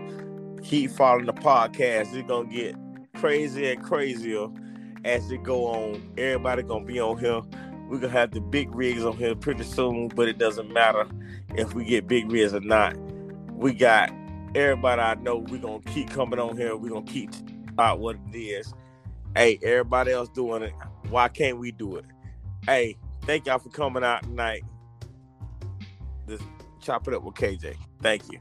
Keep 0.62 0.90
following 0.92 1.26
the 1.26 1.32
podcast. 1.32 2.14
It's 2.14 2.26
gonna 2.26 2.48
get 2.48 2.74
crazier 3.14 3.72
and 3.72 3.82
crazier 3.82 4.48
as 5.04 5.30
it 5.30 5.42
go 5.42 5.66
on. 5.66 6.02
Everybody 6.18 6.62
gonna 6.62 6.84
be 6.84 6.98
on 7.00 7.18
here. 7.18 7.42
We're 7.88 7.98
gonna 7.98 8.12
have 8.12 8.32
the 8.32 8.40
big 8.40 8.74
rigs 8.74 9.04
on 9.04 9.16
here 9.16 9.36
pretty 9.36 9.62
soon, 9.62 10.08
but 10.08 10.28
it 10.28 10.38
doesn't 10.38 10.72
matter 10.72 11.06
if 11.54 11.74
we 11.74 11.84
get 11.84 12.08
big 12.08 12.30
rigs 12.32 12.52
or 12.52 12.60
not. 12.60 12.96
We 13.52 13.72
got 13.72 14.10
everybody 14.56 15.00
I 15.00 15.14
know. 15.14 15.36
We're 15.36 15.60
gonna 15.60 15.82
keep 15.82 16.10
coming 16.10 16.40
on 16.40 16.56
here. 16.56 16.76
We're 16.76 16.90
gonna 16.90 17.06
keep 17.06 17.30
out 17.78 18.00
what 18.00 18.16
it 18.32 18.36
is. 18.36 18.74
Hey, 19.36 19.58
everybody 19.62 20.12
else 20.12 20.30
doing 20.30 20.62
it. 20.62 20.72
Why 21.10 21.28
can't 21.28 21.58
we 21.58 21.70
do 21.70 21.96
it? 21.96 22.06
Hey, 22.64 22.96
thank 23.24 23.44
y'all 23.44 23.58
for 23.58 23.68
coming 23.68 24.02
out 24.02 24.22
tonight. 24.22 24.64
Just 26.26 26.42
chop 26.80 27.06
it 27.06 27.12
up 27.12 27.22
with 27.22 27.34
KJ. 27.34 27.76
Thank 28.00 28.32
you. 28.32 28.38